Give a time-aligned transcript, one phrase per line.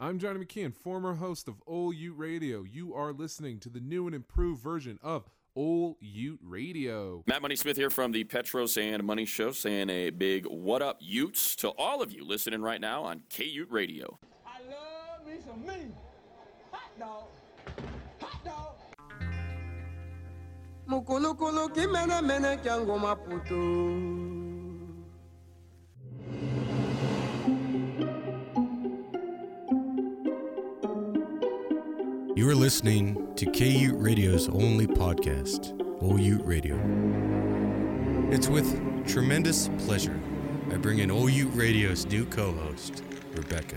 [0.00, 2.62] I'm Johnny McKeon, former host of Ole Ute Radio.
[2.62, 7.24] You are listening to the new and improved version of Ole Ute Radio.
[7.26, 10.98] Matt Money Smith here from the Petros and Money Show, saying a big what up,
[11.00, 14.20] Utes, to all of you listening right now on K Ute Radio.
[14.46, 15.90] I love me some me.
[16.70, 17.24] Hot dog.
[18.20, 18.76] Hot dog.
[20.86, 24.37] Mukulukulu kimene mene kyangu maputu.
[32.38, 36.76] You are listening to KUte Radio's only podcast, OU Radio.
[38.30, 40.20] It's with tremendous pleasure
[40.70, 43.02] I bring in OU Radio's new co host,
[43.34, 43.74] Rebecca.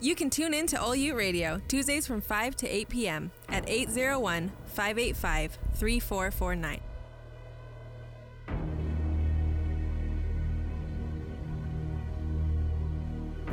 [0.00, 3.30] You can tune in to You Radio Tuesdays from 5 to 8 p.m.
[3.48, 6.80] at 801 585 3449.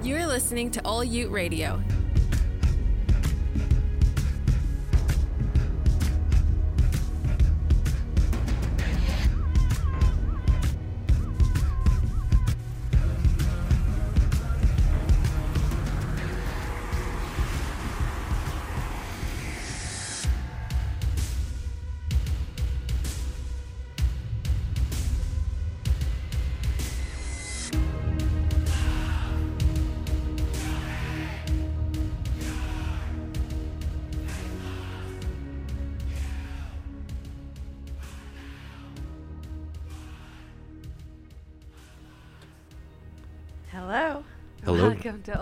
[0.07, 1.81] You're listening to All Ute Radio.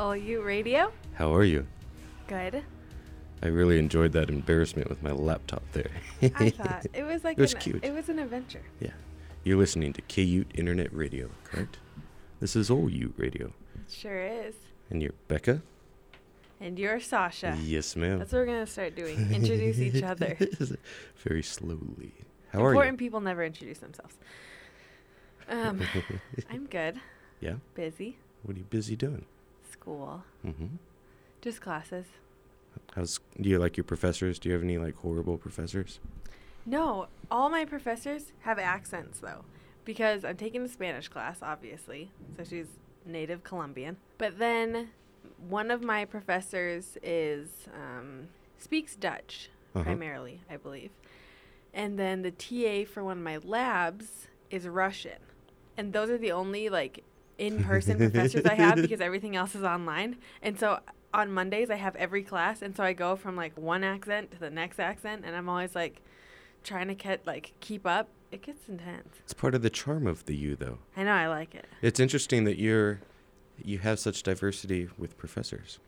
[0.06, 0.92] All You Radio.
[1.16, 1.66] How are you?
[2.28, 2.64] Good.
[3.42, 5.90] I really enjoyed that embarrassment with my laptop there.
[6.22, 7.84] I thought it was like It was an, cute.
[7.84, 8.62] it was an adventure.
[8.80, 8.92] yeah.
[9.44, 11.80] You're listening to KUte Internet Radio, correct?
[12.40, 13.48] This is OU Radio.
[13.48, 14.54] It sure is.
[14.92, 15.64] And you're Becca?
[16.62, 17.58] And you're Sasha.
[17.60, 18.20] Yes, ma'am.
[18.20, 19.32] That's what we're gonna start doing.
[19.34, 20.38] Introduce each other.
[21.24, 22.14] Very slowly.
[22.54, 22.78] How are you?
[22.78, 24.14] Important people never introduce themselves.
[25.50, 25.82] Um,
[26.52, 27.00] I'm good.
[27.40, 27.56] Yeah?
[27.74, 28.20] Busy.
[28.44, 29.26] What are you busy doing?
[29.86, 30.24] School.
[30.44, 30.66] Mm-hmm.
[31.42, 32.06] Just classes.
[32.96, 34.40] How's do you like your professors?
[34.40, 36.00] Do you have any like horrible professors?
[36.66, 39.46] No, all my professors have accents though,
[39.86, 42.10] because I'm taking a Spanish class, obviously.
[42.36, 42.66] So she's
[43.06, 43.98] native Colombian.
[44.18, 44.90] But then
[45.48, 49.84] one of my professors is um, speaks Dutch Uh-huh.
[49.84, 50.90] primarily, I believe.
[51.76, 55.20] And then the TA for one of my labs is Russian.
[55.78, 57.04] And those are the only like
[57.38, 60.18] in-person professors I have because everything else is online.
[60.42, 60.80] And so
[61.14, 64.40] on Mondays I have every class and so I go from like one accent to
[64.40, 66.02] the next accent and I'm always like
[66.64, 68.10] trying to get like keep up.
[68.32, 69.16] It gets intense.
[69.24, 70.80] It's part of the charm of the U, though.
[70.98, 71.66] I know I like it.
[71.82, 73.00] It's interesting that you're
[73.64, 75.80] you have such diversity with professors,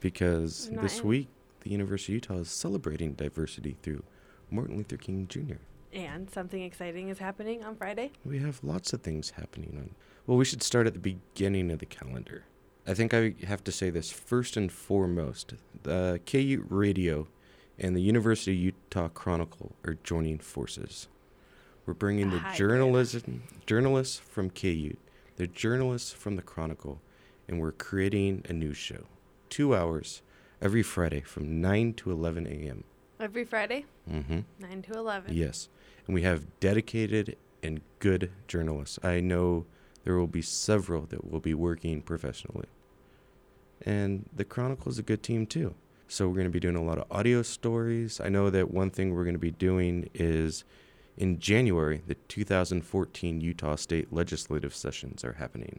[0.00, 1.28] because Not this in- week
[1.60, 4.02] the University of Utah is celebrating diversity through
[4.50, 5.56] Martin Luther King Jr.
[5.92, 8.12] And something exciting is happening on Friday.
[8.24, 9.90] We have lots of things happening on.
[10.30, 12.44] Well, we should start at the beginning of the calendar.
[12.86, 15.54] I think I have to say this first and foremost.
[15.82, 17.26] The KUte Radio
[17.80, 21.08] and the University of Utah Chronicle are joining forces.
[21.84, 24.98] We're bringing the journalism journalists from KUte,
[25.34, 27.00] the journalists from the Chronicle,
[27.48, 29.06] and we're creating a new show.
[29.48, 30.22] 2 hours
[30.62, 32.84] every Friday from 9 to 11 a.m.
[33.18, 34.44] Every Friday, Mhm.
[34.60, 35.34] 9 to 11.
[35.34, 35.68] Yes.
[36.06, 39.00] And we have dedicated and good journalists.
[39.02, 39.66] I know
[40.10, 42.66] there will be several that will be working professionally.
[43.86, 45.76] And the Chronicle is a good team too.
[46.08, 48.20] So we're going to be doing a lot of audio stories.
[48.20, 50.64] I know that one thing we're going to be doing is
[51.16, 55.78] in January, the 2014 Utah State legislative sessions are happening.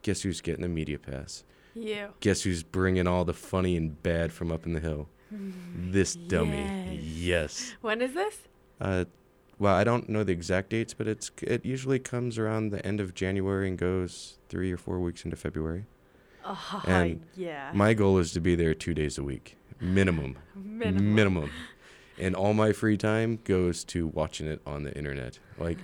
[0.00, 1.44] Guess who's getting the media pass?
[1.74, 2.08] You.
[2.20, 5.08] Guess who's bringing all the funny and bad from up in the hill?
[5.76, 6.98] This dummy.
[7.02, 7.02] Yes.
[7.18, 7.74] yes.
[7.82, 8.38] When is this?
[8.80, 9.04] Uh,
[9.62, 13.00] well, I don't know the exact dates, but it's it usually comes around the end
[13.00, 15.84] of January and goes three or four weeks into February.
[16.44, 17.70] Oh, And yeah.
[17.72, 21.14] My goal is to be there two days a week, minimum, Minimum.
[21.14, 21.50] minimum.
[22.18, 25.38] And all my free time goes to watching it on the internet.
[25.58, 25.78] Like,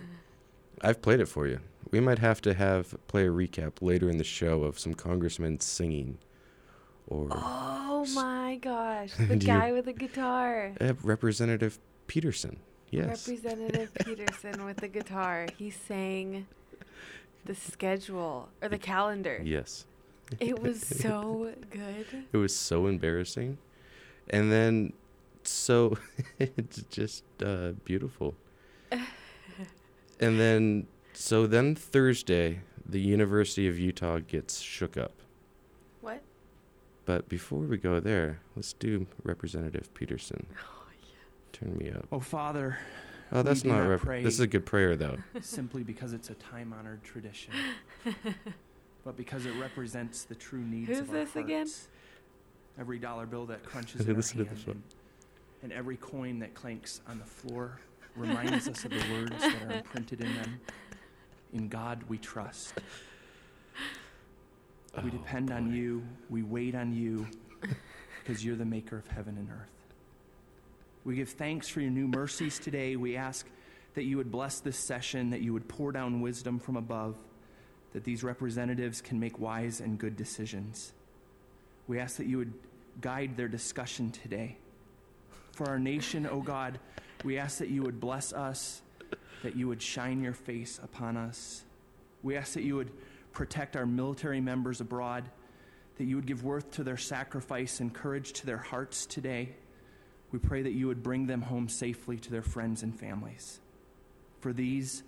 [0.83, 1.61] I've played it for you.
[1.93, 5.61] We might have to have play a recap later in the show of some congressmen
[5.61, 6.19] singing,
[7.07, 9.13] or Oh my gosh.
[9.29, 10.73] The guy with the guitar.
[10.81, 11.79] uh, Representative
[12.09, 12.59] Peterson.
[12.91, 13.29] Yes.
[13.29, 15.47] Representative Peterson with the guitar.
[15.57, 16.47] He sang
[17.45, 19.41] the schedule or the calendar.
[19.45, 19.85] yes.
[20.41, 22.07] It was so good.
[22.33, 23.57] It was so embarrassing.
[24.29, 24.93] And then
[25.43, 25.97] so
[26.39, 28.35] it's just uh, beautiful.
[30.21, 35.13] and then so then Thursday the University of Utah gets shook up.
[36.03, 36.21] What?
[37.07, 40.47] But before we go there, let's do Representative Peterson.
[41.59, 42.07] Turn me up.
[42.13, 42.79] Oh, Father,
[43.31, 43.79] Oh, that's not.
[43.81, 44.23] not Rep- pray.
[44.23, 45.17] this is a good prayer, though.
[45.43, 47.53] simply because it's a time honored tradition,
[49.05, 51.67] but because it represents the true needs Who's of our this again?
[52.81, 54.83] Every dollar bill that crunches in our Listen to hand this one.
[55.63, 57.81] and, and every coin that clanks on the floor
[58.17, 60.61] reminds us of the words that are imprinted in them.
[61.53, 62.75] In God we trust.
[65.03, 66.03] We Oh, depend on you.
[66.31, 67.27] We wait on you
[68.25, 69.71] because you're the maker of heaven and earth.
[71.09, 72.95] We give thanks for your new mercies today.
[72.95, 73.47] We ask
[73.95, 77.17] that you would bless this session, that you would pour down wisdom from above,
[77.95, 80.93] that these representatives can make wise and good decisions.
[81.87, 82.53] We ask that you would
[83.01, 84.59] guide their discussion today.
[85.53, 86.79] For our nation, O God,
[87.25, 88.83] we ask that you would bless us,
[89.43, 91.65] that you would shine your face upon us.
[92.23, 92.91] We ask that you would
[93.33, 95.25] protect our military members abroad,
[95.97, 99.55] that you would give worth to their sacrifice and courage to their hearts today.
[100.31, 103.61] We pray that you would bring them home safely to their friends and families.
[104.41, 105.03] For these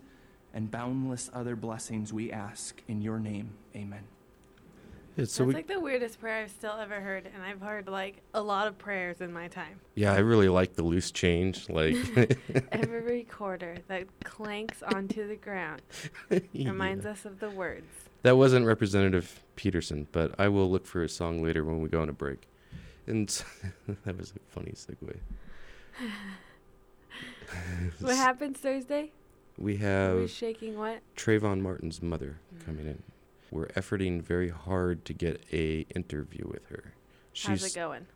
[0.52, 3.52] and boundless other blessings we ask in your name.
[3.76, 4.04] Amen.
[5.16, 7.88] Yeah, so That's we, like the weirdest prayer I've still ever heard, and I've heard
[7.88, 9.80] like a lot of prayers in my time.
[9.94, 11.68] yeah, I really like the loose change.
[11.68, 11.96] Like,
[12.72, 15.82] Every quarter that clanks onto the ground
[16.54, 17.86] reminds us of the words.
[18.22, 22.00] that wasn't Representative Peterson, but I will look for a song later when we go
[22.02, 22.46] on a break.
[23.06, 23.28] And
[24.04, 25.16] that was a funny segue.
[28.00, 29.12] What happens Thursday?
[29.58, 31.00] We Are we have shaking what?
[31.16, 32.64] Trayvon Martin's mother mm.
[32.64, 33.02] coming in.
[33.50, 36.94] We're efforting very hard to get a interview with her.
[37.36, 38.06] How's it going?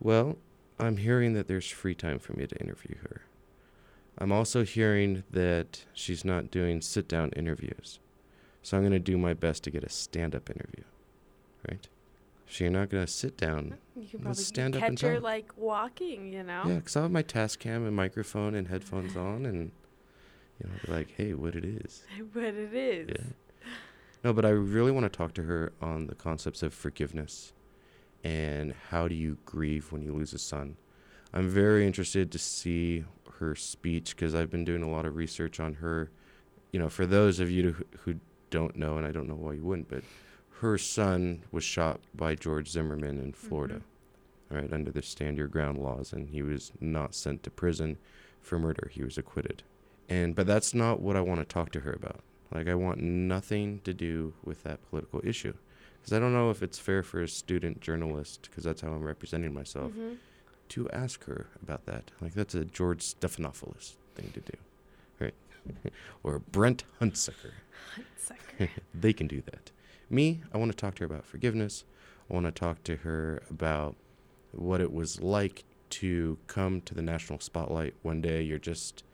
[0.00, 0.36] Well,
[0.78, 3.22] I'm hearing that there's free time for me to interview her.
[4.18, 8.00] I'm also hearing that she's not doing sit down interviews.
[8.62, 10.84] So I'm going to do my best to get a stand up interview.
[11.68, 11.88] Right?
[12.48, 13.76] So you're not going to sit down.
[13.96, 15.22] You can probably stand up and catch her talk.
[15.22, 16.62] like walking, you know?
[16.66, 19.70] Yeah, because I'll have my Tascam and microphone and headphones on and,
[20.60, 22.04] you know, be like, hey, what it is.
[22.32, 23.08] what it is.
[23.08, 23.66] Yeah.
[24.22, 27.52] No, but I really want to talk to her on the concepts of forgiveness
[28.22, 30.76] and how do you grieve when you lose a son.
[31.32, 33.04] I'm very interested to see
[33.38, 36.10] her speech because I've been doing a lot of research on her.
[36.72, 38.14] You know, for those of you who
[38.50, 40.04] don't know, and I don't know why you wouldn't, but
[40.60, 43.82] her son was shot by George Zimmerman in Florida,
[44.50, 47.98] right under the stand your ground laws, and he was not sent to prison
[48.40, 48.90] for murder.
[48.92, 49.62] He was acquitted.
[50.08, 52.20] And but that's not what I want to talk to her about.
[52.52, 55.54] Like I want nothing to do with that political issue.
[56.00, 59.02] Because I don't know if it's fair for a student journalist, because that's how I'm
[59.02, 60.18] representing myself, Mhm.
[60.68, 62.10] to ask her about that.
[62.20, 64.58] Like that's a George Stephanopoulos thing to do,
[65.18, 65.34] right?
[66.22, 67.52] or Brent Hunsaker.
[68.18, 68.68] Sucker.
[68.94, 69.70] they can do that.
[70.10, 71.84] Me, I want to talk to her about forgiveness.
[72.30, 73.96] I want to talk to her about
[74.52, 78.42] what it was like to come to the national spotlight one day.
[78.42, 79.04] You're just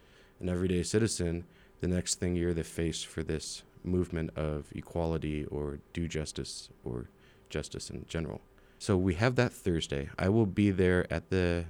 [0.40, 1.44] an everyday citizen.
[1.80, 7.06] The next thing you're the face for this movement of equality or due justice or
[7.48, 8.40] justice in general.
[8.78, 10.10] So we have that Thursday.
[10.18, 11.64] I will be there at the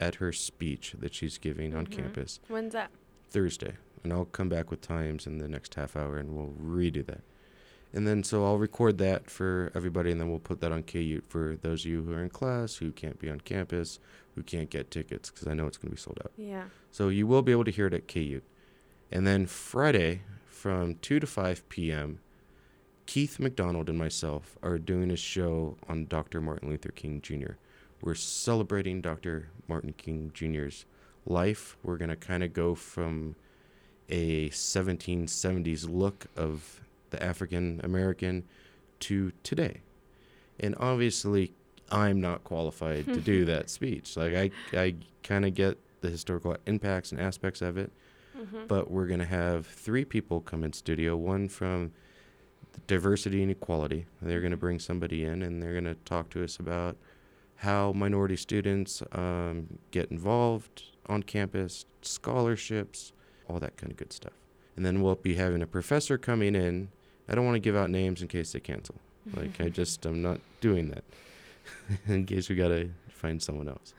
[0.00, 1.92] at her speech that she's giving on Mhm.
[1.92, 2.40] campus.
[2.48, 2.90] When's that?
[3.30, 7.06] Thursday, and I'll come back with times in the next half hour, and we'll redo
[7.06, 7.20] that.
[7.94, 11.24] And then, so I'll record that for everybody, and then we'll put that on KUte
[11.28, 13.98] for those of you who are in class, who can't be on campus,
[14.34, 16.32] who can't get tickets, because I know it's going to be sold out.
[16.38, 16.64] Yeah.
[16.90, 18.42] So you will be able to hear it at KUte.
[19.10, 22.20] And then Friday, from 2 to 5 p.m.,
[23.04, 26.40] Keith McDonald and myself are doing a show on Dr.
[26.40, 27.54] Martin Luther King Jr.
[28.00, 29.50] We're celebrating Dr.
[29.68, 30.86] Martin King Jr.'s
[31.26, 31.76] life.
[31.82, 33.36] We're going to kind of go from
[34.08, 36.80] a 1770s look of
[37.12, 38.42] the African American
[39.00, 39.80] to today.
[40.60, 41.52] And obviously,
[41.90, 44.16] I'm not qualified to do that speech.
[44.16, 47.92] Like, I, I kind of get the historical impacts and aspects of it
[48.36, 48.66] Mhm.
[48.66, 51.92] but we're going to have three people come in studio one from
[52.86, 56.42] diversity and equality they're going to bring somebody in and they're going to talk to
[56.42, 56.96] us about
[57.56, 63.12] how minority students um, get involved on campus scholarships
[63.48, 64.32] all that kind of good stuff
[64.76, 66.88] and then we'll be having a professor coming in
[67.28, 68.94] i don't want to give out names in case they cancel
[69.34, 71.04] like i just i'm not doing that
[72.06, 73.94] in case we got to find someone else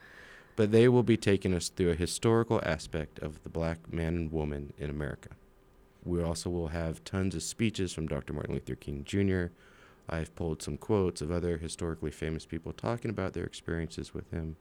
[0.56, 4.32] but they will be taking us through a historical aspect of the black man and
[4.32, 5.30] woman in America.
[6.04, 8.32] We also will have tons of speeches from Dr.
[8.32, 9.46] Martin Luther King Jr.
[10.08, 14.56] I've pulled some quotes of other historically famous people talking about their experiences with him.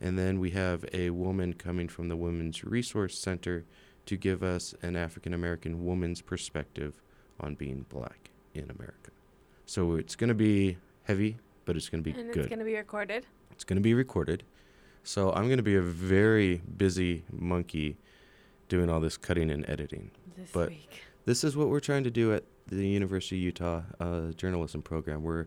[0.00, 3.64] And then we have a woman coming from the Women's Resource Center
[4.06, 7.02] to give us an African American woman's perspective
[7.40, 9.10] on being black in America.
[9.66, 12.40] So it's going to be heavy, but it's going to be and good.
[12.44, 13.26] it's going to be recorded.
[13.50, 14.42] It's going to be recorded.
[15.04, 17.96] So I'm going to be a very busy monkey
[18.68, 20.10] doing all this cutting and editing.
[20.36, 21.02] This But- week.
[21.24, 25.22] This is what we're trying to do at the University of Utah uh, journalism program.
[25.22, 25.46] We're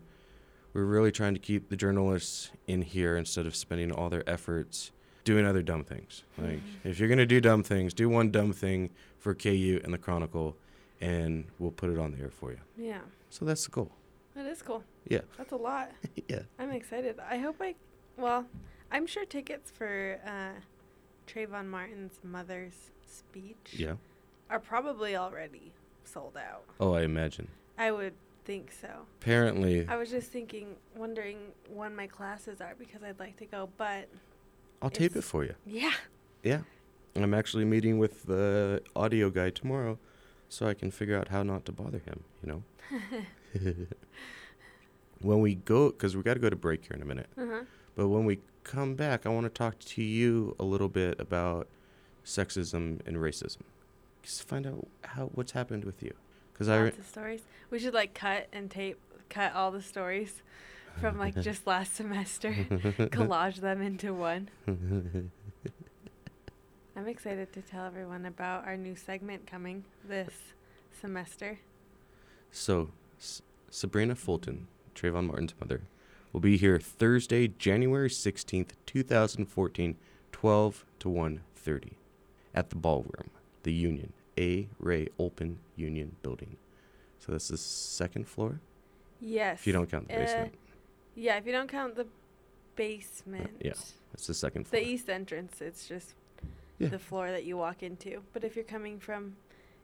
[0.74, 4.92] we're really trying to keep the journalists in here instead of spending all their efforts
[5.26, 6.24] doing other dumb things.
[6.38, 9.98] Like if you're gonna do dumb things, do one dumb thing for KUte and the
[9.98, 10.56] Chronicle,
[11.02, 12.60] and we'll put it on the air for you.
[12.78, 13.00] Yeah.
[13.30, 13.92] So that's the goal.
[14.36, 14.84] That is cool.
[15.08, 15.22] Yeah.
[15.38, 15.92] That's a lot.
[16.28, 16.42] yeah.
[16.60, 17.18] I'm excited.
[17.30, 17.76] I hope I,
[18.18, 18.46] well,
[18.92, 20.60] I'm sure tickets for uh,
[21.28, 23.94] Trayvon Martin's mother's speech Yeah.
[24.50, 25.72] are probably already
[26.04, 26.64] sold out.
[26.80, 27.48] Oh, I imagine.
[27.78, 28.14] I would
[28.46, 28.90] think so.
[29.22, 31.38] Apparently, I was just thinking, wondering
[31.74, 34.08] when my classes are because I'd like to go, but
[34.82, 35.56] I'll tape it for you.
[35.66, 35.94] yeah.
[36.44, 36.60] Yeah.
[37.18, 39.98] I'm actually meeting with the audio guy tomorrow
[40.50, 42.64] so I can figure out how not to bother him, you know?
[45.22, 47.62] when we go, because we got to go to break here in a minute, Uh-huh.
[47.96, 51.68] but when we come back, I want to talk to you a little bit about
[52.26, 53.62] sexism and racism.
[54.24, 56.14] Just find out how what's happened with you.
[56.54, 56.78] Because I.
[56.80, 57.42] Re- stories.
[57.70, 59.00] We should like cut and tape,
[59.30, 60.42] cut all the stories
[61.00, 62.52] from like just last semester,
[63.12, 64.50] collage them into one.
[66.96, 70.34] I'm excited to tell everyone about our new segment coming this
[71.00, 71.60] semester.
[72.52, 75.82] So, S- Sabrina Fulton, Trayvon Martin's mother,
[76.32, 79.98] will be here Thursday, January 16th, 2014,
[80.32, 81.92] 12 to 1.30
[82.54, 83.30] at the Ballroom,
[83.64, 84.68] the Union, A.
[84.80, 86.56] Ray Olpin Union Building.
[87.20, 88.60] So that's the second floor,
[89.20, 89.60] Yes.
[89.60, 90.54] if you don't count the uh, basement.
[91.16, 92.08] Yeah, if you don't count the
[92.76, 93.52] basement.
[93.62, 93.74] yeah.
[94.14, 94.82] That's the second floor.
[94.82, 96.14] The east entrance, it's just
[96.80, 96.90] Yeah.
[96.90, 98.22] the floor that you walk into.
[98.34, 99.38] But if you're coming from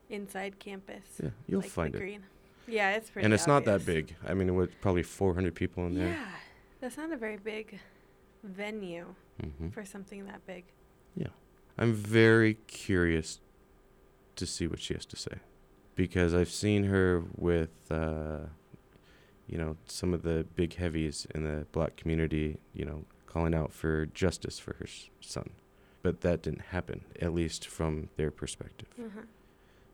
[0.10, 2.00] inside campus, yeah, you'll like find it.
[2.00, 2.24] green.
[2.68, 4.16] Yeah, it's pretty And it's not that big.
[4.28, 6.10] I mean, it was probably 400 people in there.
[6.10, 6.26] Yeah,
[6.80, 7.80] that's not a very big
[8.44, 9.06] venue
[9.42, 10.66] hmm for something that big.
[11.16, 11.28] Yeah,
[11.78, 13.40] I'm very curious
[14.36, 15.40] to see what she has to say
[15.96, 18.40] because I've seen her with, uh,
[19.48, 23.72] you know, some of the big heavies in the black community, you know, calling out
[23.72, 24.86] for justice for her
[25.20, 25.52] son.
[26.02, 28.88] But that didn't happen, at least from their perspective.
[29.00, 29.22] Uh-huh.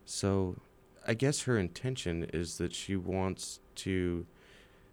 [0.05, 0.57] So
[1.05, 4.25] I guess her intention is that she wants to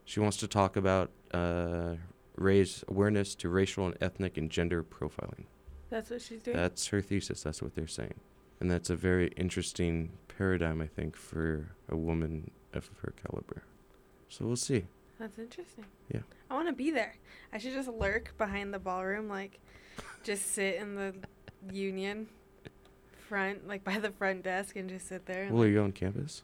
[0.05, 1.95] she wants to talk about uh,
[2.37, 5.45] raise awareness to racial and ethnic and gender profiling.
[5.91, 6.57] That's what she's doing.
[6.57, 7.43] That's her thesis.
[7.43, 8.15] That's what they're saying.
[8.61, 13.63] And that's a very interesting paradigm, I think, for a woman of her caliber.
[14.29, 14.85] So we'll see.
[15.19, 15.85] That's interesting.
[16.13, 16.21] Yeah.
[16.51, 17.17] I want to be there.
[17.53, 19.61] I should just lurk behind the ballroom, like,
[20.25, 21.15] just sit in the
[21.73, 22.27] union
[23.29, 25.49] front, like by the front desk, and just sit there.
[25.51, 26.43] Will like, you go on campus?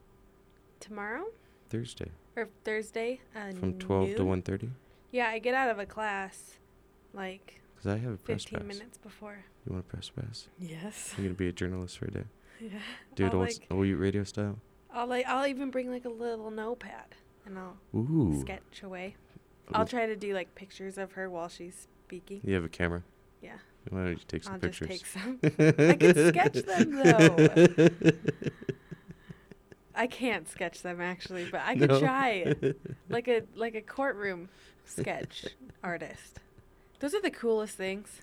[0.80, 1.26] tomorrow
[1.68, 3.20] Thursday or Thursday?
[3.36, 4.42] Uh, from 12 to noon?
[4.42, 4.70] 1.30?
[5.12, 6.58] Yeah, I get out of a class,
[7.12, 8.68] like Because I have a press 15 pass.
[8.78, 9.44] minutes before.
[9.66, 10.48] You want a press pass?
[10.58, 11.12] Yes.
[11.16, 12.24] I'm going to be a journalist for a day.
[12.62, 12.78] Yeah.
[13.14, 14.58] Do it I'll, old, like, old radio style.
[14.92, 17.14] I'll like I'll even bring like a little notepad
[17.46, 18.38] and I'll Ooh.
[18.38, 19.16] sketch away.
[19.72, 22.42] I'll try to do like pictures of her while she's speaking.
[22.44, 23.02] You have a camera?
[23.42, 23.52] Yeah.
[23.88, 24.88] Why don't you take some I'll pictures?
[24.88, 25.38] just take some.
[25.88, 27.88] I could sketch them though.
[29.94, 32.00] I can't sketch them actually, but I could No.
[32.00, 32.54] try.
[33.08, 34.48] Like a like a courtroom
[34.84, 35.46] sketch
[35.82, 36.38] artist.
[37.00, 38.22] Those are the coolest things.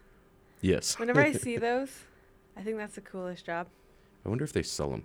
[0.61, 0.97] yes.
[0.99, 2.03] Whenever I see those,
[2.55, 3.67] I think that's the coolest job.
[4.25, 5.03] I wonder if they sell them.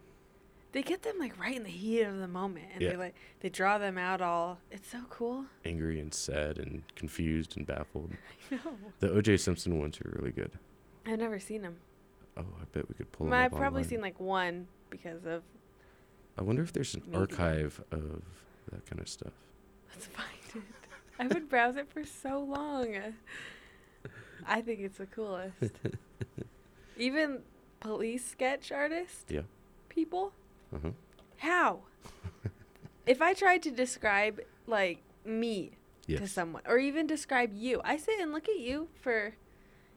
[0.72, 2.90] They get them like right in the heat of the moment, and Yeah.
[2.90, 4.58] they like they draw them out all.
[4.70, 5.44] It's so cool.
[5.64, 8.12] Angry and sad and confused and baffled.
[8.50, 8.58] No,
[9.00, 9.38] The O.J.
[9.38, 10.50] Simpson ones are really good.
[11.06, 11.76] I've never seen them.
[12.36, 13.88] Oh, I bet we could pull them I've probably online.
[13.88, 15.42] seen like one because of
[16.38, 17.16] I wonder if there's an Maybe.
[17.18, 18.22] archive of
[18.70, 19.32] that kind of stuff.
[19.92, 20.62] let's find it.
[21.18, 22.96] I would browse it for so long.
[24.46, 25.72] I think it's the coolest.
[26.96, 27.40] Even
[27.80, 29.42] police sketch artist Yeah.
[29.88, 30.32] people.
[30.74, 30.90] Uh-huh.
[31.38, 31.80] How?
[33.06, 35.72] if I tried to describe like me
[36.08, 39.34] to someone or even describe you, I sit and look at you for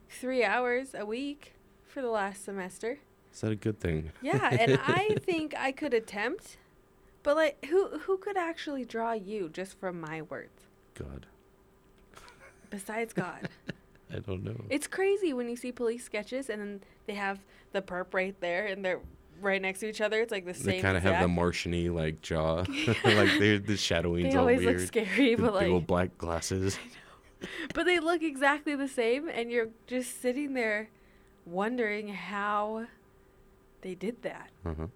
[0.09, 1.53] three hours a week
[1.87, 2.99] for the last semester.
[3.33, 4.11] Is that a good thing?
[4.21, 6.57] Yeah, and I think I could attempt,
[7.23, 11.25] but like, who who could actually draw you just from my words God.
[12.69, 13.49] besides God?
[14.13, 14.65] I don't know.
[14.69, 17.39] it's crazy when you see police sketches and then they have
[17.73, 19.01] the perp right there and they're
[19.41, 20.21] right next to each other.
[20.21, 20.65] It's like the same.
[20.65, 22.57] they kind of have the Martian-y like jaw.
[23.03, 24.79] like they're the shadowing's They all always weird.
[24.79, 26.77] look scary, the but big old black glasses.
[27.73, 30.89] but they look exactly the same, and you're just sitting there
[31.45, 32.85] wondering how
[33.81, 34.49] they did that.
[34.65, 34.87] Uh-huh.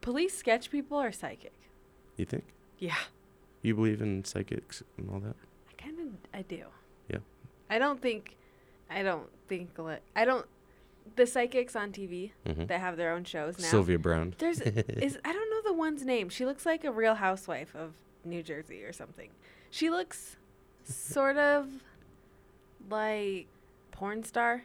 [0.00, 1.52] Police sketch people are psychic.
[2.16, 2.44] You think?
[2.78, 2.94] Yeah.
[3.62, 5.34] You believe in psychics and all that?
[5.68, 6.62] I kind of I do.
[7.10, 7.18] Yeah.
[7.68, 8.36] I don't think
[8.88, 10.46] I don't think li- I don't
[11.14, 12.66] the psychics on TV Mhm.
[12.68, 13.64] that have their own shows now.
[13.66, 14.34] Sylvia Browne.
[14.38, 16.28] There's is I don't know the one's name.
[16.28, 17.92] She looks like a real housewife of
[18.24, 19.30] New Jersey or something.
[19.70, 20.36] She looks
[20.84, 21.68] sort of
[22.90, 23.46] like
[23.92, 24.64] porn star.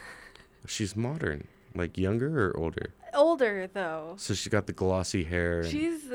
[0.66, 1.48] She's modern.
[1.74, 2.94] Like younger or older?
[3.14, 4.14] Older though.
[4.16, 6.08] So she's got the glossy hair She's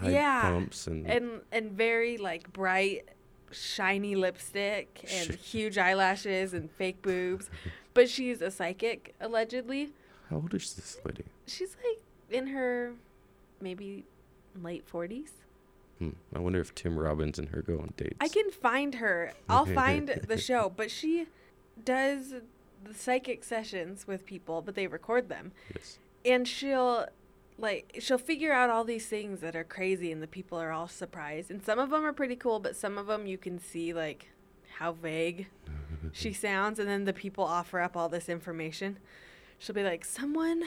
[0.00, 0.42] high yeah.
[0.42, 3.08] pumps and, and and very like bright
[3.50, 7.50] shiny lipstick and huge eyelashes and fake boobs
[7.94, 9.90] but she's a psychic allegedly
[10.30, 11.24] how old is this lady?
[11.46, 12.92] she's like in her
[13.60, 14.04] maybe
[14.62, 15.30] late 40s
[15.98, 16.10] Hmm.
[16.34, 18.16] I wonder if Tim Robbins and her go on dates.
[18.20, 21.26] i can find her i'll find the show but she
[21.84, 22.34] does
[22.84, 25.98] the psychic sessions with people but they record them Yes.
[26.24, 27.06] and she'll
[27.58, 30.88] like she'll figure out all these things that are crazy and the people are all
[30.88, 33.92] surprised and some of them are pretty cool but some of them you can see
[33.94, 34.31] like
[34.82, 35.46] how vague
[36.12, 38.98] she sounds and then the people offer up all this information.
[39.58, 40.64] She'll be like someone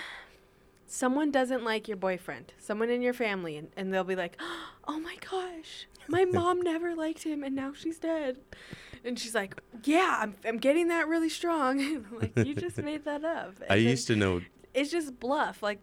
[0.87, 2.53] someone doesn't like your boyfriend.
[2.57, 3.57] Someone in your family.
[3.57, 4.39] And, and they'll be like
[4.87, 8.37] oh my gosh my mom never liked him and now she's dead.
[9.03, 11.81] And she's like yeah i'm, I'm getting that really strong.
[11.81, 13.55] And I'm like you just made that up.
[13.69, 14.41] I And then- used to know
[14.73, 15.61] it's just bluff.
[15.61, 15.79] Like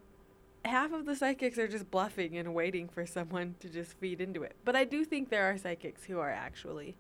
[0.65, 4.43] half of the psychics are just bluffing and waiting for someone to just feed into
[4.43, 4.55] it.
[4.65, 6.95] But I do think there are psychics who are actually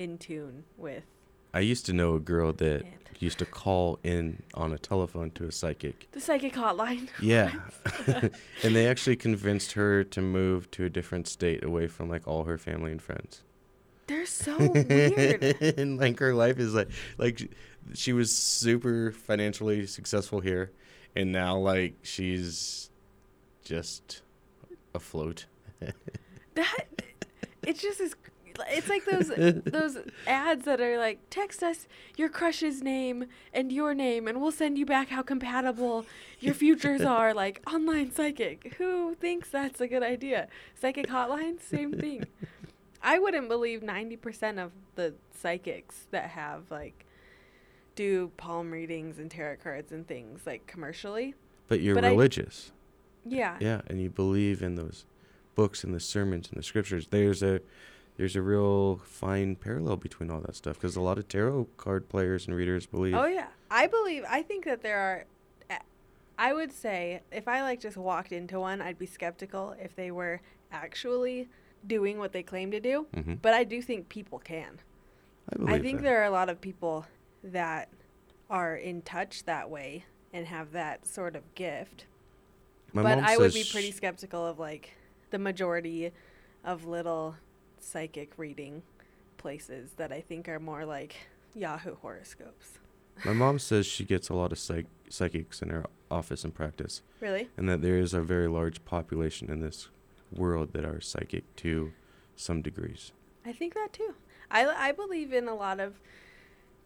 [0.00, 1.04] in tune with.
[1.52, 5.30] I used to know a girl that And- used to call in on a telephone
[5.32, 6.08] to a psychic.
[6.12, 7.08] The psychic hotline.
[7.20, 7.52] Yeah.
[8.64, 12.44] and they actually convinced her to move to a different state away from like all
[12.44, 13.42] her family and friends.
[14.06, 15.42] They're so weird.
[15.78, 16.88] and like her life is like
[17.18, 17.50] like
[17.94, 20.72] she was super financially successful here
[21.14, 22.90] and now like she's
[23.64, 24.22] just
[24.94, 25.44] afloat.
[26.54, 26.86] That
[27.62, 28.14] it just is.
[28.68, 29.28] It's like those
[29.64, 34.52] those ads that are like text us your crush's name and your name and we'll
[34.52, 36.04] send you back how compatible
[36.40, 37.32] your futures are.
[37.34, 38.74] Like online psychic.
[38.78, 40.48] Who thinks that's a good idea?
[40.80, 42.24] Psychic hotline same thing.
[43.02, 47.06] I wouldn't believe 90% of the psychics that have like
[47.94, 51.34] do palm readings and tarot cards and things like commercially.
[51.68, 52.72] But you're But I- religious.
[53.26, 53.56] yeah.
[53.60, 55.06] Yeah, and you believe in those
[55.54, 57.08] books and the sermons and the scriptures.
[57.10, 57.60] There's a
[58.20, 62.06] there's a real fine parallel between all that stuff because a lot of tarot card
[62.10, 63.14] players and readers believe.
[63.14, 64.24] Oh yeah, I believe.
[64.28, 65.24] I think that there are.
[66.38, 70.10] I would say if I like just walked into one, I'd be skeptical if they
[70.10, 71.48] were actually
[71.86, 73.06] doing what they claim to do.
[73.14, 73.38] Mhm.
[73.40, 74.80] But I do think people can.
[75.50, 76.04] I believe I think that.
[76.04, 77.06] there are a lot of people
[77.42, 77.88] that
[78.50, 82.04] are in touch that way and have that sort of gift.
[82.92, 84.90] My but I would be pretty skeptical of like
[85.30, 86.12] the majority
[86.62, 87.36] of little
[87.82, 88.82] psychic reading
[89.38, 91.16] places that I think are more like
[91.54, 92.78] Yahoo horoscopes.
[93.24, 97.02] My mom says she gets a lot of psych- psychics in her office and practice,
[97.20, 97.48] Really?
[97.56, 99.88] and that there is a very large population in this
[100.32, 101.92] world that are psychic to
[102.36, 103.12] some degrees.
[103.44, 104.14] I think that too.
[104.50, 106.00] I, I believe in a lot of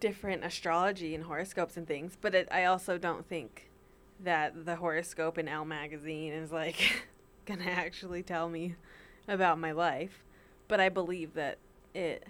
[0.01, 3.71] different astrology and horoscopes and things, but it, I also don't think
[4.21, 7.05] that the horoscope in Elle magazine is like
[7.47, 8.75] gonna actually tell me
[9.29, 10.23] about my life.
[10.69, 11.59] But I believe that
[11.95, 12.27] it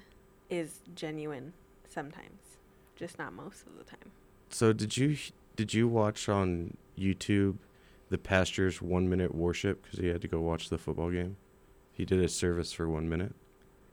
[0.50, 1.52] is genuine
[1.88, 2.58] sometimes,
[2.96, 4.10] just not most of the time.
[4.50, 5.16] So did you
[5.56, 7.56] did you watch on YouTube
[8.10, 11.36] the pastor's one minute worship because he had to go watch the football game?
[11.92, 13.34] He did a service for one minute.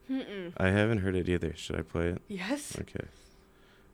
[0.10, 0.54] Mm-mm.
[0.58, 1.54] I haven't heard it either.
[1.56, 2.22] Should I play it?
[2.28, 2.76] Yes.
[2.82, 3.06] Okay.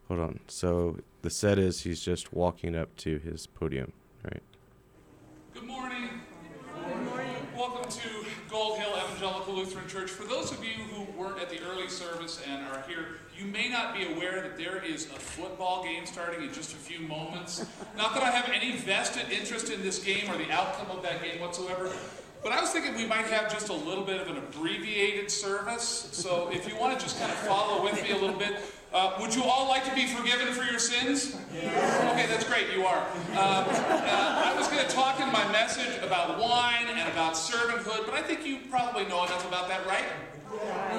[0.07, 0.39] Hold on.
[0.47, 3.91] So the set is he's just walking up to his podium,
[4.23, 4.41] right?
[5.53, 6.09] Good morning.
[7.55, 8.09] Welcome to
[8.49, 10.11] Gold Hill Evangelical Lutheran Church.
[10.11, 13.67] For those of you who weren't at the early service and are here, you may
[13.67, 17.65] not be aware that there is a football game starting in just a few moments.
[17.97, 21.23] Not that I have any vested interest in this game or the outcome of that
[21.23, 21.91] game whatsoever,
[22.43, 26.09] but I was thinking we might have just a little bit of an abbreviated service.
[26.11, 28.57] So if you want to just kind of follow with me a little bit,
[28.93, 31.35] uh, would you all like to be forgiven for your sins?
[31.53, 33.05] Okay, that's great, you are.
[33.33, 38.05] Uh, uh, I was going to talk in my message about wine and about servanthood,
[38.05, 40.05] but I think you probably know enough about that, right?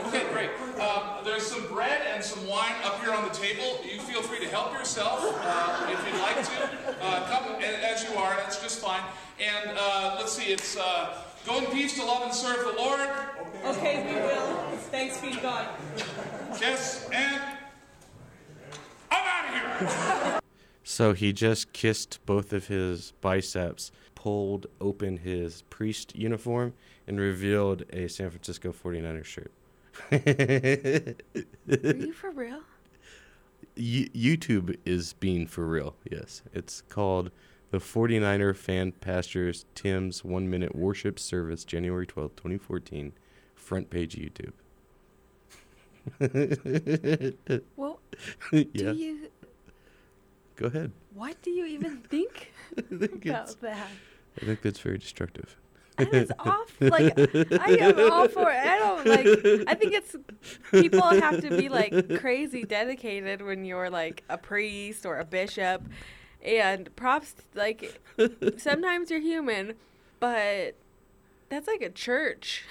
[0.07, 0.51] Okay, great.
[0.81, 3.81] Um, there's some bread and some wine up here on the table.
[3.85, 7.05] You feel free to help yourself uh, if you'd like to.
[7.05, 9.03] Uh, come as you are, that's just fine.
[9.41, 13.09] And uh, let's see, it's uh, go in peace to love and serve the Lord.
[13.65, 14.57] Okay, we will.
[14.91, 15.69] Thanks be to God.
[16.61, 17.41] Yes, and
[19.11, 20.41] I'm out of here.
[20.85, 26.73] So he just kissed both of his biceps, pulled open his priest uniform,
[27.07, 29.53] and revealed a San Francisco 49ers shirt.
[30.11, 32.61] Are you for real?
[33.77, 35.95] Y- YouTube is being for real.
[36.11, 36.41] Yes.
[36.55, 37.31] It's called
[37.71, 43.13] the 49er Fan Pastures Tim's One Minute Worship Service, January 12th, 2014.
[43.55, 44.53] Front page YouTube.
[47.77, 48.01] Well,
[48.53, 48.63] yeah.
[48.73, 49.31] do you?
[50.57, 50.93] Go ahead.
[51.15, 53.89] What do you even think I think, it's, about that?
[54.41, 55.57] I think that's very destructive.
[55.99, 56.73] And it's off.
[56.81, 58.65] Like I am all for it.
[58.65, 59.67] I don't like.
[59.69, 60.15] I think it's
[60.71, 65.83] people have to be like crazy dedicated when you're like a priest or a bishop,
[66.43, 68.01] and props like
[68.59, 69.75] sometimes you're human,
[70.21, 70.77] but
[71.49, 72.65] that's like a church.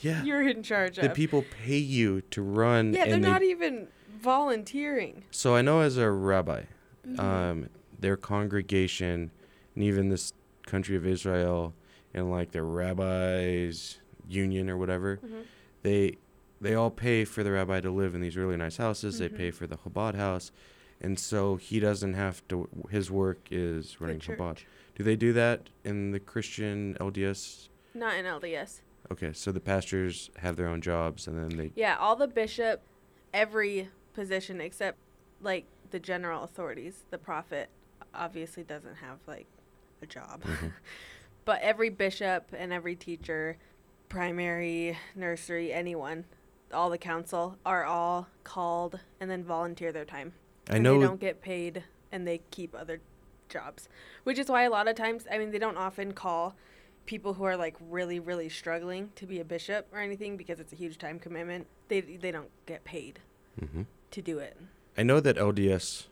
[0.00, 0.22] Yeah.
[0.22, 1.02] You're in charge of.
[1.04, 2.92] The people pay you to run.
[2.92, 3.88] yeah, they're they not even
[4.20, 5.24] volunteering.
[5.30, 6.62] So I know as a rabbi,
[7.06, 7.18] Mhm.
[7.20, 9.30] um, their congregation,
[9.74, 10.32] and even this
[10.66, 11.74] country of Israel,
[12.14, 15.44] and like their rabbis union or whatever, Mhm.
[15.82, 16.18] they
[16.60, 19.20] they all pay for the rabbi to live in these really nice houses.
[19.20, 19.36] They Mhm.
[19.36, 20.50] pay for the Chabad house,
[21.00, 22.68] and so he doesn't have to.
[22.90, 24.64] His work is running Chabad.
[24.96, 27.68] Do they do that in the Christian LDS?
[27.94, 28.80] Not in LDS.
[29.10, 31.72] Okay, so the pastors have their own jobs, and then they.
[31.74, 32.82] Yeah, all the bishop,
[33.32, 34.98] every position except
[35.40, 37.04] like the general authorities.
[37.10, 37.68] The prophet
[38.14, 39.46] obviously doesn't have like
[40.02, 40.42] a job.
[40.42, 40.72] Mhm.
[41.44, 43.56] but every bishop and every teacher,
[44.08, 46.24] primary, nursery, anyone,
[46.72, 50.32] all the council are all called and then volunteer their time.
[50.68, 53.00] I know- they don't get paid and they keep other
[53.48, 53.88] jobs.
[54.24, 56.56] Which is why a lot of times, I mean, they don't often call
[57.08, 60.72] people who are like really really struggling to be a bishop or anything because it's
[60.74, 61.66] a huge time commitment.
[61.88, 63.20] They they don't get paid
[63.60, 63.86] Mhm.
[64.10, 64.56] to do it.
[64.96, 66.06] I know that LDS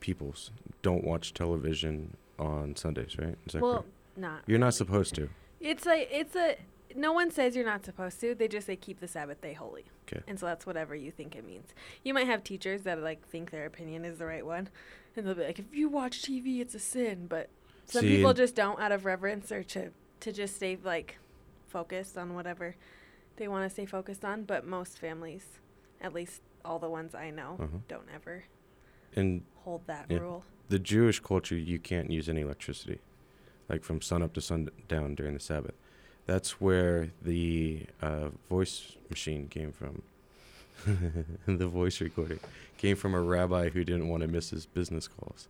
[0.00, 0.50] peoples
[0.82, 3.36] don't watch television on Sundays, right?
[3.46, 3.88] Is that Well, correct?
[4.16, 5.28] not You're not supposed to.
[5.60, 6.56] It's like it's a
[6.96, 8.34] no one says you're not supposed to.
[8.34, 9.84] They just say keep the Sabbath day holy.
[10.06, 10.22] 'Kay.
[10.26, 11.68] And so that's whatever you think it means.
[12.02, 14.70] You might have teachers that like think their opinion is the right one,
[15.14, 17.26] and they'll be like, if you watch TV, it's a sin.
[17.28, 17.50] But
[17.84, 21.18] some See, people just don't out of reverence or to to just stay like
[21.68, 22.74] focused on whatever
[23.36, 24.44] they want to stay focused on.
[24.44, 25.46] But most families,
[26.00, 27.78] at least all the ones I know, Uh-huh.
[27.88, 28.44] don't ever
[29.14, 30.44] And hold that yeah, rule.
[30.68, 33.00] The Jewish culture, you can't use any electricity,
[33.68, 35.74] like from sun up to sundown during the Sabbath.
[36.26, 40.02] That's where the uh, voice machine came from.
[41.46, 42.40] the voice recording
[42.76, 45.48] came from a rabbi who didn't want to miss his business calls.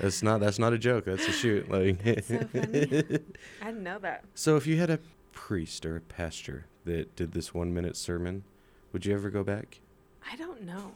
[0.00, 1.04] That's not that's not a joke.
[1.04, 1.68] That's a shoot.
[1.70, 2.36] Like so.
[2.54, 4.24] I didn't know that.
[4.34, 5.00] So if you had a
[5.32, 8.44] priest or a pastor that did this one minute sermon,
[8.92, 9.80] would you ever go back?
[10.30, 10.92] I don't know.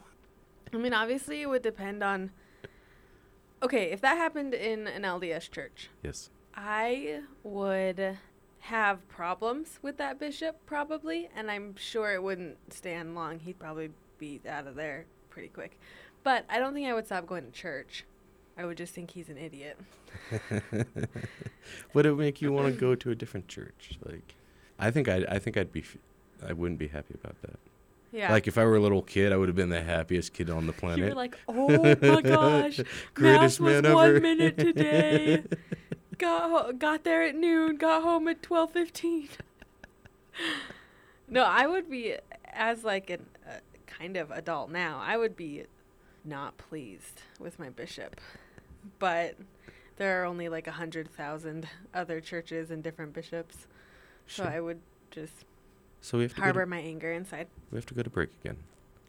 [0.73, 2.31] I mean, obviously, it would depend on.
[3.63, 6.31] Okay, if that happened in an LDS church, Yes.
[6.55, 8.19] I would
[8.67, 13.41] have problems with that bishop probably, and I'm sure it wouldn't stand long.
[13.41, 15.79] He'd probably be out of there pretty quick.
[16.23, 18.05] But I don't think I would stop going to church.
[18.57, 19.79] I would just think he's an idiot.
[21.95, 23.99] Would it make you want to go to a different church?
[24.05, 24.35] Like,
[24.79, 25.83] I think I I think I'd be
[26.47, 27.59] I wouldn't be happy about that.
[28.13, 28.31] Yeah.
[28.31, 30.67] Like if I were a little kid, I would have been the happiest kid on
[30.67, 30.99] the planet.
[30.99, 32.81] You were like, oh my gosh,
[33.15, 34.21] greatest mass was man one ever.
[34.21, 35.43] minute today.
[36.23, 37.77] got ho- got there at noon.
[37.77, 39.29] Got home at twelve fifteen.
[41.29, 42.17] no, I would be
[42.53, 43.53] as like an uh,
[43.87, 45.01] kind of adult now.
[45.05, 45.65] I would be
[46.25, 48.21] not pleased with my bishop,
[48.99, 49.37] but
[49.97, 53.67] there are only like a hundred thousand other churches and different bishops,
[54.27, 54.81] so I would
[55.11, 55.45] just
[56.01, 57.49] So we have to go to- harbor my anger inside.
[57.71, 58.57] we have to go to break again.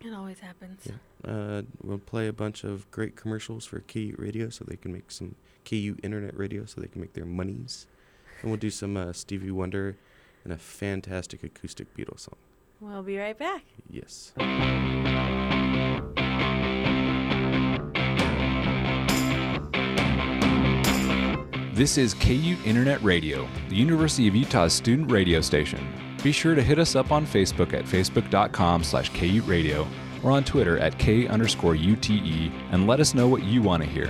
[0.02, 0.86] It always happens.
[0.86, 1.32] Yeah.
[1.32, 5.10] Uh, we'll play a bunch of great commercials for Key Radio so they can make
[5.12, 7.88] some KUte Internet Radio so they can make their monies.
[8.41, 9.97] And we'll do some uh, Stevie Wonder
[10.43, 12.36] and a fantastic acoustic Beatles song.
[12.80, 13.63] We'll be right back.
[13.89, 14.34] Yes.
[21.73, 25.88] This is KUte Internet Radio, the University of Utah's student radio station.
[26.21, 29.88] Be sure to hit us up on Facebook at facebook.com slash KUte Radio
[30.23, 33.89] or on Twitter at K underscore UTE and let us know what you want to
[33.89, 34.10] hear.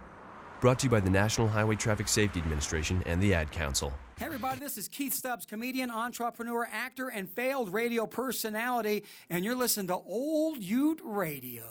[0.61, 3.91] Brought to you by the National Highway Traffic Safety Administration and the Ad Council.
[4.19, 9.55] Hey everybody, this is Keith Stubbs, comedian, entrepreneur, actor, and failed radio personality, and you're
[9.55, 11.63] listening to Old Ute Radio.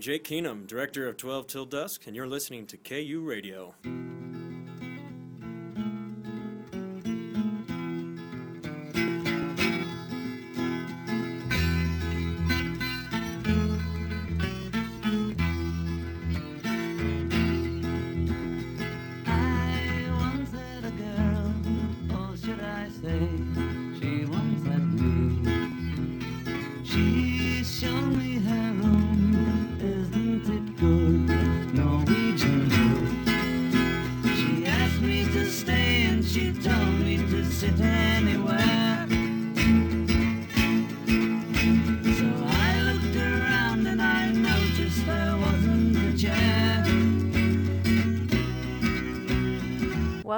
[0.00, 3.74] I'm Jake Keenum, director of 12 Till Dusk, and you're listening to KUte Radio.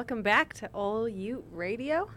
[0.03, 2.11] Welcome back to Ol Ute Radio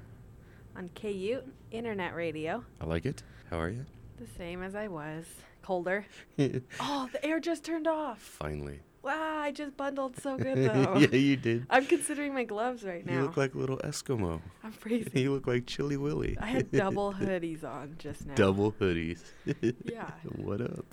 [0.76, 2.64] on KUte Internet Radio.
[2.82, 3.22] I like it.
[3.52, 3.86] How are you?
[4.20, 5.26] The same as I was.
[5.62, 6.04] Colder.
[6.80, 8.18] oh, the air just turned off.
[8.18, 8.80] Finally.
[9.04, 10.98] Wow, I just bundled so good though.
[10.98, 11.68] yeah, you did.
[11.70, 13.14] I'm considering my gloves right now.
[13.14, 14.42] You look like a little Eskimo.
[14.64, 15.12] I'm freezing.
[15.14, 16.36] you look like Chilly Willy.
[16.42, 18.34] I had double hoodies on just now.
[18.34, 19.22] Double hoodies.
[19.84, 20.10] Yeah.
[20.38, 20.88] what up?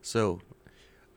[0.00, 0.40] so,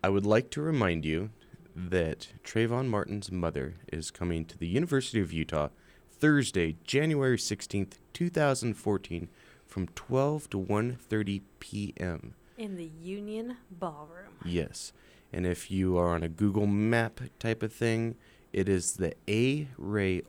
[0.03, 1.29] I would like to remind you
[1.75, 5.69] that Trayvon Martin's mother is coming to the University of Utah
[6.09, 9.27] Thursday, January 16th, 2014
[9.67, 12.33] from 12 to 1:30 p.m.
[12.57, 14.35] In the Union Ballroom.
[14.45, 14.93] Yes.
[15.33, 18.15] And if you are on a Google map type of thing,
[18.53, 19.67] it is the A.
[19.77, 20.21] Ray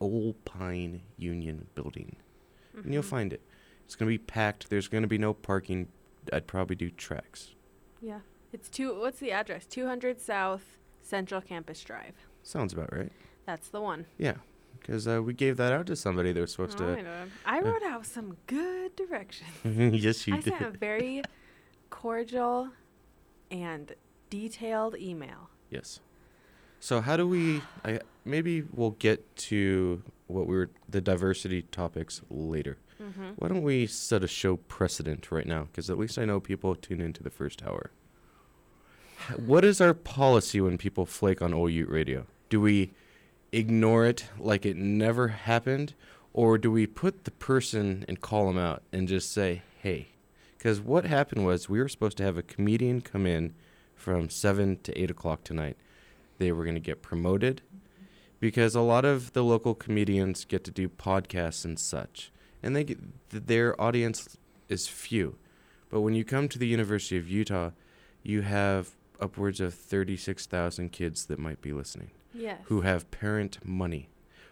[0.00, 2.16] Olpin Union Building.
[2.74, 3.06] And you'll Mhm.
[3.06, 3.42] find it.
[3.84, 4.70] It's going to be packed.
[4.70, 5.88] There's going to be no parking.
[6.32, 7.54] I'd probably do tracks.
[8.00, 8.20] Yeah.
[8.52, 9.66] It's two what's the address?
[9.66, 10.78] 200 South
[11.10, 12.14] Central Campus Drive.
[12.44, 13.10] Sounds about right.
[13.44, 14.06] That's the one.
[14.16, 14.34] Yeah.
[14.78, 16.98] Because uh, we gave that out to somebody that was supposed Oh, to.
[16.98, 17.24] I, know.
[17.44, 19.50] I uh, wrote out some good directions.
[20.04, 20.54] yes, you I did.
[20.58, 21.22] sent a very
[21.90, 22.70] cordial
[23.50, 23.92] and
[24.30, 25.50] detailed email.
[25.68, 26.00] Yes.
[26.78, 27.60] So how do we?
[27.84, 32.78] I maybe we'll get to what we were the diversity topics later.
[33.02, 33.34] Mhm.
[33.36, 35.64] Why don't we set a show precedent right now?
[35.64, 37.90] Because at least I know people tune into the first hour.
[39.36, 42.26] What is our policy when people flake on OU radio?
[42.48, 42.92] Do we
[43.52, 45.94] ignore it like it never happened,
[46.32, 50.08] or do we put the person and call them out and just say, "Hey"?
[50.56, 53.54] Because what happened was we were supposed to have a comedian come in
[53.94, 55.76] from seven to eight o'clock tonight.
[56.38, 57.62] They were going to get promoted
[58.40, 62.84] because a lot of the local comedians get to do podcasts and such, and they
[62.84, 65.36] get, their audience is few.
[65.90, 67.70] But when you come to the University of Utah,
[68.22, 72.10] you have upwards of 36,000 kids that might be listening.
[72.34, 72.60] Yes.
[72.66, 74.08] Who have parent money,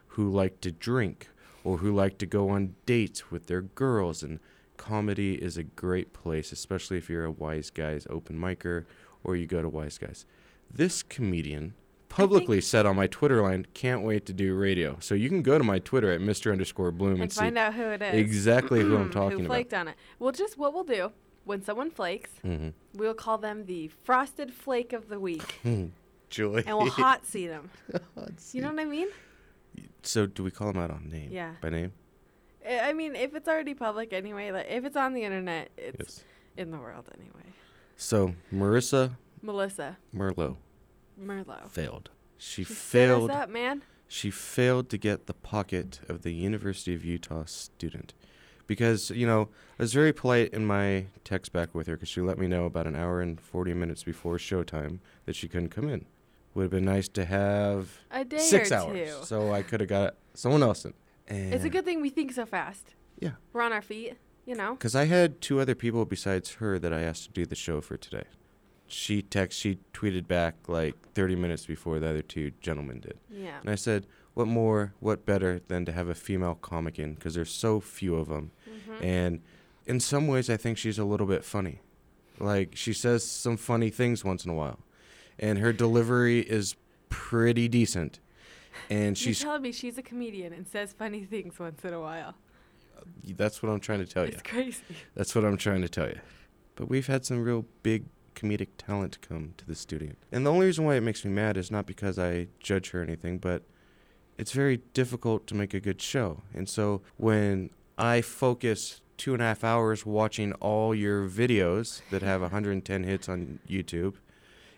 [0.09, 1.29] who like to drink,
[1.65, 4.23] or who like to go on dates with their girls.
[4.23, 4.41] And
[4.77, 8.85] comedy is a great place, especially if you're a Wise Guys open micer
[9.25, 10.25] or you go to Wise Guys.
[10.71, 11.75] This comedian
[12.09, 14.97] publicly said on my Twitter line, can't wait to do radio.
[15.01, 16.51] So you can go to my Twitter at Mr.
[16.53, 18.15] underscore Bloom and, and see find out who it is.
[18.15, 19.31] exactly who I'm talking about.
[19.33, 19.49] who about.
[19.49, 19.97] flaked on it.
[20.19, 21.13] Well, just what we'll do
[21.49, 22.73] when someone flakes, Mhm.
[22.95, 25.61] we'll call them the frosted flake of the week,
[26.31, 26.63] Joy.
[26.67, 27.71] and we'll hot seat them.
[28.53, 29.09] You know what I mean?
[30.03, 31.31] So do we call them out on name?
[31.33, 31.55] Yeah.
[31.63, 31.93] By name?
[32.69, 36.25] I mean, if it's already public anyway, like if it's on the internet, it's Yes.
[36.57, 37.55] in the world anyway.
[37.97, 40.57] So Marissa Melissa Merlot
[41.19, 41.71] Merlot.
[41.71, 42.11] failed.
[42.37, 43.31] She, She failed.
[43.31, 43.83] up, man.
[44.07, 48.13] She failed to get the pocket of the University of Utah student.
[48.69, 52.21] Because, you know, I was very polite in my text back with her because she
[52.21, 55.89] let me know about an hour and 40 minutes before showtime that she couldn't come
[55.89, 56.05] in,
[56.55, 59.25] Would have been nice to have A day six or hours, two.
[59.25, 60.93] so I could have got someone else in.
[61.27, 62.95] And It's a good thing we think so fast.
[63.19, 63.33] Yeah.
[63.55, 64.75] We're on our feet, you know?
[64.75, 67.81] Because I had two other people besides her that I asked to do the show
[67.81, 68.25] for today.
[68.87, 73.19] She text, she tweeted back like 30 minutes before the other two gentlemen did.
[73.31, 73.61] Yeah.
[73.61, 74.07] And I said,
[74.39, 77.15] what more, what better than to have a female comic in?
[77.15, 78.53] Because there's so few of them.
[78.69, 79.03] Mhm.
[79.05, 79.41] And
[79.85, 81.81] in some ways, I think she's a little bit funny.
[82.39, 84.79] Like, she says some funny things once in a while.
[85.41, 86.77] And her delivery is
[87.09, 88.21] pretty decent.
[88.89, 92.01] And You're she's telling me she's a comedian and says funny things once in a
[92.01, 92.37] while.
[93.25, 94.33] That's what I'm trying to tell you.
[94.35, 94.83] It's crazy.
[95.17, 96.21] That's what I'm trying to tell you.
[96.77, 98.05] But we've had some real big
[98.37, 100.13] comedic talent come to the studio.
[100.31, 103.01] And the only reason why it makes me mad is not because I judge her
[103.01, 103.65] or anything, but
[104.39, 106.43] it's very difficult to make a good show.
[106.55, 112.23] And so when I focus two and a half hours watching all your videos that
[112.23, 114.15] have 110 hits on YouTube,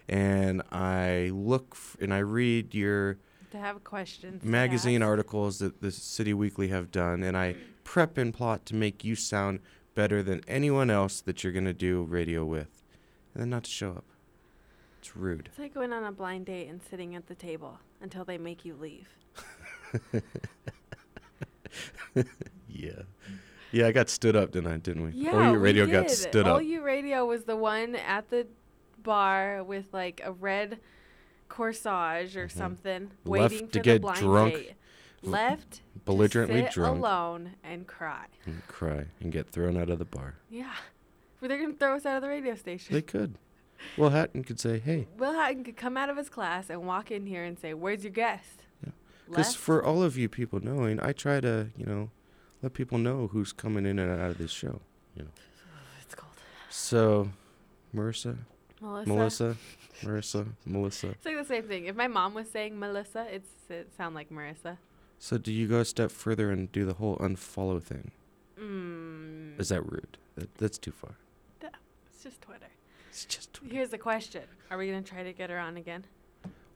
[0.08, 3.18] and I look f- and I read your
[3.50, 4.42] To have questions.
[4.42, 9.04] magazine articles that the City Weekly have done, and I prep and plot to make
[9.04, 9.60] you sound
[9.94, 12.82] better than anyone else that you're gonna do radio with,
[13.34, 14.04] and then not to show up.
[15.00, 15.46] It's rude.
[15.46, 18.64] It's like going on a blind date and sitting at the table until they make
[18.66, 19.08] you leave.
[22.68, 23.02] yeah,
[23.72, 23.86] yeah.
[23.86, 24.76] I got stood up, didn't I?
[24.78, 25.10] Didn't we?
[25.12, 26.16] Yeah, your we radio got did.
[26.16, 26.54] stood up.
[26.54, 28.46] All you Radio was the one at the
[29.02, 30.78] bar with like a red
[31.48, 33.30] corsage or something, Mm-hmm.
[33.30, 34.72] Left waiting to for get the blind drunk, date.
[35.22, 36.98] Left belligerently to sit drunk.
[36.98, 38.26] alone and cry.
[38.46, 40.34] and cry and get thrown out of the bar.
[40.50, 40.72] Yeah,
[41.40, 42.94] but they're gonna throw us out of the radio station.
[42.94, 43.36] They could.
[43.96, 47.10] Will Hatton could say, "Hey," Will Hatton could come out of his class and walk
[47.10, 48.92] in here and say, "Where's your guest?" Yeah,
[49.28, 52.10] because for all of you people knowing, I try to, you know,
[52.62, 54.80] let people know who's coming in and out of this show.
[55.14, 55.30] You know.
[56.02, 56.32] It's cold.
[56.68, 57.30] So,
[57.94, 58.38] Marissa,
[58.80, 59.08] Melissa.
[59.08, 59.56] Melissa,
[60.02, 61.08] Marissa, Melissa.
[61.10, 61.86] It's like the same thing.
[61.86, 64.78] If my mom was saying Melissa, it's it sound like Marissa.
[65.18, 68.12] So, do you go a step further and do the whole unfollow thing?
[68.58, 69.60] Mm.
[69.60, 70.16] Is that rude?
[70.36, 71.16] That, that's too far.
[72.20, 72.66] It's just Twitter.
[73.24, 76.04] It's just Here's the question: Are we gonna try to get her on again?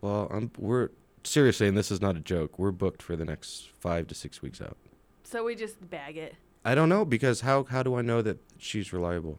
[0.03, 0.91] Well, I'm, we're
[1.23, 2.59] seriously, and this is not a joke.
[2.59, 4.77] We're booked for the next five to six weeks out.
[5.23, 6.35] So we just bag it.
[6.63, 9.39] I don't know because how how do I know that she's reliable?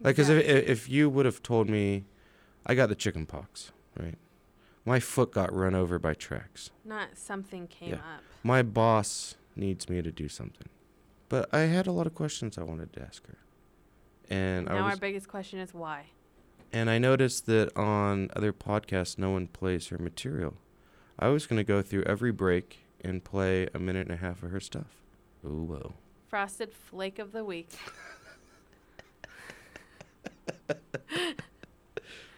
[0.00, 2.06] Like, because if if if you would have told me,
[2.64, 4.16] I got the chicken pox, right?
[4.86, 6.70] My foot got run over by tracks.
[6.82, 8.22] Not something came up.
[8.42, 10.68] My boss needs me to do something,
[11.28, 13.36] but I had a lot of questions I wanted to ask her,
[14.30, 16.06] and now I our biggest question is why.
[16.72, 20.54] And I noticed that on other podcasts, no one plays her material.
[21.18, 24.50] I was gonna go through every break and play a minute and a half of
[24.50, 25.02] her stuff.
[25.44, 25.94] Ooh, whoa.
[26.28, 27.70] Frosted flake of the week.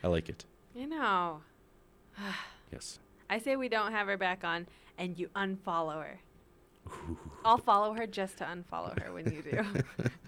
[0.02, 0.44] I like it.
[0.74, 1.42] You know.
[2.72, 3.00] Yes.
[3.28, 6.20] I say we don't have her back on, and you unfollow her.
[7.44, 9.64] I'll follow her just to unfollow her when you do.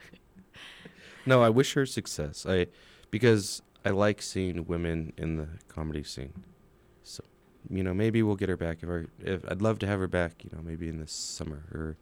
[1.24, 2.44] No, I wish her success.
[2.48, 2.66] I
[3.10, 6.32] because I like seeing women in the comedy scene.
[7.02, 7.24] So,
[7.68, 10.08] you know, maybe we'll get her back if I if I'd love to have her
[10.08, 11.96] back, you know, maybe in the summer or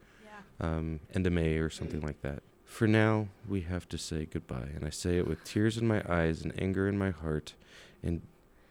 [0.59, 2.43] um end of May or something like that.
[2.65, 6.01] For now, we have to say goodbye, and I say it with tears in my
[6.07, 7.53] eyes and anger in my heart
[8.01, 8.21] and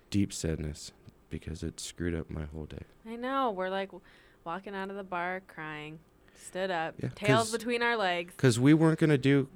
[0.09, 0.93] deep sadness
[1.29, 2.85] because it screwed up my whole day.
[3.07, 3.51] I know.
[3.51, 4.01] We're like w-
[4.45, 5.99] walking out of the bar crying,
[6.35, 8.33] stood up, Yeah, tails between our legs.
[8.37, 9.49] Because we weren't going to do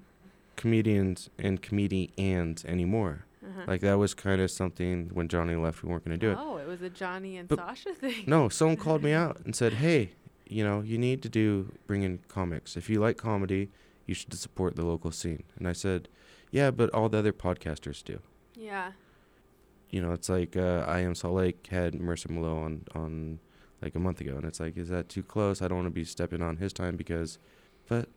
[0.57, 3.25] comedians and comedians anymore.
[3.47, 3.63] Uh-huh.
[3.67, 6.39] Like, that was kind of something when Johnny left, we weren't going to do it.
[6.41, 8.25] Oh, it was a Johnny and But- Sasha thing.
[8.27, 10.13] No, someone called me out and said, "Hey,
[10.47, 12.77] you know, you need to do bring in comics.
[12.77, 13.71] If you like comedy,
[14.07, 16.09] you should support the local scene." And I said,
[16.51, 18.21] "Yeah, but all the other podcasters do."
[18.55, 18.93] Yeah.
[19.91, 23.39] You know, it's like uh, I am Salt Lake had Mercer Malone on on
[23.83, 25.61] like a month ago, and it's like, is that too close?
[25.61, 27.39] I don't want to be stepping on his time because,
[27.89, 28.09] but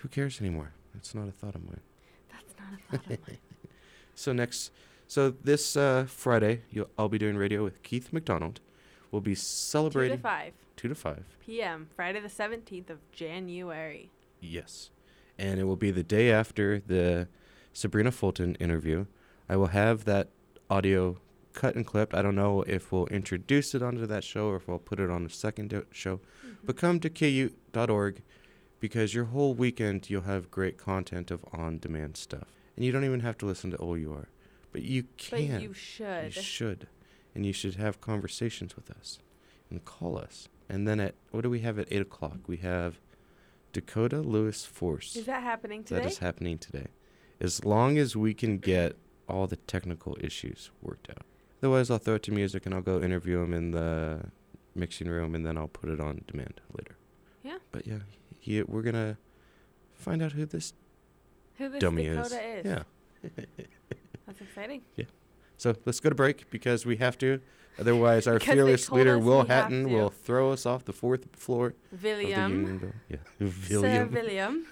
[0.00, 0.72] who cares anymore?
[0.96, 1.80] It's not a thought of mine.
[2.32, 3.38] That's not a thought of mine.
[4.18, 4.72] So next,
[5.06, 8.58] so this uh, Friday, you'll, I'll be doing radio with Keith McDonald.
[9.12, 11.24] We'll be celebrating Two to five Two to five.
[11.40, 11.86] p.m.
[11.94, 14.10] Friday the seventeenth of January.
[14.40, 14.90] Yes.
[15.38, 17.28] And it will be the day after the
[17.72, 19.06] Sabrina Fulton interview.
[19.48, 20.30] I will have that
[20.68, 21.18] audio
[21.52, 22.12] cut and clipped.
[22.12, 25.10] I don't know if we'll introduce it onto that show or if we'll put it
[25.10, 26.18] on a second do- show.
[26.64, 28.22] But come to ku.org
[28.80, 32.48] because your whole weekend you'll have great content of on demand stuff.
[32.78, 34.28] And you don't even have to listen to OUR.
[34.70, 35.50] But you can.
[35.50, 36.36] But you should.
[36.36, 36.86] You should.
[37.34, 39.18] And you should have conversations with us
[39.68, 40.48] and call us.
[40.68, 42.38] And then at, what do we have at 8 o'clock?
[42.46, 43.00] We have
[43.72, 45.16] Dakota Lewis Force.
[45.16, 46.02] Is that happening today?
[46.02, 46.86] That is happening today.
[47.40, 48.94] As long as we can get
[49.28, 51.24] all the technical issues worked out.
[51.60, 54.20] Otherwise, I'll throw it to music and I'll go interview him in the
[54.76, 56.96] mixing room, and then I'll put it on demand later.
[57.42, 57.58] Yeah.
[57.72, 57.98] But yeah,
[58.38, 59.18] he, we're gonna
[59.94, 60.74] find out who this
[61.58, 62.64] Who this dummy Dakota is.
[62.64, 62.82] Yeah.
[64.26, 64.82] That's exciting.
[64.96, 65.06] Yeah.
[65.56, 67.40] So let's go to break because we have to.
[67.78, 72.64] Otherwise, our fearless leader Will Hatton will throw us off the fourth floor William.
[72.64, 73.00] of the Union.
[73.38, 73.48] Yeah,
[73.80, 74.66] Sir William.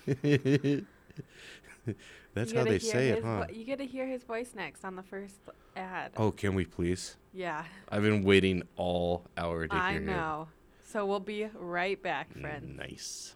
[2.34, 3.46] That's how they say it, huh?
[3.46, 5.36] vo- you get to hear his voice next on the first
[5.74, 6.12] ad.
[6.16, 7.16] Oh, can we please?
[7.32, 7.64] Yeah.
[7.88, 10.06] I've been waiting all hour to I hear him.
[10.06, 10.48] know.
[10.84, 12.76] So we'll be right back, friends.
[12.76, 13.34] Nice.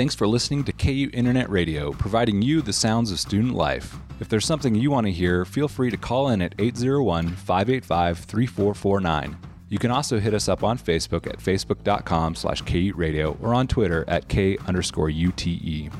[0.00, 3.98] Thanks for listening to KUte Internet Radio, providing you the sounds of student life.
[4.18, 8.20] If there's something you want to hear, feel free to call in at 801 585
[8.20, 9.36] 3449.
[9.68, 12.62] You can also hit us up on Facebook at facebook.com slash
[12.96, 15.26] Radio or on Twitter at K underscore E.
[15.26, 15.92] UTE.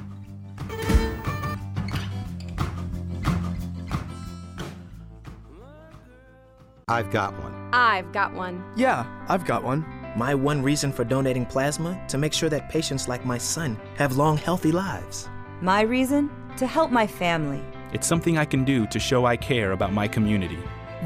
[6.89, 7.69] I've got one.
[7.75, 8.65] I've got one.
[8.79, 10.00] Yeah, I've got one.
[10.17, 12.01] My one reason for donating plasma?
[12.09, 15.29] To make sure that patients like my son have long, healthy lives.
[15.61, 16.31] My reason?
[16.57, 17.63] To help my family.
[17.93, 20.59] It's something I can do to show I care about my community.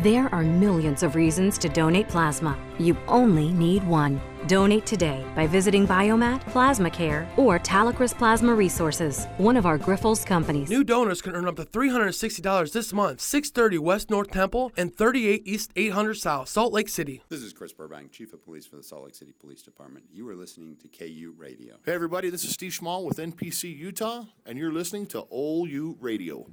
[0.02, 2.59] There are millions of reasons to donate plasma.
[2.78, 4.20] You only need one.
[4.47, 10.24] Donate today by visiting Biomat, Plasma Care, or Talecris Plasma Resources, one of our Grifols
[10.26, 10.68] companies.
[10.68, 15.42] New donors can earn up to $360 this month, 630 West North Temple and 38
[15.47, 17.22] East 800 South, Salt Lake City.
[17.30, 20.05] This is Chris Burbank, Chief of Police for the Salt Lake City Police Department.
[20.12, 21.76] You are listening to KUte Radio.
[21.86, 25.97] Hey, everybody, this is Steve Schmall with NPC Utah, and you're listening to Ol U
[26.01, 26.47] Radio.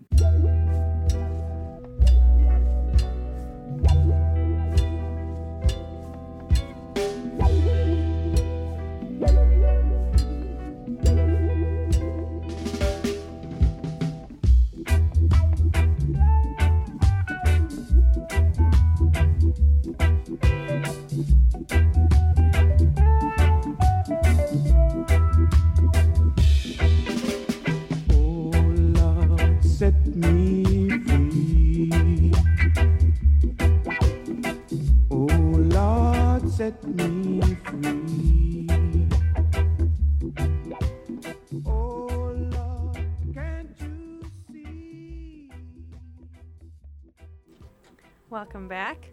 [48.30, 49.10] Welcome back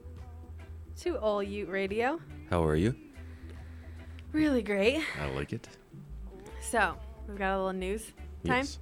[1.01, 2.21] to Ol Ute Radio.
[2.51, 2.95] How are you?
[4.33, 5.03] Really great.
[5.21, 5.69] I like it.
[6.61, 6.95] So,
[7.27, 8.05] we've got a little news
[8.47, 8.59] time.
[8.59, 8.79] Yes.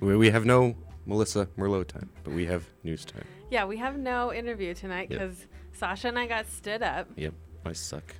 [0.00, 0.76] We, we have no
[1.10, 3.24] Melissa Merlot time, but we have news time.
[3.50, 5.20] Yeah, we have no interview tonight Yep.
[5.20, 7.08] because Sasha and I got stood up.
[7.16, 7.34] Yep,
[7.66, 8.14] I suck.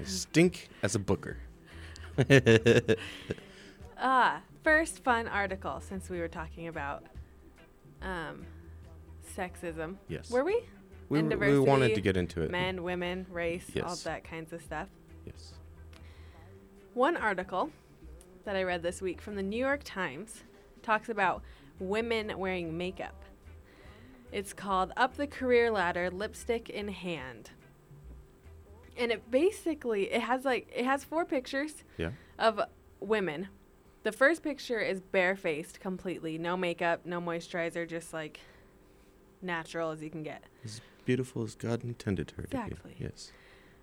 [0.00, 1.36] I stink as a booker.
[3.96, 7.04] Ah, first fun article since we were talking about
[8.02, 8.44] um,
[9.36, 9.96] sexism.
[10.08, 10.30] Yes.
[10.30, 10.62] Were we?
[11.08, 12.50] We And we wanted to get into it.
[12.50, 14.88] Men, women, race, all that kinds of stuff.
[15.24, 15.54] Yes.
[16.92, 17.70] One article
[18.44, 20.42] that I read this week from the New York Times
[20.82, 21.42] talks about
[21.78, 23.24] women wearing makeup.
[24.32, 27.50] It's called Up the Career Ladder Lipstick in Hand.
[28.96, 32.10] And it basically it has like it has four pictures Yeah.
[32.38, 32.60] of
[33.00, 33.48] women.
[34.02, 38.40] The first picture is barefaced completely, no makeup, no moisturizer, just like
[39.40, 40.44] natural as you can get.
[40.64, 42.92] As beautiful as God intended her Exactly.
[42.92, 43.04] to be.
[43.04, 43.32] Yes.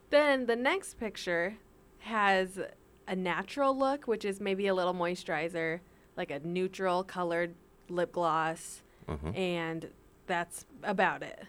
[0.09, 1.55] Then the next picture
[1.99, 2.59] has
[3.07, 5.79] a natural look, which is maybe a little moisturizer,
[6.17, 7.53] like a neutral colored
[7.91, 9.29] lip gloss, Uh-huh.
[9.29, 9.89] and
[10.27, 11.43] that's about it.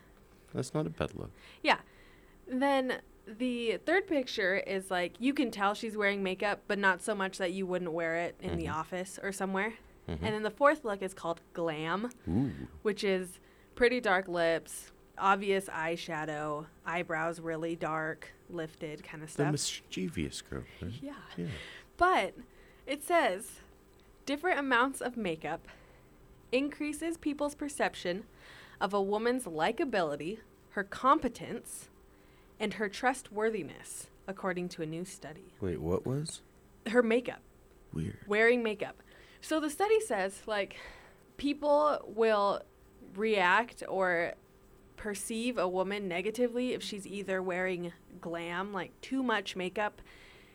[0.54, 1.30] That's not a bad look.
[1.62, 1.78] Yeah.
[2.46, 7.14] Then the third picture is like you can tell she's wearing makeup, but not so
[7.14, 8.74] much that you wouldn't wear it in the Mhm.
[8.74, 9.74] office or somewhere.
[10.08, 10.18] Mhm.
[10.22, 12.50] And then the fourth look is called glam, Ooh.
[12.82, 13.38] which is
[13.76, 19.46] pretty dark lips, obvious eyeshadow, eyebrows really dark, lifted kind of stuff.
[19.46, 20.64] The mischievous girl.
[20.82, 20.92] right?
[21.00, 21.14] Yeah.
[21.36, 21.46] Yeah.
[21.96, 22.34] But
[22.86, 23.60] it says
[24.26, 25.66] different amounts of makeup
[26.52, 28.24] increases people's perception
[28.80, 30.38] of a woman's likability,
[30.70, 31.88] her competence,
[32.60, 35.52] and her trustworthiness, according to a new study.
[35.60, 36.42] Wait, what was?
[36.86, 37.40] Her makeup,
[37.92, 38.18] Weird.
[38.26, 39.02] wearing makeup.
[39.40, 40.76] So the study says like
[41.36, 42.62] people will
[43.16, 44.34] react or
[44.96, 50.00] perceive a woman negatively if she's either wearing glam, like too much makeup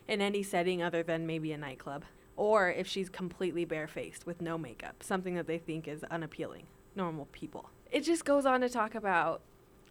[0.08, 2.06] in any setting other than maybe a nightclub,
[2.38, 7.25] or if she's completely barefaced with no makeup, something that they think is unappealing, normal
[7.33, 7.69] people.
[7.91, 9.41] It just goes on to talk about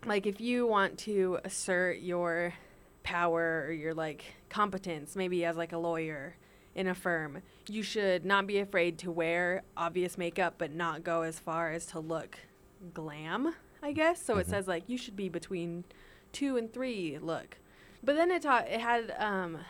[0.05, 2.55] like if you want to assert your
[3.03, 6.37] power or your like competence, maybe as like a lawyer,
[6.75, 11.23] in a firm, you should not be afraid to wear obvious makeup, but not go
[11.23, 12.39] as far as to look
[12.93, 14.23] glam, I guess.
[14.23, 14.51] So it Mhm.
[14.51, 15.85] says like you should be between
[16.33, 17.57] two and three look.
[18.05, 19.61] But then it taught it had um,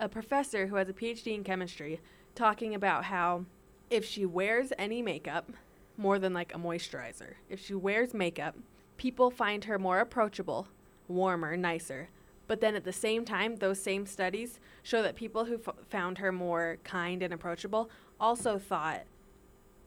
[0.00, 2.00] a professor who has a PhD in chemistry
[2.34, 3.44] talking about how
[3.90, 5.50] if she wears any makeup
[5.96, 8.56] more than like a moisturizer, if she wears makeup,
[8.96, 10.66] people find her more approachable,
[11.06, 12.08] warmer, nicer.
[12.48, 16.18] But then at the same time, those same studies show that people who f- found
[16.18, 19.02] her more kind and approachable also thought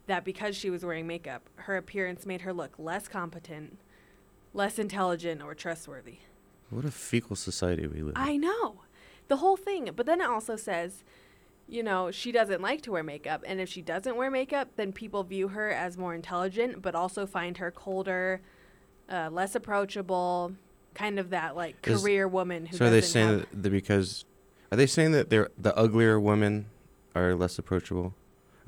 [0.05, 3.79] that because she was wearing makeup, her appearance made her look less competent,
[4.53, 6.19] less intelligent, or trustworthy.
[6.69, 8.21] What a fecal society we live in.
[8.21, 8.82] I know.
[9.27, 9.89] The whole thing.
[9.95, 11.03] But then it also says,
[11.67, 13.43] you know, she doesn't like to wear makeup.
[13.47, 17.25] And if she doesn't wear makeup, then people view her as more intelligent, but also
[17.25, 18.41] find her colder,
[19.09, 20.53] uh, less approachable,
[20.93, 24.25] kind of that like Is- career woman who So are they saying that the, because
[24.71, 26.65] are they saying that they're the uglier women
[27.15, 28.13] are less approachable?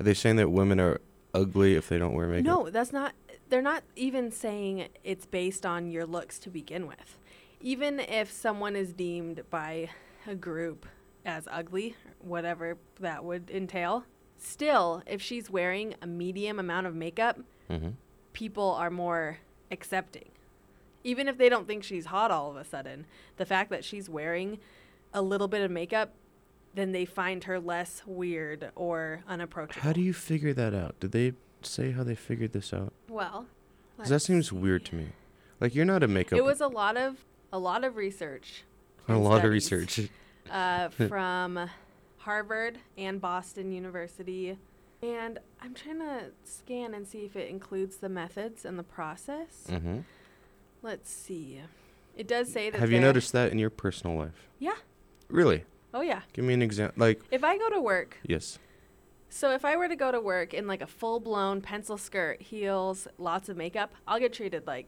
[0.00, 1.00] Are they saying that women are
[1.34, 2.44] ugly if they don't wear makeup?
[2.44, 3.12] No, that's not.
[3.48, 7.18] They're not even saying it's based on your looks to begin with.
[7.60, 9.90] Even if someone is deemed by
[10.26, 10.86] a group
[11.24, 14.04] as ugly, whatever that would entail,
[14.38, 17.38] still, if she's wearing a medium amount of makeup,
[17.70, 17.88] Mm-hmm.
[18.32, 19.38] people are more
[19.72, 20.28] accepting.
[21.02, 23.06] Even if they don't think she's hot all of a sudden,
[23.38, 24.58] the fact that she's wearing
[25.12, 26.12] a little bit of makeup,
[26.74, 29.82] then they find her less weird or unapproachable.
[29.82, 31.00] How do you figure that out?
[31.00, 32.92] Did they say how they figured this out?
[33.08, 33.46] Well,
[34.06, 35.06] that seems weird to me.
[35.58, 36.38] Like you're not a makeup.
[36.38, 38.62] It was a lot of a lot of research.
[39.08, 40.00] A lot of research.
[40.50, 41.68] uh, from
[42.18, 44.58] Harvard and Boston University,
[45.02, 49.66] and I'm trying to scan and see if it includes the methods and the process.
[49.68, 49.98] Mm-hmm.
[50.82, 51.60] Let's see.
[52.16, 52.78] It does say that.
[52.80, 54.48] Have you noticed that in your personal life?
[54.58, 54.76] Yeah.
[55.28, 55.64] Really?
[55.92, 56.22] Oh yeah.
[56.32, 57.00] Give me an example.
[57.00, 58.58] Like If I go to work, yes.
[59.28, 62.40] so if I were to go to work in like a full blown pencil skirt,
[62.42, 64.86] heels, lots of makeup, I'll get treated like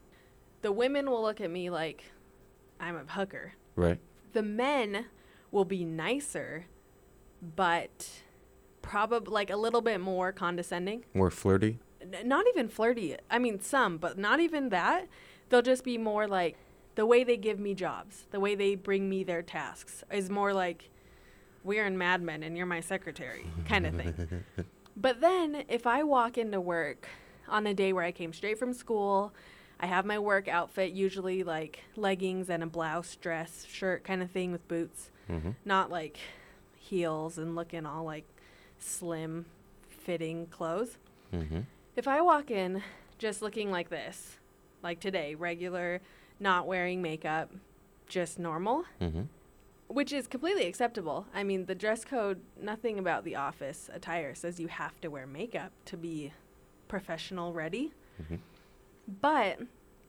[0.63, 2.05] the women will look at me like
[2.81, 3.53] I'm a hooker.
[3.77, 3.99] Right.
[4.33, 5.07] The men
[5.51, 6.67] will be nicer,
[7.57, 8.23] but
[8.83, 11.05] probably like a little bit more condescending.
[11.15, 11.79] More flirty.
[12.01, 13.17] N- not even flirty.
[13.31, 15.07] I mean, some, but not even that.
[15.49, 16.57] They'll just be more like
[16.95, 20.53] the way they give me jobs, the way they bring me their tasks is more
[20.53, 20.91] like
[21.65, 24.45] we're in Mad Men and you're my secretary kind of thing.
[25.01, 27.07] But then if I walk into work
[27.49, 29.33] on a day where I came straight from school,
[29.81, 34.31] I have my work outfit, usually like leggings and a blouse, dress, shirt kind of
[34.31, 35.55] thing with boots, Mhm.
[35.65, 36.19] not like
[36.77, 38.25] heels and looking all like
[38.79, 39.47] slim
[39.89, 40.99] fitting clothes.
[41.33, 41.61] Mm-hmm.
[41.97, 42.83] If I walk in
[43.19, 44.39] just looking like this,
[44.83, 46.01] like today, regular,
[46.41, 47.53] not wearing makeup,
[48.09, 49.23] just normal, Mm-hmm.
[49.89, 51.27] which is completely acceptable.
[51.35, 55.27] I mean, the dress code, nothing about the office attire says you have to wear
[55.27, 56.33] makeup to be
[56.89, 57.93] professional ready.
[58.23, 58.37] Mm-hmm.
[59.21, 59.59] But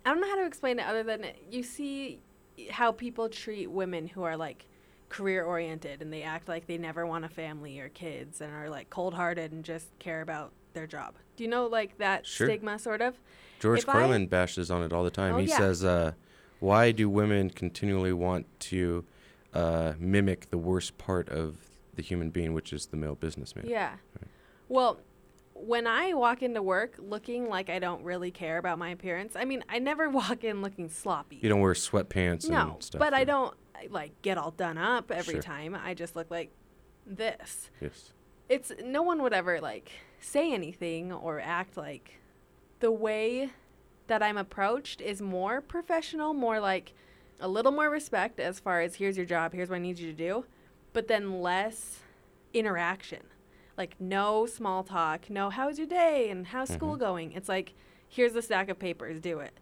[0.05, 2.19] I don't know how to explain it other than you see
[2.69, 4.65] how people treat women who are like
[5.07, 8.69] career oriented and they act like they never want a family or kids and are
[8.69, 11.15] like cold hearted and just care about their job.
[11.35, 12.47] Do you know like that Sure.
[12.47, 13.15] stigma sort of?
[13.59, 15.35] George If I- Carlin bashes on it all the time.
[15.35, 15.57] Oh, he yeah.
[15.57, 16.11] says, uh,
[16.59, 19.05] "Why do women continually want to
[19.53, 21.57] uh, mimic the worst part of
[21.95, 23.95] the human being, which is the male businessman?" Yeah.
[24.67, 24.99] Well,
[25.59, 29.45] when I walk into work looking like I don't really care about my appearance, I
[29.45, 31.39] mean, I never walk in looking sloppy.
[31.41, 32.99] You don't wear sweatpants no, and stuff.
[32.99, 33.53] but I don't
[33.89, 35.41] like get all done up every Sure.
[35.41, 35.75] time.
[35.75, 36.51] I just look like
[37.05, 37.69] this.
[37.81, 38.13] Yes.
[38.47, 42.19] It's no one would ever like say anything or act like
[42.79, 43.49] the way
[44.07, 46.93] that I'm approached is more professional, more like
[47.39, 50.07] a little more respect as far as here's your job, here's what I need you
[50.11, 50.45] to do,
[50.93, 51.99] but then less
[52.53, 53.19] interaction.
[53.79, 56.99] Like no small talk, no how's your day and how's school Mhm.
[56.99, 57.31] going?
[57.31, 57.73] It's like
[58.09, 59.57] here's a stack of papers, do it.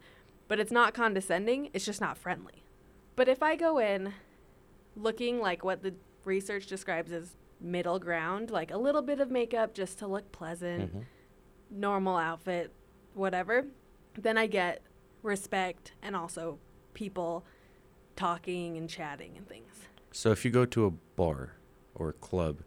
[0.48, 2.64] But it's not condescending, it's just not friendly.
[3.14, 4.12] But if I go in
[4.96, 5.94] looking like what the
[6.24, 10.92] research describes as middle ground, like a little bit of makeup just to look pleasant,
[10.92, 11.04] Mhm.
[11.70, 12.72] normal outfit,
[13.14, 13.66] whatever,
[14.14, 14.82] then I get
[15.22, 16.58] respect and also
[16.92, 17.44] people
[18.16, 19.86] talking and chatting and things.
[20.10, 21.52] So if you go to a bar
[21.94, 22.62] or a club,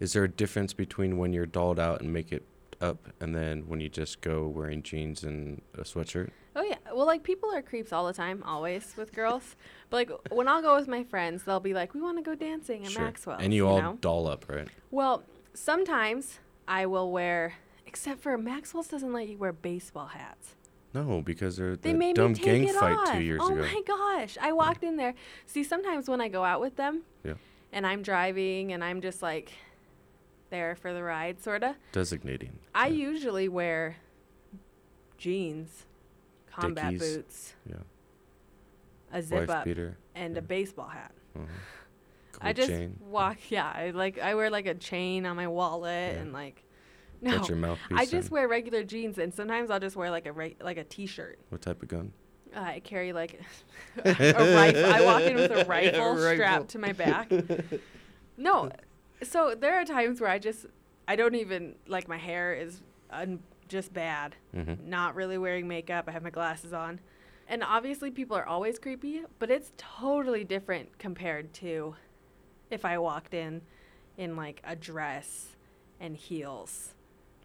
[0.00, 2.44] is there a difference between when you're dolled out and make it
[2.80, 6.30] up and then when you just go wearing jeans and a sweatshirt?
[6.56, 6.76] Oh yeah.
[6.92, 9.54] Well, like people are creeps all the time, always with girls.
[9.90, 12.34] But like when I'll go with my friends, they'll be like, "We want to go
[12.34, 13.98] dancing at Maxwell's." And you, all know?
[14.00, 14.66] doll up, right?
[14.90, 15.22] Well,
[15.54, 17.54] sometimes I will wear,
[17.86, 20.56] except for Maxwell's doesn't let you wear baseball hats.
[20.92, 23.12] No, because they're They the made dumb me take gang it fight off.
[23.12, 23.60] two years oh ago.
[23.62, 24.36] my gosh!
[24.40, 25.14] I walked in there.
[25.46, 27.34] See, sometimes when I go out with them, Yeah.
[27.72, 29.52] and I'm driving, and I'm just like
[30.50, 31.76] there for the ride, sorta.
[31.92, 32.58] Designating.
[32.74, 33.96] I usually wear
[35.18, 35.86] jeans,
[36.50, 37.16] combat Dickies.
[37.16, 37.76] boots, Yeah.
[39.12, 39.96] a zip Wife up, beater.
[40.14, 41.12] and a baseball hat.
[41.38, 41.46] Mhm.
[42.42, 42.96] I just chain.
[43.02, 43.36] walk.
[43.50, 46.20] Yeah, I like I wear like a chain on my wallet Yeah.
[46.20, 46.64] and like.
[47.22, 48.32] No, Got your mouthpiece I just in.
[48.32, 51.38] wear regular jeans, and sometimes I'll just wear like a re- like a t-shirt.
[51.50, 52.12] What type of gun?
[52.56, 53.34] I carry like
[54.04, 54.84] a rifle.
[54.86, 56.32] I walk in with a Yeah, rifle rifle.
[56.34, 57.30] strapped to my back.
[58.38, 58.70] No,
[59.22, 60.66] so there are times where I just
[61.08, 64.36] I don't even like my hair is un- just bad.
[64.54, 64.84] Mhm.
[64.84, 66.04] Not really wearing makeup.
[66.08, 67.00] I have my glasses on,
[67.48, 71.94] and obviously people are always creepy, but it's totally different compared to
[72.70, 73.62] if I walked in
[74.16, 75.56] in like a dress
[75.98, 76.94] and heels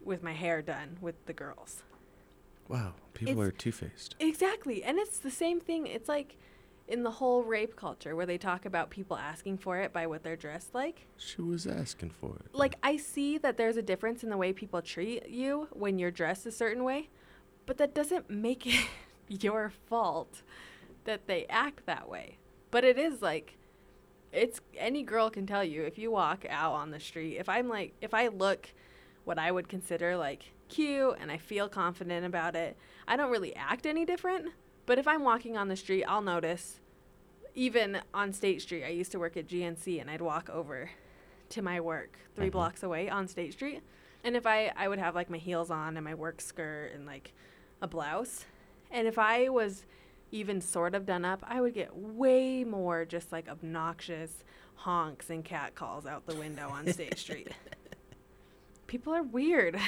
[0.04, 1.82] with my hair done with the girls.
[2.68, 4.16] Wow, people It's- are two faced.
[4.18, 4.82] Exactly.
[4.82, 5.86] And it's the same thing.
[5.86, 6.36] It's like
[6.88, 10.22] in the whole rape culture where they talk about people asking for it by what
[10.22, 11.06] they're dressed like.
[11.16, 12.54] She was asking for it.
[12.54, 16.10] Like, I see that there's a difference in the way people treat you when you're
[16.10, 17.08] dressed a certain way,
[17.66, 18.86] but that doesn't make it
[19.28, 20.42] your fault
[21.04, 22.38] that they act that way.
[22.70, 23.56] But it is like,
[24.32, 27.68] it's any girl can tell you if you walk out on the street, if I'm
[27.68, 28.68] like, if I look
[29.24, 32.76] what I would consider like cute and I feel confident about it,
[33.08, 34.52] I don't really act any different.
[34.86, 36.80] But if I'm walking on the street, I'll notice.
[37.54, 40.90] Even on State Street, I used to work at GNC and I'd walk over
[41.50, 42.52] to my work 3 Mhm.
[42.52, 43.82] blocks away on State Street.
[44.24, 47.06] And if I, I would have like my heels on and my work skirt and
[47.06, 47.32] like
[47.80, 48.44] a blouse.
[48.90, 49.84] And if I was
[50.32, 55.44] even sort of done up, I would get way more just like obnoxious honks and
[55.44, 57.48] cat calls out the window on State Street.
[58.86, 59.76] People are weird.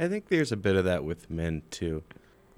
[0.00, 2.04] I think there's a bit of that with men too.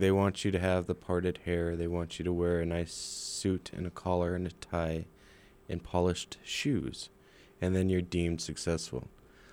[0.00, 1.76] They want you to have the parted hair.
[1.76, 5.04] They want you to wear a nice suit and a collar and a tie
[5.68, 7.10] and polished shoes.
[7.60, 9.08] And then you're deemed successful.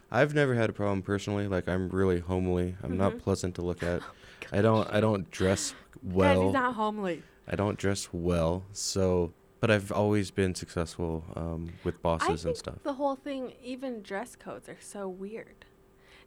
[0.09, 1.47] I've never had a problem personally.
[1.49, 2.77] Like I'm really homely.
[2.81, 3.19] I'm not Mhm.
[3.19, 4.01] pleasant to look at.
[4.53, 6.43] I don't I don't dress Guys, well.
[6.45, 7.23] he's not homely.
[7.45, 8.63] I don't dress well.
[8.71, 12.75] So but I've always been successful um, with bosses and stuff.
[12.83, 15.65] the whole thing, even dress codes, are so weird.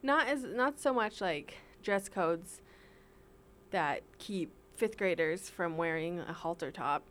[0.02, 2.60] Not as not so much like dress codes
[3.70, 7.04] that keep fifth graders from wearing a halter top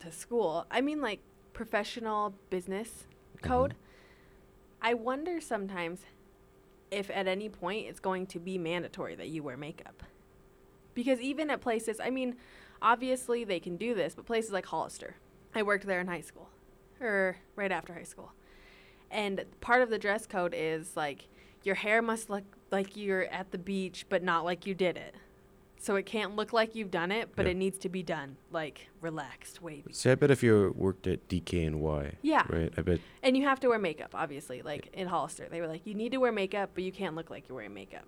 [0.00, 0.66] to school.
[0.70, 1.20] I mean, like
[1.52, 3.06] professional business
[3.36, 3.46] mm-hmm.
[3.46, 3.74] code.
[4.82, 6.02] I wonder sometimes
[6.90, 10.02] if at any point it's going to be mandatory that you wear makeup.
[10.92, 12.36] Because even at places, I mean,
[12.82, 15.16] obviously they can do this, but places like Hollister,
[15.54, 16.50] I worked there in high school,
[17.00, 18.32] or right after high school.
[19.10, 21.28] And part of the dress code is like
[21.62, 25.14] your hair must look like you're at the beach, but not like you did it.
[25.84, 27.50] So it can't look like you've done it, but Yeah.
[27.52, 29.92] it needs to be done like relaxed, wavy.
[29.92, 32.46] See, I bet if you worked at DKNY, Yeah.
[32.48, 32.72] right?
[32.78, 34.62] I bet And you have to wear makeup, obviously.
[34.62, 37.28] Like in Hollister, they were like, you need to wear makeup, but you can't look
[37.28, 38.06] like you're wearing makeup.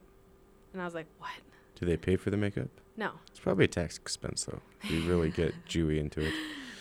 [0.72, 1.28] And I was like, what?
[1.78, 2.68] Do they pay for the makeup?
[2.96, 3.10] No.
[3.28, 4.62] It's probably a tax expense though.
[4.88, 6.32] You really get Jewy into it.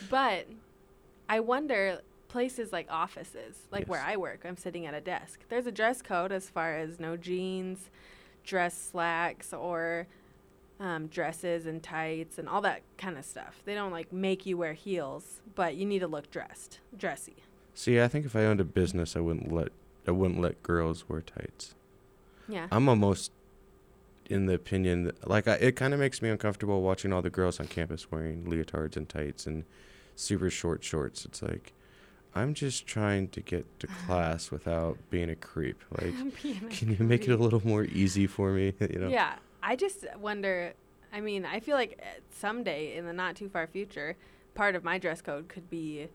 [0.09, 0.47] But
[1.27, 5.41] I wonder places like offices, like where I work, I'm sitting at a desk.
[5.49, 7.89] There's a dress code as far as no jeans,
[8.45, 10.07] dress slacks, or
[10.79, 13.61] um, dresses and tights and all that kind of stuff.
[13.65, 17.35] They don't like make you wear heels, but you need to look dressed, dressy.
[17.73, 19.69] See, I think if I owned a business, I wouldn't let
[20.07, 21.75] I wouldn't let girls wear tights.
[22.47, 22.67] Yeah.
[22.71, 23.31] I'm almost
[24.29, 27.29] in the opinion that, like I, it kind of makes me uncomfortable watching all the
[27.29, 29.63] girls on campus wearing leotards and tights and
[30.15, 31.25] super short shorts.
[31.25, 31.73] It's like
[32.35, 35.81] I'm just trying to get to class without being a creep.
[35.91, 36.13] Like,
[36.43, 38.73] a can you make it a little more easy for me?
[38.79, 39.07] you know?
[39.07, 39.35] Yeah,
[39.65, 40.73] I just wonder.
[41.11, 44.15] I mean, I feel like uh, someday in the not too far future,
[44.53, 46.07] part of my dress code could be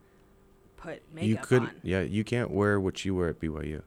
[0.77, 1.69] put makeup you couldn't.
[1.69, 1.75] on.
[1.83, 3.83] Yeah, you can't wear what you wear at BYU.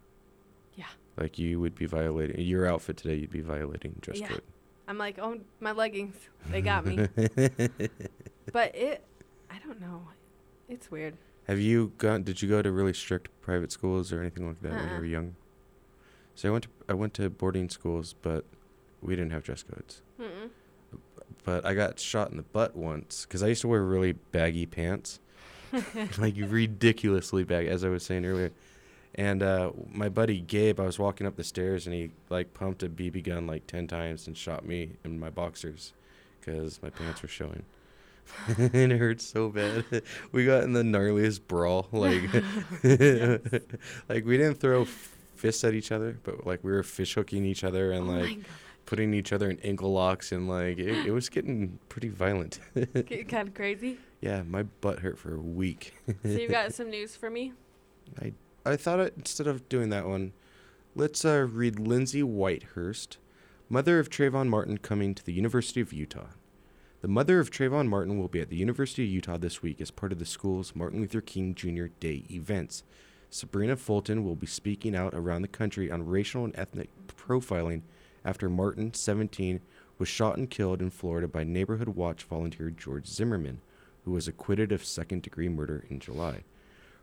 [0.76, 0.86] Yeah.
[1.18, 3.16] Like you would be violating your outfit today.
[3.16, 4.28] You'd be violating dress yeah.
[4.28, 4.42] code.
[4.88, 6.16] I'm like, oh, my leggings,
[6.50, 6.98] they got me.
[8.52, 9.02] but it,
[9.50, 10.10] I don't know.
[10.68, 11.16] It's weird.
[11.48, 12.24] Have you gone?
[12.24, 15.00] Did you go to really strict private schools or anything like that when you Uh-uh.
[15.00, 15.36] were young?
[16.36, 18.46] So I went to I went to boarding schools, but
[19.04, 20.02] we didn't have dress codes.
[20.20, 20.50] Mm-mm.
[21.44, 24.66] But I got shot in the butt once because I used to wear really baggy
[24.66, 25.20] pants,
[26.18, 28.52] like ridiculously baggy, as I was saying earlier.
[29.16, 32.82] And uh, my buddy Gabe, I was walking up the stairs and he like pumped
[32.82, 35.94] a BB gun like ten times and shot me in my boxers
[36.40, 37.64] because my pants were showing.
[38.58, 39.84] and it hurt so bad.
[40.32, 41.88] we got in the gnarliest brawl.
[41.92, 42.24] Like,
[44.10, 44.86] like we didn't throw
[45.36, 48.38] fists at each other, but like we were fish hooking each other and Oh like
[48.86, 52.60] putting each other in ankle locks and like it, it was getting pretty violent.
[52.94, 53.98] Get kind of crazy.
[54.22, 55.94] yeah, my butt hurt for a week.
[56.24, 57.54] So you got some news for me?
[58.22, 58.34] I
[58.66, 60.34] I thought it, instead of doing that one,
[60.96, 63.18] let's uh, read Lindsay Whitehurst,
[63.70, 66.28] mother of Trayvon Martin, coming to the University of Utah.
[67.02, 69.92] The mother of Trayvon Martin will be at the University of Utah this week as
[69.92, 71.88] part of the school's Martin Luther King Jr.
[72.00, 72.84] Day events.
[73.30, 77.82] Sabrina Fulton will be speaking out around the country on racial and ethnic profiling
[78.26, 79.62] after Martin, 17,
[79.98, 83.62] was shot and killed in Florida by Neighborhood Watch volunteer George Zimmerman,
[84.06, 86.44] who was acquitted of second degree murder in July.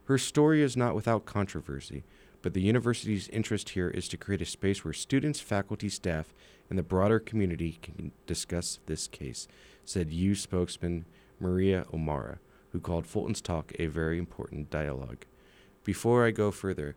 [0.04, 2.02] Her story is not without controversy,
[2.42, 6.32] but the university's interest here is to create a space where students, faculty, staff,
[6.68, 9.46] and the broader community can discuss this case,
[9.84, 11.04] said U spokesman
[11.38, 12.38] Maria O'Mara,
[12.72, 15.24] who called Fulton's talk a very important dialogue.
[15.84, 16.96] Before I go further,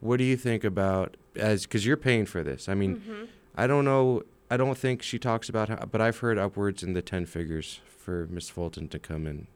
[0.00, 2.68] what do you think about as because you're paying for this?
[2.68, 3.28] I mean, Mhm.
[3.56, 4.22] I don't know.
[4.50, 7.80] I don't think she talks about how, but I've heard upwards in the ten figures
[7.86, 9.46] for Miss Fulton to come in.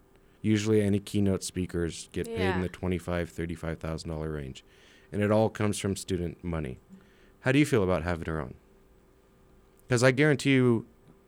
[0.42, 2.62] Usually, any keynote speakers get paid in Yeah.
[2.62, 4.64] the twenty-five, thirty-five thousand dollar range,
[5.12, 6.78] and it all comes from student money.
[7.40, 8.54] How do you feel about having her on?
[9.86, 10.86] Because I guarantee you,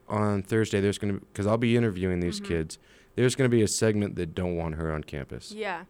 [0.09, 2.45] on Thursday there's gonna because I'll be interviewing these Mhm.
[2.47, 2.79] kids.
[3.15, 5.53] There's gonna be a segment that don't want her on campus.
[5.53, 5.85] Yeah.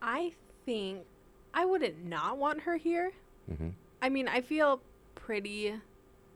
[0.00, 0.32] I
[0.64, 1.00] think
[1.52, 3.12] I wouldn't not want her here.
[3.46, 4.80] hmm I mean, I feel
[5.14, 5.74] pretty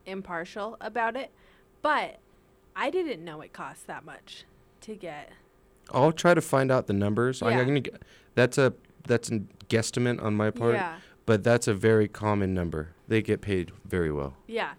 [0.07, 1.30] impartial about it,
[1.82, 2.18] but
[2.74, 4.44] I didn't know it cost that much
[4.82, 5.32] to get.
[5.92, 7.42] I'll try to find out the numbers.
[7.42, 7.59] I- Yeah.
[7.61, 7.90] I'm gonna, g-
[8.34, 8.74] that's a
[9.07, 9.38] that's a
[9.68, 10.96] guesstimate on my part, Yeah.
[11.26, 12.88] but that's a very common number.
[13.07, 14.34] They get paid very well.
[14.48, 14.72] Yeah.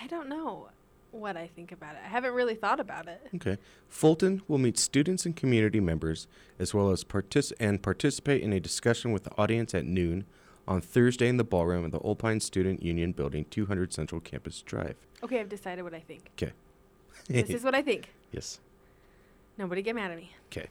[0.00, 0.68] I don't know
[1.10, 2.02] what I think about it.
[2.04, 3.20] I haven't really thought about it.
[3.34, 3.56] Okay.
[3.88, 6.28] Fulton will meet students and community members
[6.60, 10.24] as well as partic- and participate in a discussion with the audience at noon
[10.68, 14.94] on Thursday in the ballroom of the Olpin Student Union Building, 200 Central Campus Drive.
[15.24, 16.30] Okay, I've decided what I think.
[16.36, 16.52] Okay.
[17.26, 18.10] this is what I think.
[18.30, 18.60] Yes.
[19.56, 20.34] Nobody get mad at me.
[20.52, 20.68] Okay.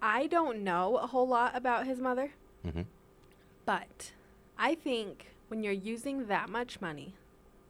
[0.00, 2.30] I don't know a whole lot about his mother,
[2.64, 2.82] Mm-hmm.
[3.64, 4.12] but
[4.56, 7.14] I think when you're using that much money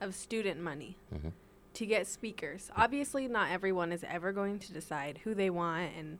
[0.02, 1.32] of student money Mhm.
[1.72, 6.18] to get speakers, obviously not everyone is ever going to decide who they want and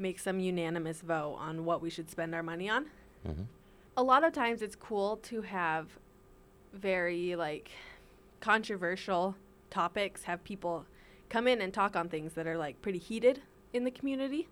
[0.00, 2.86] make some unanimous vote on what we should spend our money on.
[3.24, 3.46] Mhm.
[3.96, 5.98] A lot of times it's cool to have
[6.72, 7.70] very like
[8.40, 9.36] controversial
[9.70, 10.86] topics, have people
[11.28, 14.48] come in and talk on things that are like pretty heated in the community.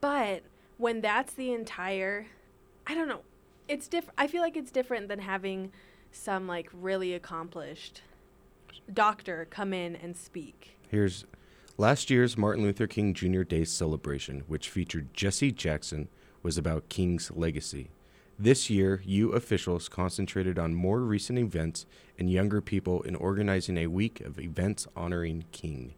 [0.00, 0.42] But
[0.76, 2.26] when that's the entire
[2.86, 3.22] I don't know,
[3.68, 4.14] it's different.
[4.18, 5.72] I feel like it's different than having
[6.10, 8.02] some like really accomplished
[8.92, 10.76] doctor come in and speak.
[10.88, 11.24] Here's
[11.78, 13.42] last year's Martin Luther King Jr.
[13.42, 16.08] Day celebration, which featured Jesse Jackson,
[16.42, 17.90] was about King's legacy.
[18.38, 21.86] This year, U officials concentrated on more recent events
[22.18, 25.94] and younger people in organizing a week of events honoring King.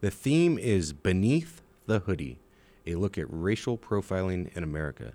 [0.00, 2.38] The theme is Beneath the Hoodie,
[2.86, 5.12] a look at racial profiling in America.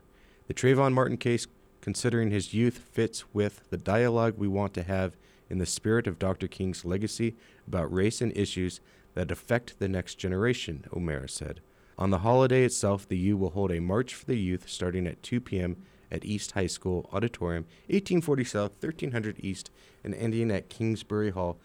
[0.47, 1.45] The Trayvon Martin case,
[1.81, 5.17] considering his youth, fits with the dialogue we want to have
[5.49, 6.47] in the spirit of Dr.
[6.47, 7.35] King's legacy
[7.67, 8.79] about race and issues
[9.13, 11.59] that affect the next generation, O'Mara said.
[11.97, 15.21] On the holiday itself, the U will hold a March for the Youth starting at
[15.21, 15.75] 2 p.m.
[16.11, 19.71] at East High School Auditorium, 1840 South, 1300 East,
[20.03, 21.57] and ending at Kingsbury Hall.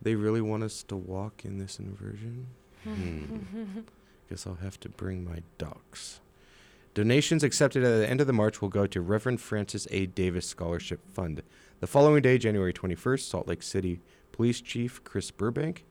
[0.00, 2.46] They really want us to walk in this inversion?
[2.84, 3.24] Hmm.
[4.28, 6.20] Guess I'll have to bring my docs.
[6.94, 10.06] Donations accepted at the end of the march will go to Reverend Francis A.
[10.06, 11.42] Davis Scholarship Fund.
[11.80, 15.84] The following day, January 21st, Salt Lake City Police Chief Chris Burbank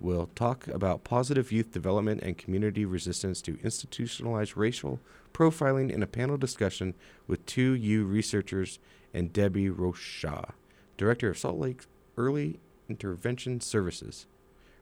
[0.00, 5.00] will talk about positive youth development and community resistance to institutionalized racial
[5.32, 6.94] profiling in a panel discussion
[7.26, 8.78] with two U researchers
[9.12, 10.54] and Debbie Rocha,
[10.96, 11.82] Director of Salt Lake
[12.16, 14.26] Early Intervention Services.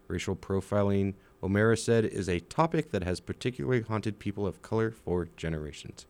[0.06, 5.28] Racial profiling, O'Mara said, is a topic that has particularly haunted people of color for
[5.36, 6.06] generations.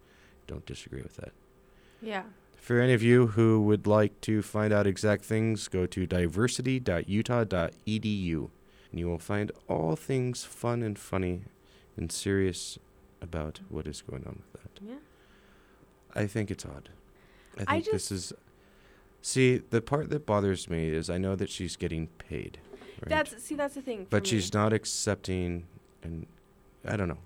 [0.47, 1.33] Don't disagree with that.
[2.01, 2.23] Yeah.
[2.57, 8.51] For any of you who would like to find out exact things, go to diversity.utah.edu
[8.91, 11.43] and you will find all things fun and funny
[11.97, 12.79] and serious
[13.21, 14.81] about what is going on with that.
[14.83, 14.95] Yeah.
[16.15, 16.91] I think it's odd.
[17.55, 18.33] I think I this is.
[19.21, 22.59] See, the part that bothers me is I know that she's getting paid.
[23.03, 23.09] Right?
[23.09, 24.07] That's see that's the thing.
[24.11, 24.29] but me.
[24.29, 25.67] she's not accepting,
[26.03, 26.27] and
[26.87, 27.19] I don't know.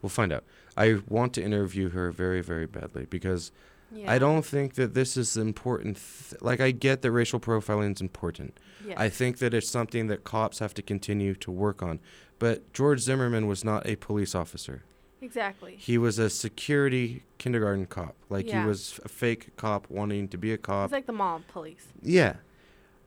[0.00, 0.44] We'll find out.
[0.76, 3.52] I want to interview her very, very badly because
[3.94, 4.10] Yeah.
[4.10, 5.96] I don't think that this is important.
[6.30, 8.58] Th- like, I get that racial profiling is important.
[8.96, 12.00] I think that it's something that cops have to continue to work on.
[12.38, 14.82] But George Zimmerman was not a police officer.
[15.22, 15.76] Exactly.
[15.78, 18.14] He was a security kindergarten cop.
[18.28, 18.62] Like, Yeah.
[18.62, 20.86] he was a fake cop wanting to be a cop.
[20.86, 21.86] It's like the mall police.
[22.02, 22.36] Yeah.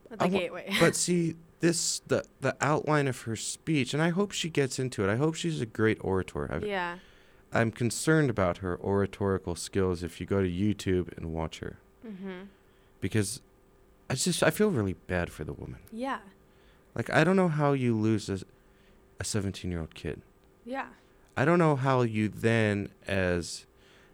[0.10, 0.74] At the I wa- gateway.
[0.80, 5.04] but see, this the the outline of her speech, and I hope she gets into
[5.04, 5.12] it.
[5.12, 6.52] I hope she's a great orator.
[6.52, 6.98] I've, yeah.
[7.54, 11.78] I'm concerned about her oratorical skills if you go to YouTube and watch her.
[12.06, 12.48] Mhm.
[13.02, 13.42] Because
[14.10, 15.80] I just I feel really bad for the woman.
[15.92, 16.20] Yeah.
[16.96, 18.40] Like I don't know how you lose a
[19.20, 20.22] a 17-year-old kid.
[20.64, 20.90] Yeah.
[21.36, 23.66] I don't know how you then as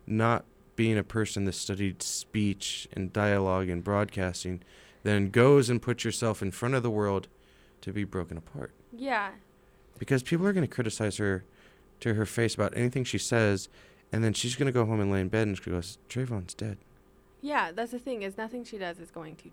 [0.08, 0.46] not
[0.78, 4.62] being a person that studied speech and dialogue and broadcasting
[5.04, 7.28] then goes and puts yourself in front of the world
[7.82, 8.72] to be broken apart.
[8.94, 9.32] Yeah.
[10.00, 11.44] Because people are going to criticize her
[12.04, 13.70] to her face about anything she says
[14.12, 16.54] and then she's going to go home and lay in bed and she goes, Trayvon's
[16.54, 16.78] dead.
[17.42, 19.50] Yeah, that's the thing is nothing she does is going to.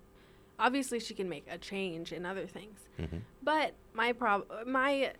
[0.59, 3.23] Obviously, she can make a change in other things, Mhm.
[3.43, 5.13] but my prob my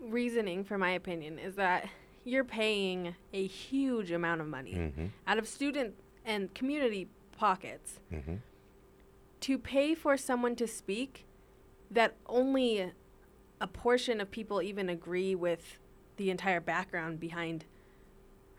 [0.00, 1.88] reasoning for my opinion is that
[2.24, 5.10] you're paying a huge amount of money Mhm.
[5.26, 5.94] out of student
[6.24, 8.38] and community pockets Mhm.
[9.40, 11.26] to pay for someone to speak
[11.90, 12.92] that only
[13.60, 15.78] a portion of people even agree with
[16.16, 17.64] the entire background behind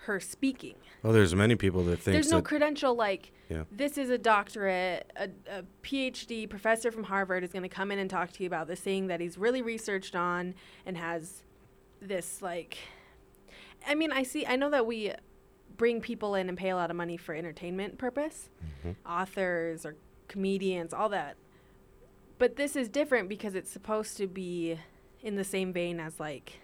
[0.06, 0.76] her speaking.
[1.03, 3.64] Well, there's many people that think There's no credential like Yeah.
[3.72, 7.99] this is a doctorate, a, a PhD professor from Harvard is going to come in
[7.99, 11.43] and talk to you about this thing that he's really researched on and has
[12.01, 12.78] this like.
[13.88, 14.45] I mean, I see.
[14.45, 15.14] I know that we
[15.78, 18.49] bring people in and pay a lot of money for entertainment purpose,
[18.80, 18.91] mm-hmm.
[19.10, 19.95] authors or
[20.28, 21.36] comedians, all that.
[22.38, 24.80] But this is different because it's supposed to be
[25.22, 26.60] in the same vein as like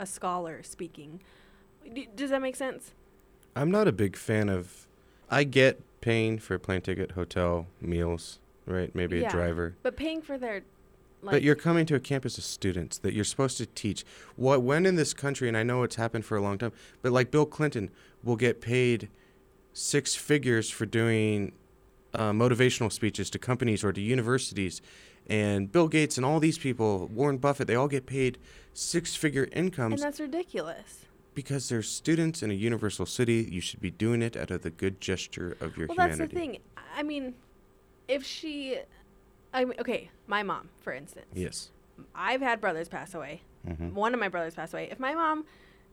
[0.00, 1.20] a scholar speaking.
[1.94, 2.92] D- does that make sense?
[3.54, 4.88] I'm not a big fan of.
[5.28, 8.92] I get paying for plane ticket, hotel, meals, right?
[8.94, 9.76] Maybe Yeah, a driver.
[9.82, 10.62] But paying for their
[11.22, 14.04] like but you're coming to a campus of students that you're supposed to teach.
[14.36, 16.72] What when in this country, and I know it's happened for a long time,
[17.02, 17.90] but like Bill Clinton
[18.24, 19.10] will get paid
[19.74, 21.52] six figures for doing
[22.14, 24.80] uh, motivational speeches to companies or to universities,
[25.28, 28.38] and Bill Gates and all these people, Warren Buffett, they all get paid
[28.80, 29.94] six-figure incomes.
[29.94, 31.04] and that's ridiculous.
[31.34, 33.46] because they're students in a universal city.
[33.50, 35.96] You should be doing it out of the good gesture of your well, humanity.
[35.96, 36.58] Well, that's the thing.
[36.96, 37.34] I mean,
[38.08, 38.78] if she,
[39.54, 41.26] I mean, okay, my mom, for instance.
[41.34, 41.70] Yes.
[42.14, 43.42] I've had brothers pass away.
[43.68, 43.92] Mhm.
[43.92, 44.88] One of my brothers passed away.
[44.90, 45.44] If my mom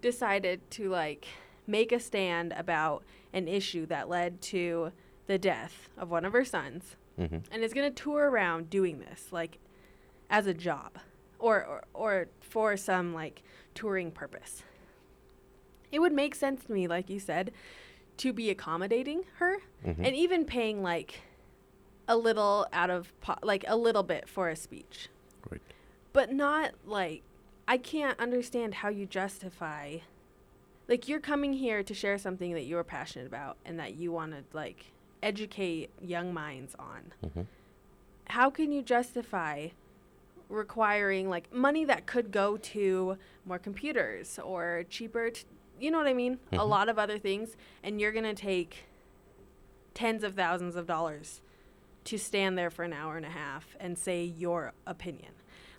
[0.01, 1.27] decided to like
[1.67, 4.91] make a stand about an issue that led to
[5.27, 7.43] the death of one of her sons, Mhm.
[7.51, 9.57] and is going to tour around doing this like
[10.29, 10.97] as a job
[11.39, 13.43] or, or or for some like
[13.75, 14.63] touring purpose,
[15.91, 17.51] it would make sense to me, like you said,
[18.17, 19.99] to be accommodating her Mhm.
[20.05, 21.21] and even paying like
[22.07, 25.09] a little out of po- like a little bit for a speech
[25.49, 25.61] Right.
[26.13, 27.21] but not like
[27.67, 29.97] I can't understand how you justify
[30.87, 34.31] like you're coming here to share something that you're passionate about and that you want
[34.31, 34.85] to like
[35.21, 37.11] educate young minds on.
[37.25, 37.45] Mhm.
[38.27, 39.69] How can you justify
[40.49, 45.43] requiring like money that could go to more computers or cheaper t-
[45.79, 46.39] you know what I mean?
[46.53, 46.69] A Mhm.
[46.69, 48.85] lot of other things and you're going to take
[49.93, 51.41] tens of thousands of dollars
[52.05, 55.33] to stand there for an hour and a half and say your opinion.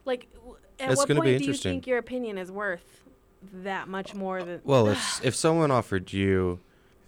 [0.04, 3.04] Like, w- at That's what point do you think your opinion is worth
[3.52, 4.60] that much more than?
[4.64, 6.60] Well, if if someone offered you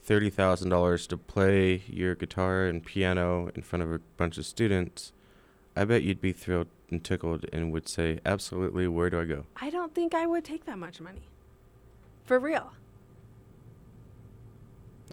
[0.03, 4.47] thirty thousand dollars to play your guitar and piano in front of a bunch of
[4.47, 5.13] students,
[5.77, 9.47] I bet you'd be thrilled and tickled and would say, "Absolutely, where do I go?"
[9.57, 11.29] I don't think I would take that much money.
[12.25, 12.73] For real.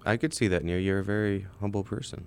[0.05, 0.77] I could see that in you.
[0.77, 2.25] You're a very humble person.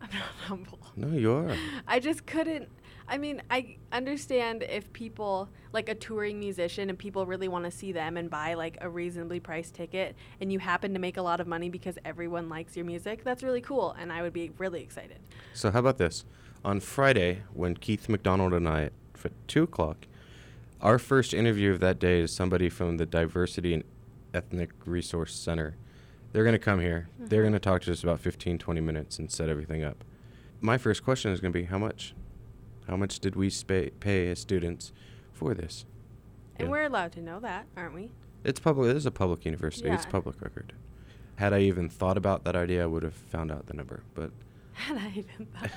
[0.00, 0.78] I'm not humble.
[0.94, 1.56] No, you are.
[1.88, 2.68] I just couldn't.
[3.08, 7.70] I mean, I understand if people like a touring musician and people really want to
[7.70, 11.22] see them and buy like a reasonably priced ticket and you happen to make a
[11.22, 13.22] lot of money because everyone likes your music.
[13.22, 15.20] That's really cool and I would be really excited.
[15.54, 16.24] So how about this?
[16.66, 18.90] On Friday, when Keith McDonald and I,
[19.24, 20.08] at two o'clock,
[20.80, 23.84] our first interview of that day is somebody from the Diversity and
[24.34, 25.76] Ethnic Resource Center.
[26.32, 27.08] They're going to come here.
[27.20, 27.44] They're Mhm.
[27.44, 30.02] going to talk to us about 15, 20 minutes and set everything up.
[30.60, 32.16] My first question is going to be how much?
[32.88, 34.92] How much did we spa- pay as students
[35.32, 35.86] for this?
[36.56, 36.72] And Yeah.
[36.72, 38.10] we're allowed to know that, aren't we?
[38.42, 38.90] It's public.
[38.90, 39.88] It is a public university.
[39.88, 40.72] It's public record.
[41.36, 44.02] Had I even thought about that idea, I would have found out the number.
[44.14, 44.32] But
[44.72, 45.70] Had I even thought.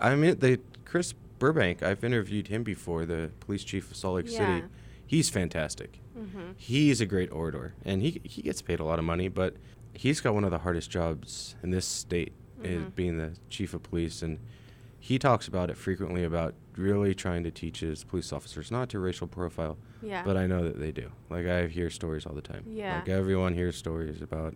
[0.00, 1.82] I mean, they Chris Burbank.
[1.82, 4.38] I've interviewed him before, the police chief of Salt Lake Yeah.
[4.60, 4.66] City.
[5.06, 6.00] He's fantastic.
[6.18, 6.52] Mm-hmm.
[6.56, 9.28] He's a great orator, and he he gets paid a lot of money.
[9.28, 9.56] But
[9.94, 12.32] he's got one of the hardest jobs in this state,
[12.62, 12.94] is Mhm.
[12.94, 14.38] being the chief of police, and
[14.98, 18.98] he talks about it frequently about really trying to teach his police officers not to
[18.98, 19.78] racial profile.
[20.02, 20.22] Yeah.
[20.24, 21.12] But I know that they do.
[21.30, 22.64] Like I hear stories all the time.
[22.68, 22.96] Yeah.
[22.96, 24.54] Like everyone hears stories about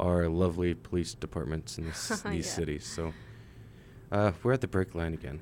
[0.00, 2.52] our lovely police departments in this, these Yeah.
[2.52, 2.84] cities.
[2.86, 3.12] So
[4.12, 5.40] uh, we're at the break line again.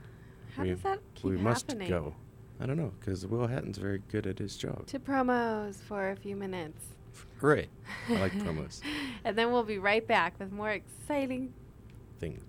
[0.56, 1.88] How we, does that keep we keep must happening?
[1.88, 2.14] go.
[2.60, 4.86] I don't know, because Will Hatton's very good at his job.
[4.86, 6.86] To promos for a few minutes.
[7.40, 7.68] Hooray.
[8.08, 8.80] I like promos.
[9.24, 11.52] and then we'll be right back with more exciting.
[12.20, 12.40] things.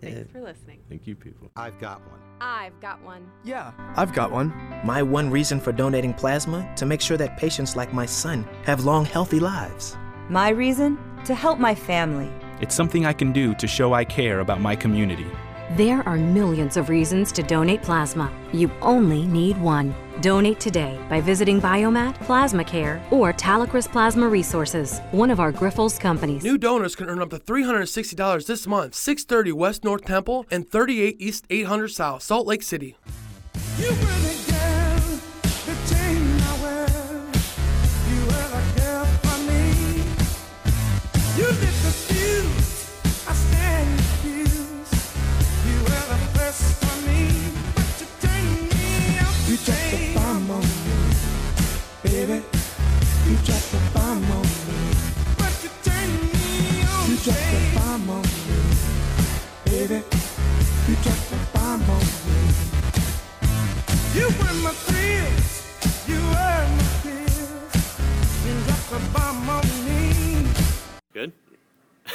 [0.00, 0.80] Thanks for listening.
[0.88, 1.50] Thank you, people.
[1.56, 2.18] I've got one.
[2.40, 3.30] I've got one.
[3.44, 3.72] Yeah.
[3.96, 4.48] I've got one.
[4.84, 8.84] My one reason for donating plasma to make sure that patients like my son have
[8.84, 9.96] long, healthy lives.
[10.28, 10.98] My reason?
[11.24, 12.30] To help my family.
[12.60, 15.26] It's something I can do to show I care about my community.
[15.70, 18.30] There are millions of reasons to donate plasma.
[18.52, 19.94] You only need one.
[20.20, 25.98] Donate today by visiting Biomat, Plasma Care, or Talecris Plasma Resources, one of our Grifols
[25.98, 26.44] companies.
[26.44, 31.16] New donors can earn up to $360 this month, 630 West North Temple and 38
[31.18, 32.98] East 800 South, Salt Lake City.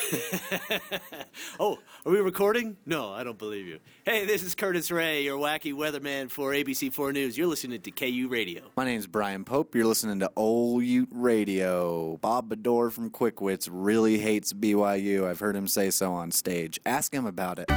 [1.59, 2.77] oh, are we recording?
[2.85, 3.79] No, I don't believe you.
[4.05, 7.37] Hey, this is Curtis Ray, your wacky weatherman for ABC4 News.
[7.37, 8.63] You're listening to KUte Radio.
[8.75, 9.75] My name's Brian Pope.
[9.75, 12.17] You're listening to Old Ute Radio.
[12.17, 15.27] Bob Bedore from Quickwits really hates BYU.
[15.27, 16.79] I've heard him say so on stage.
[16.85, 17.69] Ask him about it.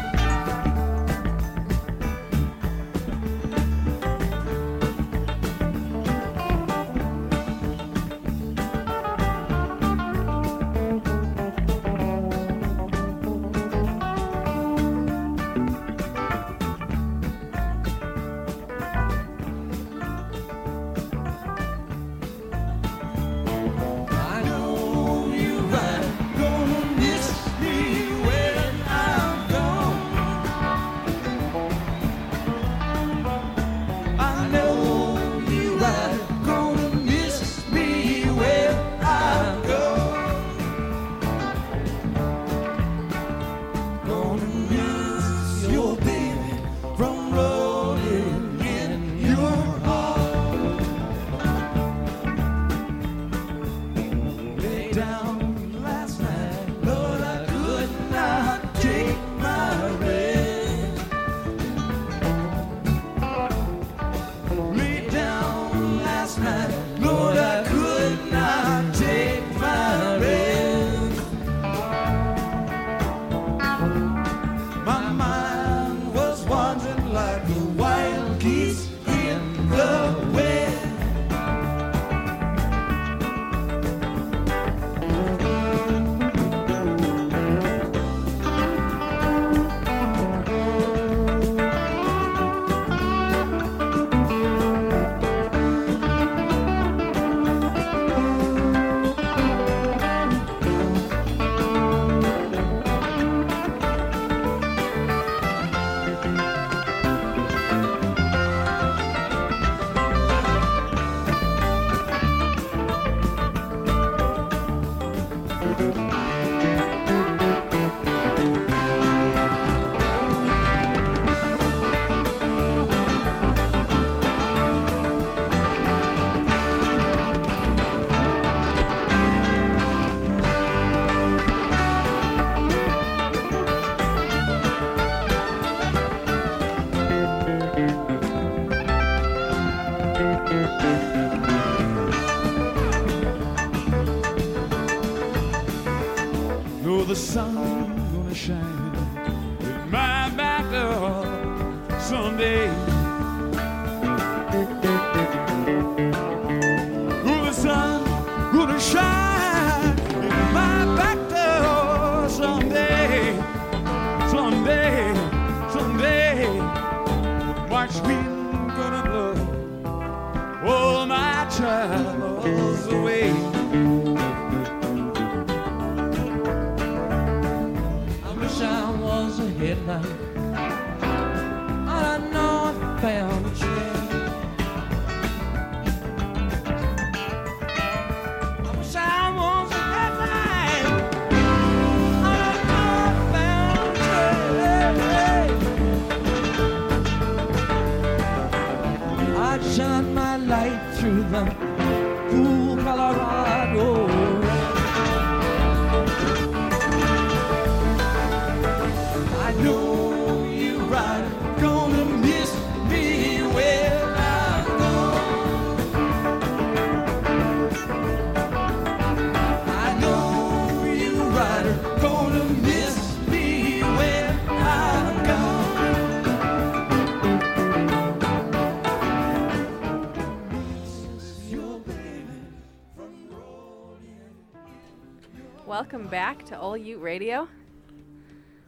[236.52, 237.48] To All Ute Radio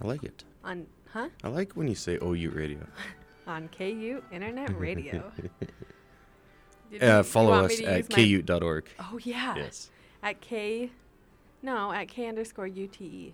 [0.00, 0.42] I like it.
[0.64, 1.28] on, huh?
[1.42, 2.78] I like when you say OU radio.
[3.46, 5.30] On KUte Internet Radio.
[7.00, 8.84] Uh, follow us at use my- kute.org.
[9.00, 9.56] Oh yeah.
[9.56, 9.90] Yes.
[10.22, 10.92] At K,
[11.60, 13.32] no, at K underscore UTE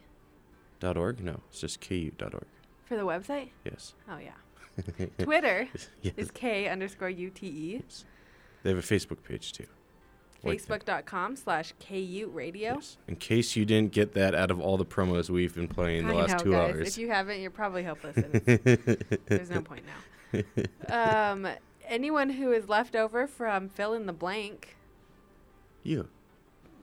[0.81, 1.21] Dot .org?
[1.23, 2.47] No, it's just kute.org.
[2.87, 3.51] for the website.
[3.67, 3.95] Yes.
[4.11, 5.07] Oh yeah.
[5.23, 5.69] Twitter
[6.03, 6.15] Yes.
[6.17, 7.43] is K underscore UTE.
[7.43, 9.67] They have a Facebook page too.
[10.45, 12.81] Facebook.com slash KUte Radio.
[13.09, 16.15] In case you didn't get that out of all the promos we've been playing the
[16.15, 16.75] I last know, two guys.
[16.75, 16.89] hours.
[16.89, 18.17] If you haven't, you're probably helpless.
[19.27, 19.85] There's no point
[20.89, 21.33] now.
[21.33, 21.47] Um,
[21.87, 24.77] anyone who is left over from fill in the blank,
[25.83, 26.09] You.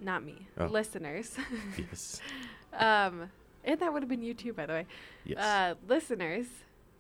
[0.02, 0.66] not me, Oh.
[0.66, 1.36] listeners.
[1.78, 2.22] Yes.
[2.74, 3.30] um,
[3.64, 4.86] and that would have been you too, by the way.
[5.26, 5.40] Yes.
[5.40, 6.46] Uh, listeners,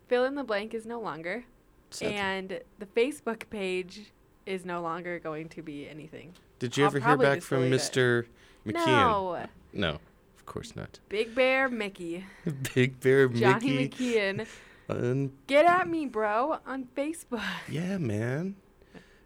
[0.07, 1.45] fill in the blank is no longer,
[1.91, 2.15] Sadly.
[2.15, 4.11] and the Facebook page
[4.45, 6.33] is no longer going to be anything.
[6.59, 7.71] Did you I'll ever hear back from it.
[7.71, 8.25] Mr.
[8.65, 8.73] McKeon?
[8.85, 9.45] No.
[9.73, 9.89] No,
[10.37, 10.99] of course not.
[11.09, 12.25] Big Bear Mickey.
[12.73, 14.13] Big Bear Johnny Mickey.
[14.15, 14.47] McKeon.
[14.89, 17.43] Un- Get at me, bro, on Facebook.
[17.69, 18.55] yeah, man.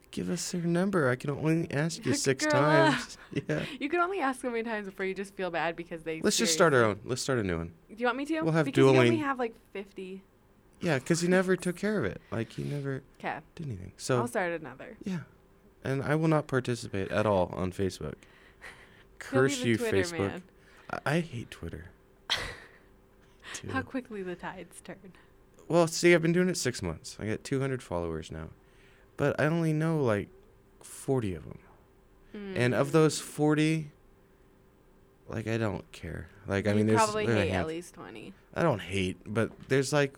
[0.10, 1.10] Give us your number.
[1.10, 3.18] I can only ask you six Girl, times.
[3.48, 3.64] Yeah.
[3.80, 6.20] You can only ask so many times before you just feel bad because they.
[6.22, 7.00] Let's just start our own.
[7.06, 7.72] Let's start a new one.
[7.90, 8.42] Do you want me to?
[8.42, 10.22] We'll have because you only have like 50.
[10.82, 12.20] Yeah, because he never took care of it.
[12.32, 13.38] Like he never 'Kay.
[13.56, 13.94] did anything.
[13.96, 14.98] So I'll start another.
[15.06, 15.20] Yeah,
[15.84, 18.16] and I will not participate at all on Facebook.
[19.20, 20.42] Curse you, Twitter Facebook.
[20.90, 21.86] I, I hate Twitter.
[23.70, 24.96] How quickly the tides turn.
[25.68, 27.18] Well, see, I've been doing it six months.
[27.20, 28.50] I got 200 followers now,
[29.18, 30.30] but I only know like
[30.82, 31.60] 40 of them,
[32.56, 32.92] and of Mm.
[32.92, 33.92] those 40,
[35.28, 36.28] like I don't care.
[36.48, 38.34] Like I You mean, there's probably there are a hate at least 20.
[38.56, 40.16] I don't hate, but there's like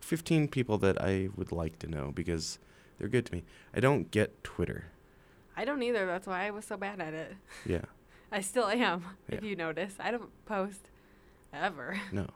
[0.00, 2.58] 15 people that I would like to know because
[2.98, 3.44] they're good to me.
[3.74, 4.86] I don't get Twitter.
[5.56, 6.06] I don't either.
[6.06, 7.34] That's why I was so bad at it.
[7.64, 7.82] Yeah.
[8.32, 9.94] I still am, if you notice.
[10.00, 10.90] I don't post
[11.52, 12.00] ever.
[12.10, 12.26] No.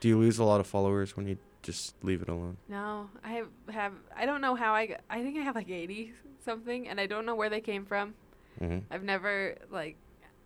[0.00, 2.56] Do you lose a lot of followers when you just leave it alone?
[2.68, 6.12] No, I have, have I don't know how I I think I have like 80
[6.44, 8.14] something and I don't know where they came from.
[8.60, 8.82] Mhm.
[8.90, 9.96] I've never like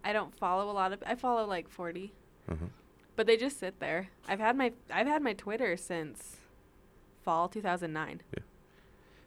[0.04, 2.12] I don't follow a lot of I follow like 40.
[2.50, 2.66] Uh-huh.
[3.16, 4.08] But they just sit there.
[4.28, 6.36] I've had my I've had my Twitter since
[7.24, 8.22] fall 2009.
[8.36, 8.42] Yeah.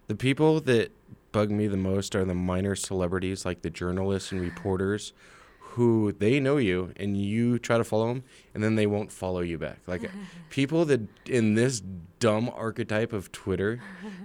[0.08, 0.92] The people that
[1.32, 5.14] bug me the most are the minor celebrities, like the journalists and reporters,
[5.60, 8.24] who they know you and you try to follow them,
[8.54, 9.80] and then they won't follow you back.
[9.88, 10.10] Like
[10.50, 11.82] people that in this
[12.20, 13.80] dumb archetype of Twitter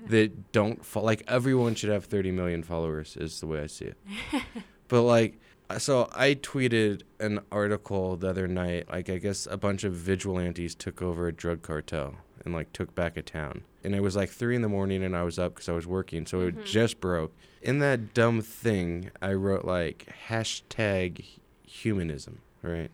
[0.09, 3.87] that don't fo- like everyone should have 30 million followers is the way I see
[3.87, 3.97] it.
[4.89, 5.39] but like
[5.71, 9.93] uh, so I tweeted an article the other night like I guess a bunch of
[9.95, 12.17] vigilantes took over a drug cartel
[12.47, 13.63] and like took back a town.
[13.85, 15.87] And it was like 3 in the morning and I was up cuz I was
[15.87, 16.61] working so Mm-hmm.
[16.61, 17.35] it just broke.
[17.61, 21.25] In that dumb thing I wrote like hashtag
[21.67, 22.91] humanism, right?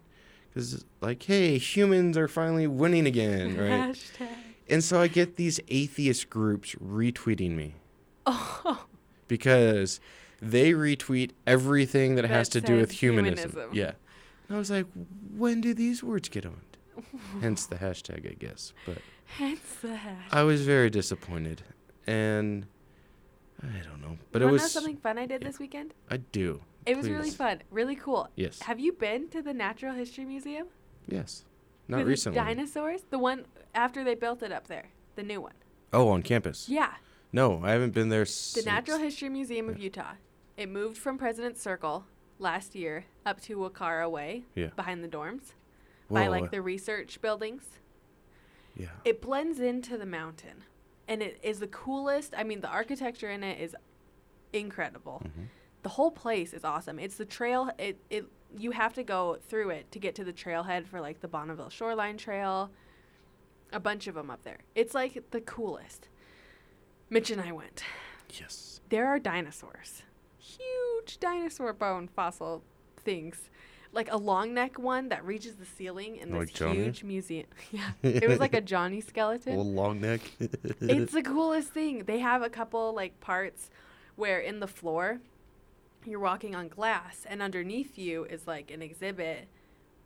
[0.54, 3.92] Cuz like hey, humans are finally winning again, right?
[3.94, 4.28] Hashtag.
[4.68, 7.74] And so I get these atheist groups retweeting me
[8.26, 8.86] Oh.
[9.28, 10.00] because
[10.40, 13.50] they retweet everything that, has to do with humanism.
[13.50, 13.74] humanism.
[13.76, 13.92] Yeah.
[14.48, 14.86] And I was like,
[15.36, 16.71] when do these words get owned?
[17.40, 18.72] Hence the hashtag, I guess.
[18.86, 18.98] But
[19.38, 20.28] It's the hash.
[20.30, 21.62] I was very disappointed.
[22.06, 22.66] And
[23.62, 24.18] I don't know.
[24.32, 24.62] But you it was.
[24.62, 25.94] know something fun I did this weekend?
[26.10, 26.60] I do.
[26.84, 28.28] It was really fun, really cool.
[28.34, 28.60] Yes.
[28.62, 30.66] Have you been to the Natural History Museum?
[31.06, 31.44] Yes.
[31.88, 32.38] Not the recently.
[32.40, 33.44] Dinosaurs, the one
[33.74, 35.52] after they built it up there, the new one.
[35.92, 36.68] oh, on campus.
[36.68, 36.94] Yeah.
[37.32, 38.62] No, I haven't been there The.
[38.66, 40.14] Natural History Museum of Utah.
[40.56, 42.04] It moved from President's Circle
[42.38, 44.68] last year up to Wakara Way, Yeah.
[44.76, 45.52] behind the dorms,
[46.12, 46.30] by Whoa.
[46.30, 47.64] like the research buildings.
[48.76, 48.88] Yeah.
[49.04, 50.64] It blends into the mountain,
[51.08, 52.34] and it is the coolest.
[52.36, 53.76] I mean, the architecture in it is
[54.52, 55.22] incredible.
[55.24, 55.42] Mm-hmm.
[55.82, 56.98] The whole place is awesome.
[56.98, 57.70] It's the trail.
[57.78, 58.26] It it
[58.56, 61.70] you have to go through it to get to the trailhead for like the Bonneville
[61.70, 62.70] Shoreline Trail.
[63.72, 64.58] A bunch of them up there.
[64.74, 66.08] It's like the coolest.
[67.08, 67.84] Mitch and I went.
[68.38, 68.80] Yes.
[68.90, 70.02] There are dinosaurs.
[70.38, 72.62] Huge dinosaur bone fossil
[72.98, 73.50] things.
[73.92, 76.84] Like a long neck one that reaches the ceiling in Like this Johnny?
[76.84, 77.46] huge museum.
[77.70, 77.90] Yeah.
[78.02, 80.20] It was like a Johnny skeleton Little long neck.
[80.80, 82.04] it's the coolest thing.
[82.04, 83.70] They have a couple like parts
[84.16, 85.20] where in the floor
[86.04, 89.46] you're walking on glass and underneath you is like an exhibit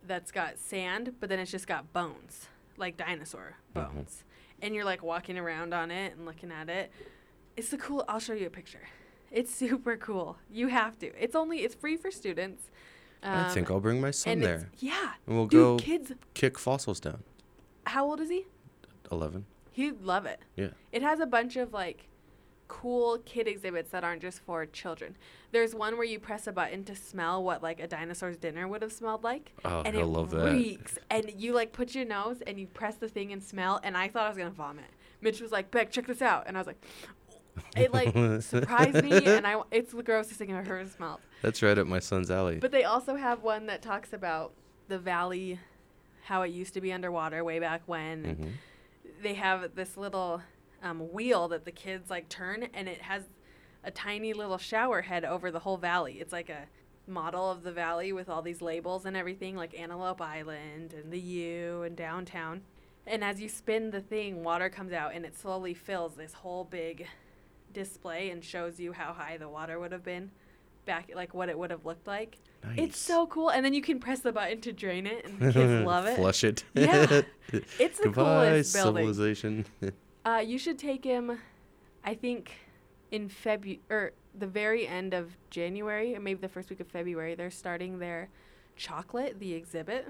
[0.07, 2.47] that's got sand, but then it's just got bones,
[2.77, 3.89] like dinosaur uh-huh.
[3.93, 4.25] bones.
[4.63, 6.91] And you're like walking around on it and looking at it.
[7.57, 8.89] It's the cool I'll show you a picture.
[9.31, 10.39] It's super cool.
[10.51, 11.07] You have to.
[11.23, 12.71] It's only it's free for students.
[13.23, 14.71] I think Um, I'll bring my son there.
[14.79, 15.13] Yeah.
[15.27, 17.23] And we'll Dude, go kids kick fossils down.
[17.87, 18.47] how old is he?
[19.11, 19.47] 11.
[19.73, 20.41] He'd love it.
[20.57, 20.69] Yeah.
[20.93, 22.09] It has a bunch of like
[22.69, 25.17] cool kid exhibits that aren't just for children.
[25.53, 28.83] There's one where you press a button to smell what like a dinosaur's dinner would
[28.83, 29.53] have smelled like.
[29.65, 30.53] Oh, and I it love that.
[30.53, 30.99] reeks.
[31.11, 34.09] And you like put your nose and you press the thing and smell and I
[34.09, 34.87] thought I was gonna vomit.
[35.21, 36.85] Mitch was like, Beck, check this out and I was like
[37.77, 38.13] it like
[38.43, 41.21] surprised me and I it's the grossest thing I've ever smelled.
[41.43, 42.59] That's right up my son's alley.
[42.59, 44.53] But they also have one that talks about
[44.89, 45.59] the valley,
[46.25, 48.25] how it used to be underwater way back when.
[48.25, 49.23] Mhm.
[49.23, 50.43] They have this little
[50.83, 53.25] um, wheel that the kids like turn, and it has
[53.83, 56.15] a tiny little shower head over the whole valley.
[56.21, 56.67] It's like a
[57.07, 61.21] model of the valley with all these labels and everything, like Antelope Island and the
[61.21, 62.63] U and downtown.
[63.07, 66.65] And as you spin the thing, water comes out and it slowly fills this whole
[66.65, 67.07] big
[67.81, 70.31] display and shows you how high the water would have been
[70.87, 72.39] back, like what it would have looked like.
[72.65, 72.79] Nice.
[72.79, 73.51] It's so cool.
[73.51, 76.17] And then you can press the button to drain it, and the kids love it.
[76.17, 76.65] Flush it.
[76.75, 77.23] Yeah.
[77.79, 79.03] It's the Goodbye, coolest building.
[79.03, 79.67] civilization.
[80.25, 81.39] Uh, you should take him,
[82.05, 82.53] I think,
[83.13, 87.35] in February or the very end of January, or maybe the first week of February.
[87.35, 88.29] They're starting their
[88.75, 90.09] chocolate, the exhibit,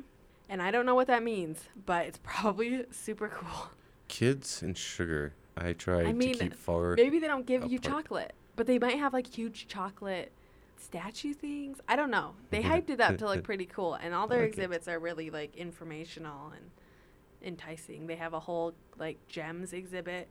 [0.49, 3.71] and I don't know what that means, but it's probably super cool.
[4.09, 5.35] Kids and sugar.
[5.57, 6.95] I try I mean, to keep far.
[6.97, 10.33] maybe they don't give you chocolate, but they might have like huge chocolate
[10.79, 11.79] statue things.
[11.89, 12.35] I don't know.
[12.51, 14.53] They hyped it up to look pretty cool, and all their like it.
[14.53, 16.71] exhibits are really like informational and
[17.43, 18.07] enticing.
[18.07, 20.29] They have a whole like gems exhibit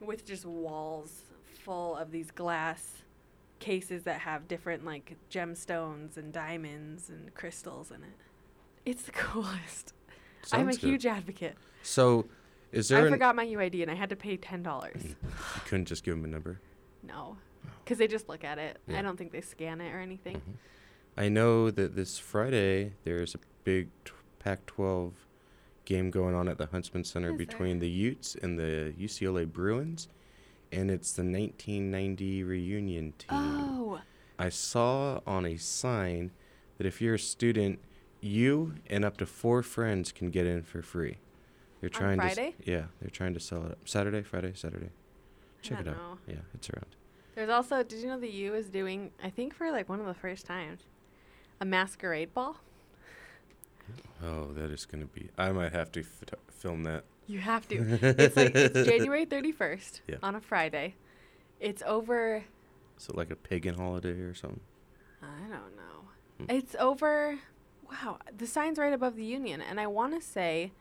[0.00, 1.22] with just walls
[1.64, 3.02] full of these glass
[3.58, 8.16] cases that have different like gemstones and diamonds and crystals in it.
[8.84, 9.94] It's the coolest.
[10.52, 10.80] I'm a good.
[10.80, 11.56] huge advocate.
[11.82, 12.26] So,
[12.72, 15.02] is there I an, forgot my UID and I had to pay ten dollars.
[15.04, 15.16] You
[15.66, 16.60] couldn't just give them a number.
[17.02, 17.36] No,
[17.84, 18.78] because they just look at it.
[18.86, 18.98] Yeah.
[18.98, 20.36] I don't think they scan it or anything.
[20.36, 20.52] Mm-hmm.
[21.16, 25.12] I know that this Friday there's a big t- Pac-12
[25.84, 30.08] game going on at the Huntsman Center between the Utes and the UCLA Bruins,
[30.70, 33.28] and it's the 1990 reunion team.
[33.30, 34.00] Oh,
[34.38, 36.30] I saw on a sign
[36.78, 37.78] that if you're a student,
[38.20, 41.18] you and up to four friends can get in for free.
[41.82, 42.54] They're On trying Friday?
[42.64, 44.88] to yeah, they're trying to sell it up Saturday, Friday, Saturday.
[45.60, 46.00] Check it don't out.
[46.00, 46.18] know.
[46.28, 46.86] Yeah, it's around.
[47.34, 47.82] there's also.
[47.82, 49.10] Did you know the U is doing?
[49.22, 50.82] I think for like one of the first times,
[51.60, 52.56] a masquerade ball.
[54.24, 55.28] Oh, that is going to be.
[55.36, 57.04] I might have to f- film that.
[57.26, 57.76] You have to.
[58.00, 60.16] it's like it's January 31st Yeah.
[60.22, 60.94] on a Friday.
[61.60, 62.44] It's over.
[62.98, 64.60] Is it like a pagan holiday or something?
[65.22, 66.04] I don't know.
[66.38, 66.44] Hmm.
[66.50, 67.38] It's over.
[67.90, 70.72] Wow, the sign's right above the Union, and I want to say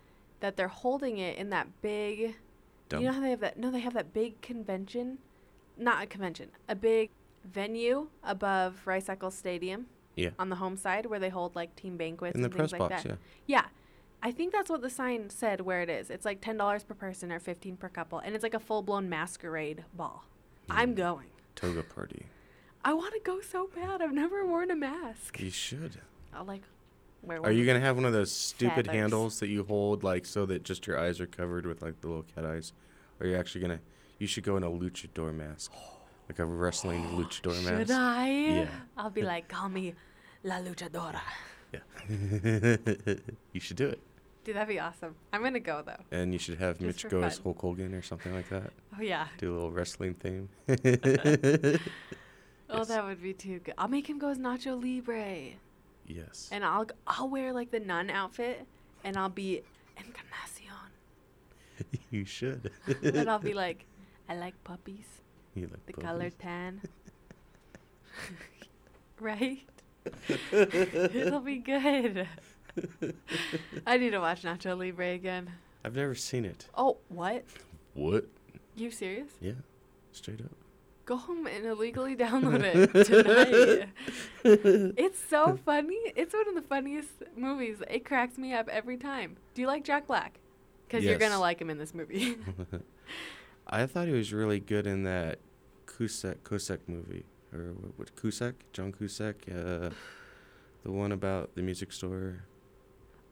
[0.42, 2.36] that they're holding it in that big.
[2.90, 3.02] Dome?
[3.02, 3.58] You know how they have that?
[3.58, 5.20] No, they have that big convention,
[5.78, 7.10] not a convention, a big
[7.46, 9.88] venue above Rice Eccles Stadium.
[10.16, 10.32] Yeah.
[10.38, 12.80] On the home side, where they hold like team banquets In and the things press
[12.82, 13.10] like box, that.
[13.48, 13.62] yeah.
[13.62, 13.66] Yeah.
[14.22, 16.10] I think that's what the sign said where it is.
[16.12, 18.82] It's like ten dollars per person or fifteen per couple, and it's like a full
[18.84, 20.26] blown masquerade ball.
[20.70, 20.78] Hmm.
[20.78, 21.28] I'm going.
[21.56, 22.26] Toga party.
[22.84, 24.02] I want to go so bad.
[24.02, 25.40] I've never worn a mask.
[25.40, 26.02] You should.
[26.34, 26.81] I'll like wear one.
[27.30, 28.94] Are you gonna have one of those stupid feathers.
[29.02, 32.08] handles that you hold like so that just your eyes are covered with like the
[32.08, 32.74] little cat eyes?
[33.20, 33.80] Or are you actually gonna?
[34.20, 35.72] You should go in a luchador mask,
[36.30, 37.88] like a wrestling luchador mask.
[37.88, 38.30] Should I?
[38.30, 38.70] Yeah.
[38.98, 39.94] I'll be like, call me
[40.44, 41.22] La Luchadora.
[41.72, 41.80] Yeah.
[43.54, 44.00] you should do it,
[44.44, 45.16] Dude, that'd be awesome.
[45.32, 46.04] I'm gonna go though.
[46.12, 47.44] and you should have Just Mitch go as fun.
[47.44, 48.74] Hulk Hogan or something like that.
[48.98, 49.28] Oh yeah.
[49.38, 50.50] Do a little wrestling theme.
[52.74, 53.74] Oh, that would be too good.
[53.78, 55.56] I'll make him go as Nacho Libre,
[56.08, 56.50] yes.
[56.52, 58.66] and I'll I'll wear like the nun outfit,
[59.04, 59.62] and I'll be
[59.98, 60.92] Encarnacion,
[62.12, 62.72] you should.
[63.04, 63.86] and I'll be like,
[64.30, 65.22] I like puppies.
[65.56, 66.82] You like the color tan.
[69.20, 69.60] right?
[70.52, 72.28] It'll be good.
[73.86, 75.52] I need to watch Nacho Libre again.
[75.84, 76.68] I've never seen it.
[76.76, 77.44] Oh, what?
[77.94, 78.26] What?
[78.76, 79.32] You serious?
[79.42, 79.54] Yeah.
[80.12, 80.52] Straight up.
[81.12, 83.90] Go home and illegally download it tonight.
[84.98, 85.98] it's so funny.
[86.16, 87.84] It's one of the funniest movies.
[87.90, 89.36] It cracks me up every time.
[89.54, 90.40] Do you like Jack Black?
[90.88, 92.38] Because you're gonna like him in this movie.
[93.68, 95.40] I thought he was really good in that
[95.86, 99.90] Cusack Cusack movie, or what, what Cusack, John Cusack, uh,
[100.84, 102.46] the one about the music store.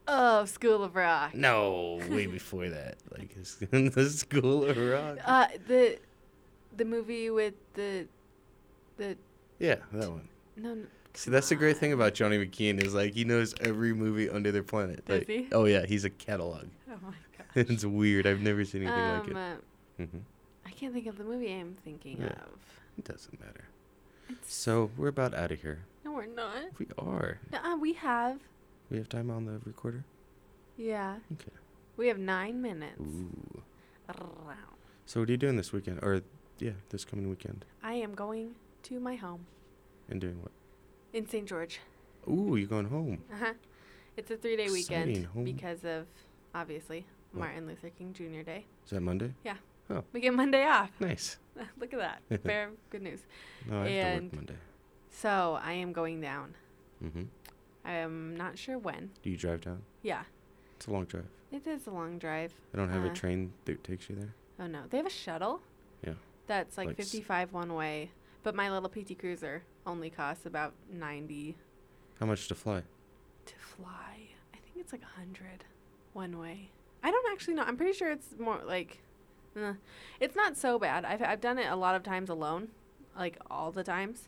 [0.05, 1.33] oh, School of Rock.
[1.33, 3.33] No, way before that, like
[3.71, 5.19] the School of Rock.
[5.23, 5.97] Uh, the
[6.79, 8.07] the movie with the
[8.97, 9.15] the
[9.59, 10.27] yeah, that one.
[10.57, 10.73] no.
[10.73, 10.85] no
[11.15, 14.51] See, that's the great thing about Johnny McKean is like he knows every movie under
[14.51, 15.03] the planet.
[15.05, 15.47] Does like, he?
[15.51, 16.65] Oh yeah, he's a catalog.
[16.89, 17.69] Oh my god.
[17.69, 18.25] it's weird.
[18.27, 19.37] I've never seen anything like Um, it.
[19.37, 20.17] uh, hmm
[20.65, 22.27] I can't think of the movie I'm thinking Yeah.
[22.27, 22.59] of.
[22.97, 23.65] It doesn't matter.
[24.47, 25.79] So we're about out of here.
[26.05, 26.55] No, we're not.
[26.77, 27.39] We are.
[27.51, 28.39] Uh, we have.
[28.91, 30.03] We have time on the recorder.
[30.77, 31.15] Yeah.
[31.33, 31.51] Okay.
[31.97, 33.01] We have nine minutes.
[33.01, 33.61] Ooh.
[35.05, 36.21] So what are you doing this weekend or
[36.59, 37.65] yeah, this coming weekend.
[37.83, 39.45] I am going to my home
[40.09, 40.51] And doing what?
[41.13, 41.47] in St.
[41.47, 41.79] George.
[42.27, 43.23] Ooh, you're going home?
[43.31, 43.53] Uh huh.
[44.17, 46.05] It's a three day weekend Home- because of
[46.53, 47.39] obviously What?
[47.41, 48.41] Martin Luther King Jr.
[48.43, 48.65] Day.
[48.85, 49.33] Is that Monday?
[49.43, 49.55] Yeah.
[49.89, 50.03] Oh.
[50.13, 50.91] We get Monday off.
[50.99, 51.37] Nice.
[51.77, 52.41] Look at that.
[52.43, 53.21] Fair good news.
[53.69, 54.55] No, I have to work Monday.
[55.09, 56.53] so I am going down.
[57.03, 57.23] Mm-hmm.
[57.85, 59.09] I'm not sure when.
[59.23, 59.81] Do you drive down?
[60.03, 60.23] Yeah.
[60.75, 61.25] It's a long drive.
[61.51, 62.53] It is a long drive.
[62.73, 64.33] I don't have Uh, a train that takes you there.
[64.59, 65.61] Oh no, they have a shuttle.
[66.49, 68.09] That's like, Like 55 one way,
[68.41, 71.55] but my little PT Cruiser only costs about 90
[72.19, 72.81] How much to fly?
[73.45, 74.17] to fly.
[74.53, 75.63] I think it's like 100
[76.13, 76.71] one way.
[77.03, 77.61] I don't actually know.
[77.61, 78.97] I'm pretty sure it's more like
[79.55, 79.73] uh,
[80.19, 81.05] it's not so bad.
[81.05, 82.69] I've I've done it a lot of times alone,
[83.15, 84.27] like all the times.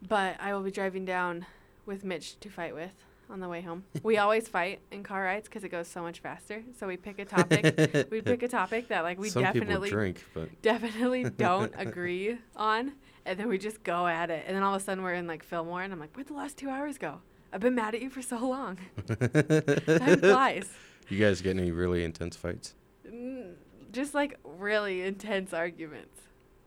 [0.00, 1.44] But I will be driving down
[1.84, 2.92] with Mitch to fight with
[3.30, 3.84] on the way home.
[4.02, 6.62] we always fight in car rides because it goes so much faster.
[6.78, 8.08] So we pick a topic.
[8.10, 12.92] we pick a topic that like we Some definitely drink, but- definitely don't agree on,
[13.26, 14.44] and then we just go at it.
[14.46, 16.34] And then all of a sudden we're in like Fillmore, and I'm like, "Where'd the
[16.34, 17.20] last two hours go?
[17.52, 18.78] I've been mad at you for so long."
[19.08, 20.68] Time flies.
[21.08, 22.74] You guys get any really intense fights?
[23.10, 23.54] Mm,
[23.92, 26.20] Just like really intense arguments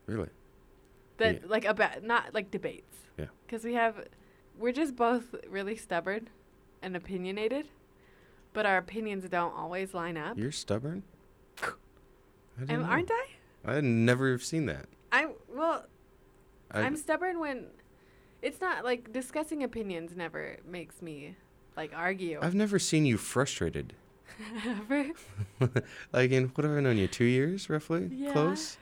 [0.08, 0.30] Really?
[1.18, 1.40] that Yeah.
[1.48, 2.98] like about not like debates.
[3.20, 3.26] Yeah.
[3.46, 3.96] Because we have,
[4.58, 6.30] we're just both really stubborn
[6.82, 7.68] and opinionated,
[8.54, 10.38] but our opinions don't always line up.
[10.38, 11.04] You're stubborn?
[11.62, 13.26] I Am, aren't I?
[13.66, 14.88] I had never seen that.
[15.12, 15.86] I'm well.
[16.72, 17.68] I- I'm stubborn when
[18.42, 21.36] it's not like discussing opinions never makes me
[21.78, 22.40] like argue.
[22.42, 23.94] I've never seen you frustrated.
[24.66, 25.12] Ever?
[26.14, 27.08] like in what have I known you?
[27.08, 28.32] Two years, roughly, Yeah.
[28.32, 28.78] close.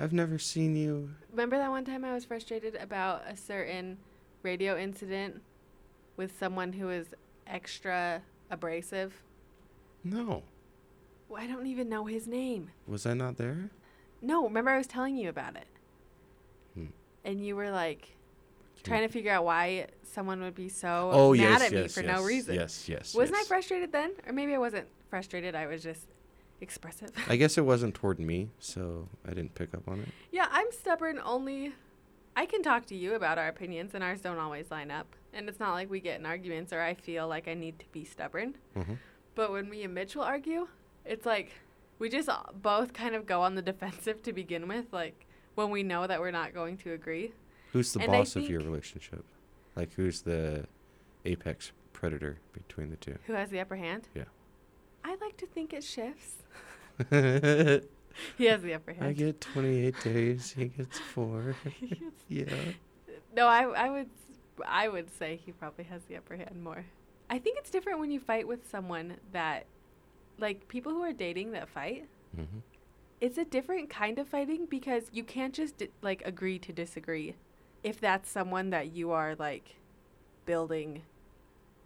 [0.00, 1.10] I've never seen you.
[1.30, 3.96] Remember that one time I was frustrated about a certain
[4.42, 5.40] radio incident
[6.16, 7.08] with someone who is
[7.46, 9.22] extra abrasive?
[10.02, 10.42] No,
[11.28, 12.70] Well, I don't even know his name.
[12.86, 13.70] was I not there?
[14.20, 15.66] No, remember I was telling you about it.
[16.74, 16.86] Hmm.
[17.24, 18.14] And you were like
[18.82, 21.94] trying to figure out why someone would be so Oh, mad yes, at me yes,
[21.94, 22.54] for no yes, reason.
[22.54, 23.36] yes, yes, Wasn't.
[23.38, 24.12] I frustrated then?
[24.26, 25.54] Or maybe I wasn't frustrated.
[25.54, 26.06] I was just
[26.60, 27.10] expressive.
[27.28, 30.08] I guess it wasn't toward me, so I didn't pick up on it.
[30.30, 31.72] Yeah, I'm stubborn only.
[32.36, 35.06] I can talk to you about our opinions, and ours don't always line up.
[35.34, 37.86] And it's not like we get in arguments or I feel like I need to
[37.92, 38.54] be stubborn.
[38.76, 38.98] Mhm.
[39.34, 40.68] But when me and Mitchell argue,
[41.04, 41.52] it's like
[41.98, 42.28] we just
[42.62, 46.20] both kind of go on the defensive to begin with, like when we know that
[46.20, 47.32] we're not going to agree.
[47.72, 49.24] Who's the And boss of your relationship?
[49.74, 50.66] Like, who's the
[51.24, 53.18] apex predator between the two?
[53.26, 54.08] Who has the upper hand?
[54.14, 54.24] Yeah.
[55.04, 56.42] I like to think it shifts.
[58.38, 59.06] He has the upper hand.
[59.06, 60.52] I get 28 days.
[60.52, 61.56] He gets four.
[62.28, 62.44] yeah.
[63.34, 64.08] No, I I would
[64.66, 66.84] I would say he probably has the upper hand more.
[67.30, 69.66] I think it's different when you fight with someone that
[70.38, 72.06] like people who are dating that fight.
[72.36, 72.58] Mm-hmm.
[73.20, 77.36] It's a different kind of fighting because you can't just di- like agree to disagree
[77.82, 79.76] if that's someone that you are like
[80.46, 81.02] building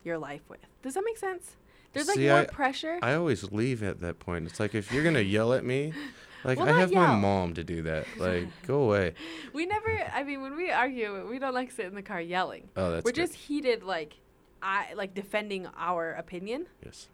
[0.05, 0.61] your life with.
[0.83, 1.57] Does that make sense?
[1.93, 2.99] There's like more I, pressure.
[3.03, 4.47] I always leave at that point.
[4.47, 5.93] It's like if you're gonna yell at me,
[6.45, 8.07] like Well, I have my mom to do that.
[8.19, 9.15] Like, go away.
[9.53, 12.69] we never I mean when we argue, we don't like sit in the car yelling.
[12.77, 13.27] Oh, that's We're good.
[13.27, 14.15] just heated like
[14.63, 16.67] I like defending our opinion.
[16.85, 17.09] Yes.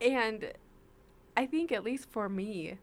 [0.00, 0.52] And
[1.36, 2.78] I think at least for me,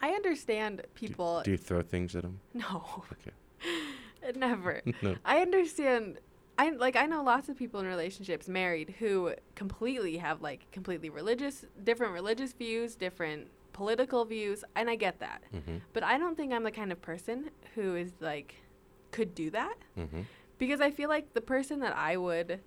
[0.00, 1.42] I understand people.
[1.44, 2.40] Do you throw things at them?
[2.54, 4.32] no, Okay.
[4.36, 4.82] never.
[5.02, 5.16] No.
[5.24, 6.18] I understand.
[6.58, 11.08] I like I know lots of people in relationships married who completely have like completely
[11.08, 15.42] religious, different religious views, different political views, and I get that.
[15.54, 15.80] Mhm.
[15.92, 18.56] But I don't think I'm the kind of person who is like
[19.10, 20.22] could do that Mm-hmm.
[20.58, 22.60] because I feel like the person that I would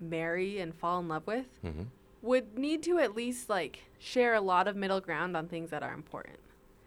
[0.00, 1.82] marry and fall in love with Mm-hmm.
[2.22, 5.82] would need to at least like share a lot of middle ground on things that
[5.82, 6.38] are important.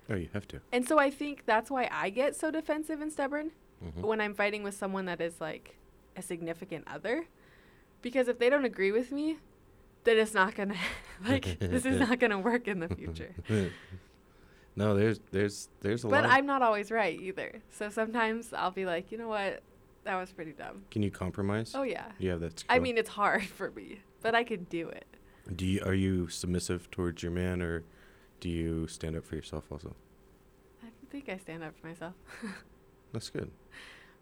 [0.10, 0.60] Oh, you have to.
[0.72, 3.52] And so I think that's why I get so defensive and stubborn
[3.84, 4.02] Mhm.
[4.02, 5.78] when I'm fighting with someone that is like
[6.16, 7.28] a significant other.
[8.02, 9.38] Because if they don't agree with me,
[10.04, 10.76] then it's not gonna
[11.28, 13.34] like this is not gonna work in the future.
[14.76, 16.24] no, there's there's there's a But lot.
[16.24, 17.62] But I'm not always right either.
[17.72, 19.62] So sometimes I'll be like, you know what,
[20.04, 20.84] that was pretty dumb.
[20.92, 21.74] Can you compromise?
[21.76, 22.12] Oh yeah.
[22.20, 22.76] You have that skill.
[22.76, 25.06] I mean, it's hard for me, but I could do it.
[25.56, 27.84] do you are you submissive towards your man, or
[28.40, 29.96] do you stand up for yourself also?
[30.84, 32.14] I think I stand up for myself.
[33.14, 33.52] That's good.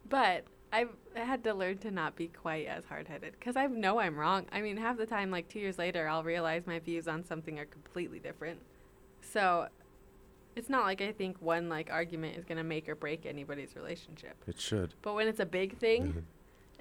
[0.09, 0.43] But
[0.73, 4.15] I've had to learn to not be quite as hard headed because I know I'm
[4.17, 4.45] wrong.
[4.51, 7.59] I mean, half the time, like two years later, I'll realize my views on something
[7.59, 8.59] are completely different.
[9.21, 9.67] So
[10.55, 14.35] it's not like I think one like argument is gonna make or break anybody's relationship.
[14.47, 14.93] It should.
[15.01, 16.23] But when it's a big thing, Mhm.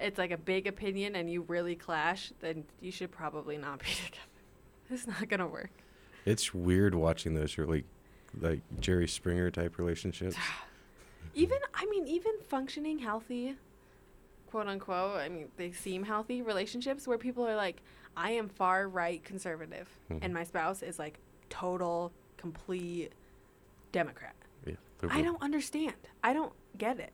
[0.04, 3.86] it's like a big opinion and you really clash, then you should probably not be
[4.04, 4.22] together.
[4.90, 5.70] It's not gonna work.
[6.24, 7.84] It's weird watching those really
[8.40, 10.36] like Jerry Springer type relationships.
[11.34, 13.56] Even I mean, even functioning healthy,
[14.50, 15.16] quote unquote.
[15.18, 17.82] I mean, they seem healthy relationships where people are like,
[18.16, 20.18] I am far right conservative, Mhm.
[20.22, 21.18] and my spouse is like
[21.48, 23.12] total, complete
[23.92, 24.34] Democrat.
[24.66, 24.74] Yeah.
[25.08, 25.94] I don't understand.
[26.22, 27.12] I don't get it.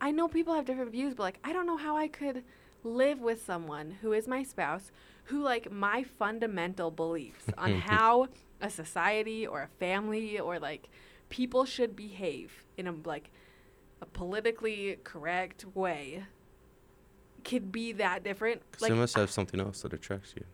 [0.00, 2.44] I know people have different views, but like I don't know how I could
[2.84, 4.90] live with someone who is my spouse
[5.26, 8.26] who like my fundamental beliefs on how
[8.60, 10.88] a society or a family or like
[11.28, 13.30] people should behave in a like
[14.00, 16.24] a politically correct way
[17.44, 18.62] could be that different.
[18.80, 20.44] Like they must have something else that attracts you.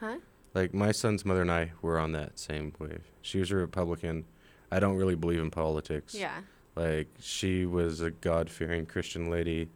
[0.00, 0.16] Huh?
[0.54, 3.04] Like my son's mother and I were on that same wave.
[3.22, 4.24] She was a Republican.
[4.70, 6.14] I don't really believe in politics.
[6.14, 6.40] Yeah.
[6.74, 9.68] Like she was a God-fearing Christian lady.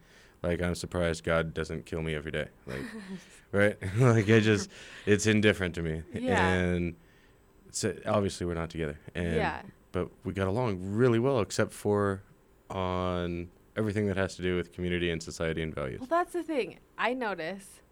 [0.43, 2.49] Like I'm surprised God doesn't kill me every day.
[2.67, 2.83] Like,
[3.53, 3.77] right?
[3.99, 4.71] like I just,
[5.07, 6.03] it's indifferent to me.
[6.13, 6.47] Yeah.
[6.47, 6.95] And
[7.71, 8.99] so obviously we're not together.
[9.15, 9.63] And Yeah.
[9.93, 12.23] but we got along really well, except for
[12.71, 16.01] on everything that has to do with community and society and values.
[16.01, 16.79] Well, that's the thing.
[16.97, 17.83] I notice,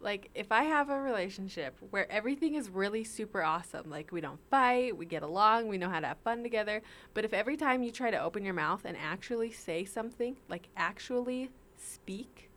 [0.00, 4.40] like, if I have a relationship where everything is really super awesome, like, we don't
[4.50, 6.82] fight, we get along, we know how to have fun together,
[7.14, 10.68] but if every time you try to open your mouth and actually say something, like,
[10.76, 12.50] actually speak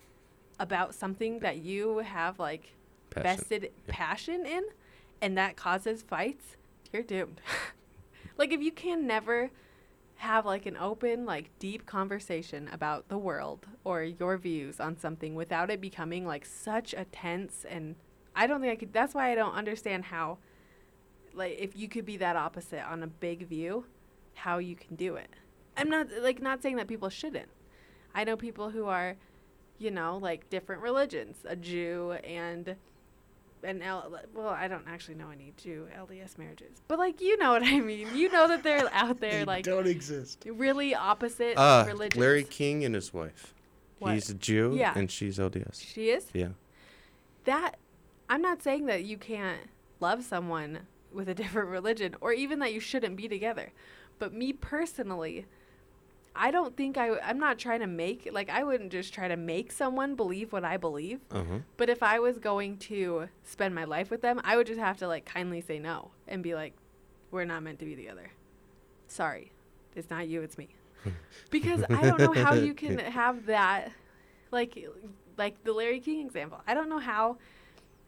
[0.59, 2.75] about something that you have, like,
[3.09, 3.23] Passion.
[3.23, 4.63] vested passion in,
[5.21, 6.57] and that causes fights,
[6.91, 7.41] you're doomed.
[8.37, 9.51] like, if you can never
[10.21, 15.33] have like an open like deep conversation about the world or your views on something
[15.33, 17.95] without it becoming like such a tense and
[18.35, 20.37] I don't think I could that's why I don't understand how
[21.33, 23.85] like if you could be that opposite on a big view
[24.35, 25.29] how you can do it.
[25.75, 27.49] I'm not like not saying that people shouldn't.
[28.13, 29.15] I know people who are
[29.79, 32.75] you know like different religions, a Jew and
[33.63, 37.51] an L- well, I don't actually know any Jew LDS marriages, but like you know
[37.51, 38.07] what I mean.
[38.15, 40.43] You know that they're out there They like don't exist.
[40.45, 42.19] really opposite Uh, religions.
[42.19, 43.53] Larry King and his wife.
[43.99, 44.13] What?
[44.15, 44.93] He's a Jew Yeah.
[44.95, 45.81] and she's LDS.
[45.85, 46.25] She is?
[46.33, 46.49] Yeah.
[47.45, 47.77] that
[48.29, 49.59] I'm not saying that you can't
[49.99, 50.79] love someone
[51.11, 53.71] with a different religion or even that you shouldn't be together.
[54.19, 55.45] But me personally,
[56.35, 59.35] I don't think I I'm not trying to make like I wouldn't just try to
[59.35, 61.19] make someone believe what I believe.
[61.31, 61.59] Uh-huh.
[61.77, 64.97] But if I was going to spend my life with them, I would just have
[64.97, 66.73] to like kindly say no and be like
[67.31, 68.31] we're not meant to be together.
[69.07, 69.51] Sorry.
[69.95, 70.69] It's not you, it's me.
[71.49, 73.91] because I don't know how you can have that
[74.51, 74.77] like
[75.37, 76.61] like the Larry King example.
[76.67, 77.37] I don't know how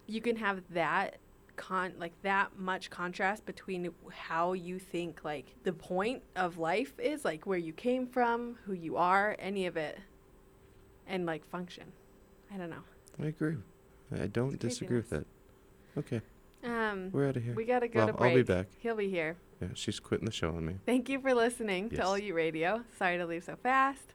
[0.08, 1.18] you can have that
[1.56, 7.24] con like that much contrast between how you think like the point of life is
[7.24, 9.98] like where you came from, who you are, any of it
[11.08, 11.92] and like function.
[12.54, 12.84] I don't know.
[13.22, 13.58] I agree.
[14.20, 15.26] I don't disagree with that.
[15.98, 16.22] Okay.
[16.64, 17.54] Um We're out of here.
[17.54, 18.68] We got to go Well, to I'll be back.
[18.80, 19.38] He'll be here.
[19.62, 20.76] Yeah, she's quitting the show on me.
[20.86, 22.84] Thank you for listening to All You Radio.
[22.98, 24.14] Sorry to leave so fast.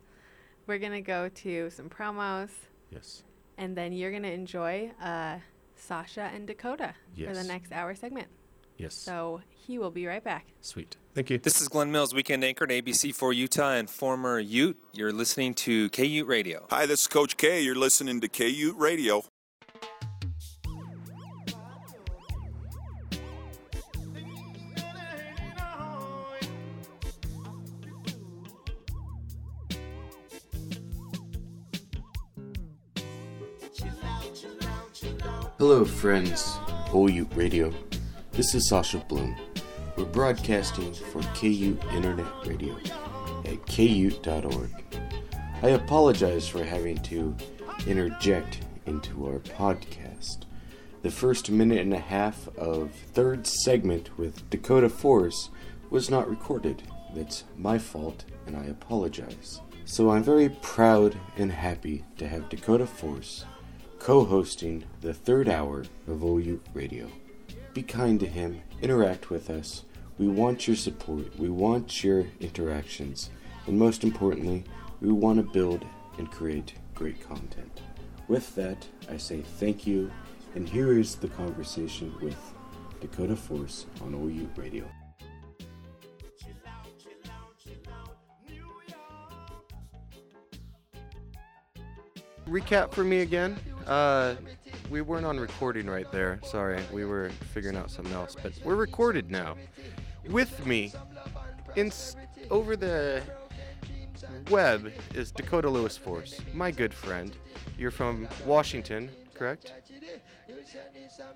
[0.67, 2.51] We're going to go to some promos.
[2.91, 3.23] Yes.
[3.57, 5.39] And then you're going to enjoy uh,
[5.81, 8.29] Sasha and Dakota for the next hour segment.
[8.77, 8.95] Yes.
[8.95, 10.47] So he will be right back.
[10.61, 10.97] Sweet.
[11.15, 11.39] Thank you.
[11.39, 14.79] This is Glenn Mills, weekend anchor at ABC4 Utah and former Ute.
[14.93, 16.67] You're listening to K Ute Radio.
[16.71, 17.61] Hi, this is Coach K.
[17.61, 19.25] You're listening to KUte Radio.
[35.59, 36.57] Hello, friends.
[36.95, 37.75] OU Radio.
[38.31, 39.35] This is Sasha Bloom.
[39.97, 42.77] We're broadcasting for KUte Internet Radio
[43.45, 44.71] at kute.org.
[45.61, 47.37] I apologize for having to
[47.89, 50.45] interject into our podcast.
[51.03, 55.51] The first minute and a half of third segment with Dakota Force
[55.91, 56.85] was not recorded.
[57.17, 59.61] That's my fault, and I apologize.
[59.87, 63.45] So I'm very proud and happy to have Dakota Force
[63.99, 67.09] co hosting the third hour of OU Radio.
[67.75, 69.85] Be kind to him, interact with us.
[70.19, 73.31] We want your support, we want your interactions,
[73.67, 74.65] and most importantly,
[75.01, 75.85] we want to build
[76.17, 77.83] and create great content.
[78.27, 80.11] With that, I say thank you,
[80.55, 82.39] and here is the conversation with
[83.01, 84.85] Dakota Force on OU Radio.
[92.49, 93.59] Recap for me again.
[93.89, 94.35] Uh,
[94.91, 96.39] we weren't on recording right there.
[96.45, 99.57] Sorry, we were figuring out something else, but we're recorded now.
[100.29, 100.93] With me,
[101.75, 102.15] in s-
[102.51, 103.23] over the
[104.51, 107.35] web is Dakota Lewis Force, my good friend.
[107.79, 109.73] You're from Washington, correct?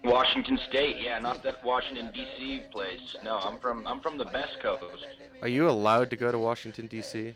[0.04, 2.62] Washington State, yeah, not that Washington D.C.
[2.70, 3.16] place.
[3.24, 5.06] No, I'm from I'm from the best coast.
[5.40, 7.34] Are you allowed to go to Washington D.C.?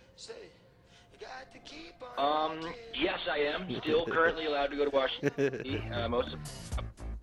[2.18, 2.60] Um,
[2.94, 5.82] yes, I am still currently allowed to go to Washington.
[5.92, 6.40] Uh, most of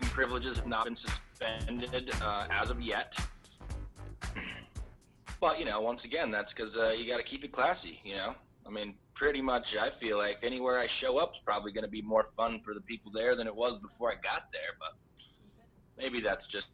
[0.00, 3.12] my privileges have not been suspended uh, as of yet.
[5.40, 8.00] But you know, once again, that's because uh, you got to keep it classy.
[8.04, 8.34] You know,
[8.66, 11.90] I mean, pretty much, I feel like anywhere I show up is probably going to
[11.90, 14.74] be more fun for the people there than it was before I got there.
[14.78, 14.96] But
[15.98, 16.66] maybe that's just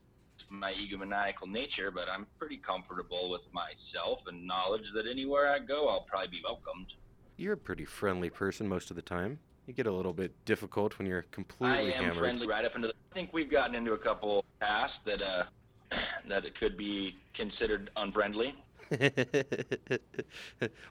[0.48, 1.90] my egomaniacal nature.
[1.90, 6.40] But I'm pretty comfortable with myself and knowledge that anywhere I go, I'll probably be
[6.44, 6.92] welcomed.
[7.40, 9.38] You're a pretty friendly person most of the time.
[9.66, 12.18] You get a little bit difficult when you're completely I am hammered.
[12.18, 12.94] friendly right up into the.
[13.12, 15.44] I think we've gotten into a couple past that uh
[16.28, 18.54] that it could be considered unfriendly.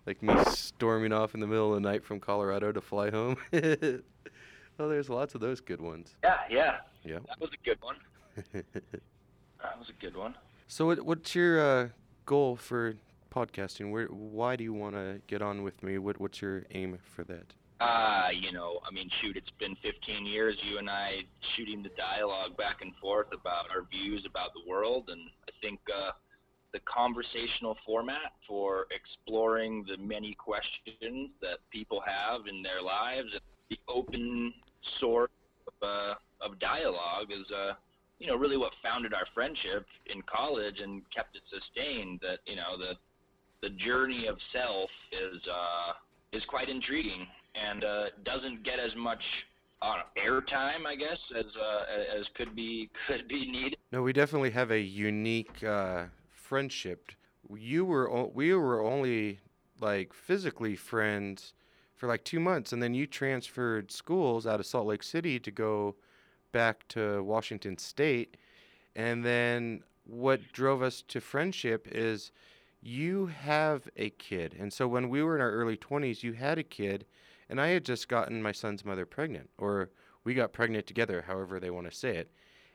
[0.07, 3.37] like me storming off in the middle of the night from Colorado to fly home.
[3.53, 6.15] oh, there's lots of those good ones.
[6.23, 6.77] Yeah, yeah.
[7.03, 7.19] Yeah.
[7.27, 7.97] That was a good one.
[9.61, 10.35] That was a good one.
[10.67, 11.89] so, what, what's your uh,
[12.25, 12.95] goal for
[13.29, 13.91] podcasting?
[13.91, 15.97] Where, why do you want to get on with me?
[15.97, 17.53] What, what's your aim for that?
[17.79, 21.21] Uh, you know, I mean, shoot, it's been 15 years, you and I
[21.55, 25.79] shooting the dialogue back and forth about our views about the world, and I think
[25.95, 26.11] uh,
[26.73, 33.29] the conversational format for exploring the many questions that people have in their lives,
[33.69, 34.53] the open
[34.99, 35.31] source
[35.67, 37.73] of, uh, of dialogue is, uh,
[38.19, 42.19] you know, really what founded our friendship in college and kept it sustained.
[42.21, 42.97] That you know, the
[43.61, 45.93] the journey of self is uh,
[46.31, 49.21] is quite intriguing and uh, doesn't get as much
[49.81, 53.77] uh, airtime, I guess, as uh, as could be could be needed.
[53.91, 57.11] No, we definitely have a unique uh, friendship.
[57.53, 59.39] You were o- we were only
[59.81, 61.53] like physically friends
[61.95, 65.51] for like two months, and then you transferred schools out of Salt Lake City to
[65.51, 65.95] go
[66.51, 68.37] back to Washington State,
[68.95, 72.31] and then what drove us to friendship is
[72.81, 76.57] you have a kid, and so when we were in our early twenties, you had
[76.57, 77.05] a kid,
[77.49, 79.89] and I had just gotten my son's mother pregnant, or
[80.23, 82.31] we got pregnant together, however they want to say it,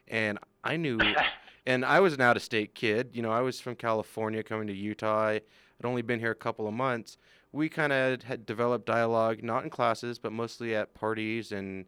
[0.09, 0.99] and I knew
[1.67, 3.11] and I was an out of state kid.
[3.13, 5.29] You know, I was from California coming to Utah.
[5.29, 5.43] I'd
[5.85, 7.17] only been here a couple of months.
[7.53, 11.87] We kind of had developed dialogue, not in classes, but mostly at parties and,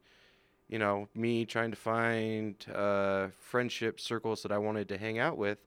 [0.68, 5.36] you know, me trying to find uh, friendship circles that I wanted to hang out
[5.36, 5.58] with.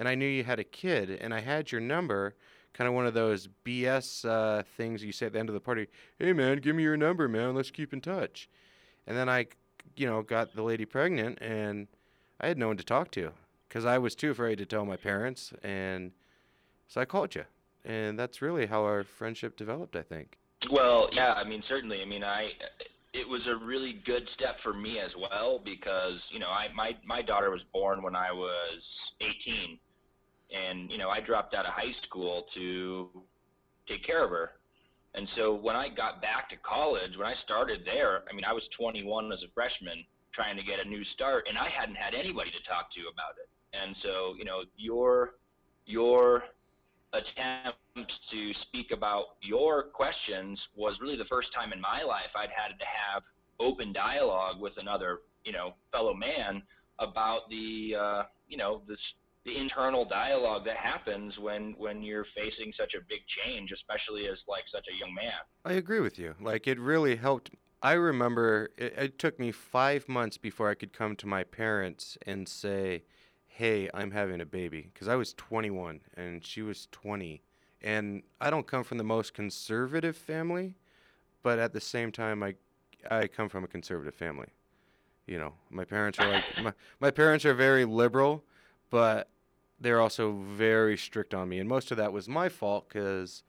[0.00, 2.34] And I knew you had a kid, and I had your number,
[2.72, 5.60] kind of one of those BS uh, things you say at the end of the
[5.60, 5.88] party.
[6.18, 7.54] Hey, man, give me your number, man.
[7.54, 8.48] Let's keep in touch.
[9.06, 9.48] And then I,
[9.96, 11.86] you know, got the lady pregnant, and
[12.40, 13.32] I had no one to talk to
[13.68, 16.12] because I was too afraid to tell my parents, and
[16.88, 17.44] so I called you,
[17.84, 19.96] and that's really how our friendship developed.
[19.96, 20.38] I think.
[20.70, 22.00] Well, yeah, I mean, certainly.
[22.00, 22.52] I mean, I
[23.12, 26.96] it was a really good step for me as well because you know, I my
[27.04, 28.80] my daughter was born when I was
[29.20, 29.78] 18,
[30.52, 33.08] and you know, I dropped out of high school to
[33.88, 34.52] take care of her.
[35.14, 38.52] And so when I got back to college, when I started there, I mean, I
[38.52, 42.14] was 21 as a freshman trying to get a new start, and I hadn't had
[42.14, 43.48] anybody to talk to about it.
[43.74, 45.34] And so, you know, your
[45.86, 46.44] your
[47.12, 52.50] attempt to speak about your questions was really the first time in my life I'd
[52.50, 53.22] had to have
[53.58, 56.62] open dialogue with another, you know, fellow man
[57.00, 58.98] about the, uh, you know, this
[59.50, 64.38] the internal dialogue that happens when when you're facing such a big change, especially as
[64.48, 65.32] like such a young man.
[65.64, 66.34] I agree with you.
[66.40, 67.50] Like it really helped.
[67.82, 72.16] I remember it, it took me five months before I could come to my parents
[72.26, 73.04] and say,
[73.46, 77.42] "Hey, I'm having a baby," because I was 21 and she was 20,
[77.82, 80.76] and I don't come from the most conservative family,
[81.42, 82.54] but at the same time, I
[83.10, 84.48] I come from a conservative family.
[85.26, 88.44] You know, my parents are like my, my parents are very liberal,
[88.90, 89.28] but
[89.80, 93.42] they're also very strict on me, and most of that was my fault because,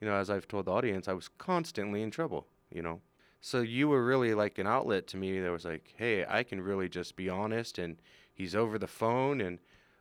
[0.00, 2.46] you know, as I've told the audience, I was constantly in trouble.
[2.70, 3.00] You know,
[3.40, 6.60] so you were really like an outlet to me that was like, hey, I can
[6.60, 7.96] really just be honest, and
[8.32, 9.58] he's over the phone, and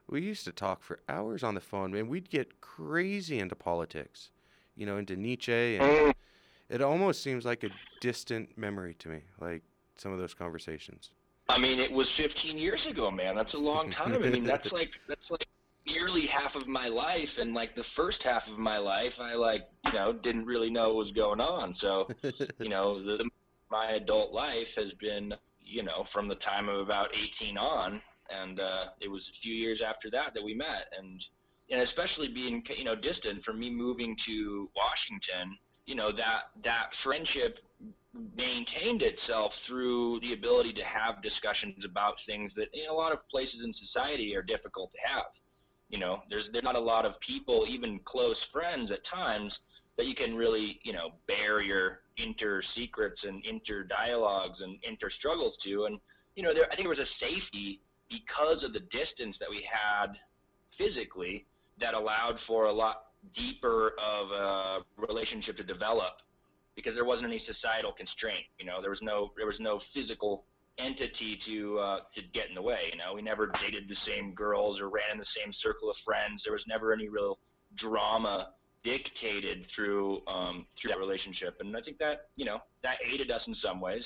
[0.09, 4.31] we used to talk for hours on the phone, and we'd get crazy into politics,
[4.75, 6.13] you know, into Nietzsche, and
[6.69, 7.69] it almost seems like a
[7.99, 9.61] distant memory to me, like
[9.97, 11.11] some of those conversations.
[11.49, 13.35] I mean, it was 15 years ago, man.
[13.35, 14.13] That's a long time.
[14.13, 15.47] I mean, that's like that's like
[15.85, 19.67] nearly half of my life, and like the first half of my life, I like
[19.85, 21.75] you know didn't really know what was going on.
[21.79, 22.07] So,
[22.59, 23.29] you know, the,
[23.71, 27.09] my adult life has been you know from the time of about
[27.41, 31.21] 18 on, and uh, it was a few years after that that we met, and
[31.69, 36.89] and especially being you know distant from me moving to Washington, you know that that
[37.03, 37.59] friendship
[38.35, 43.27] maintained itself through the ability to have discussions about things that in a lot of
[43.27, 45.25] places in society are difficult to have.
[45.89, 49.53] You know, there's there's not a lot of people, even close friends at times,
[49.97, 55.09] that you can really, you know, bare your inter secrets and inter dialogues and inter
[55.19, 55.85] struggles to.
[55.85, 55.99] And
[56.35, 57.79] you know, there I think there was a safety
[58.09, 60.13] because of the distance that we had
[60.77, 61.45] physically
[61.79, 63.05] that allowed for a lot
[63.35, 66.13] deeper of a relationship to develop
[66.75, 68.45] because there wasn't any societal constraint.
[68.59, 70.45] You know, there was no there was no physical
[70.79, 72.89] entity to uh, to get in the way.
[72.91, 75.95] You know, we never dated the same girls or ran in the same circle of
[76.05, 76.41] friends.
[76.43, 77.37] There was never any real
[77.77, 78.49] drama
[78.83, 83.41] dictated through um, through that relationship, and I think that you know that aided us
[83.47, 84.03] in some ways.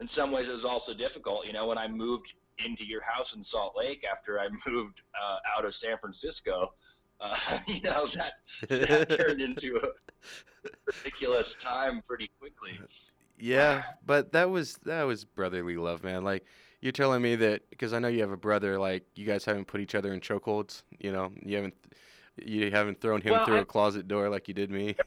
[0.00, 1.46] In some ways, it was also difficult.
[1.46, 2.28] You know, when I moved
[2.64, 6.72] into your house in Salt Lake after I moved uh, out of San Francisco,
[7.20, 8.32] uh, you know that
[8.68, 12.72] that turned into a ridiculous time pretty quickly.
[13.40, 16.22] Yeah, but that was that was brotherly love, man.
[16.24, 16.44] Like
[16.80, 18.78] you're telling me that because I know you have a brother.
[18.78, 20.82] Like you guys haven't put each other in chokeholds.
[20.98, 21.74] You know, you haven't
[22.44, 24.94] you haven't thrown him Well, through I- a closet door like you did me.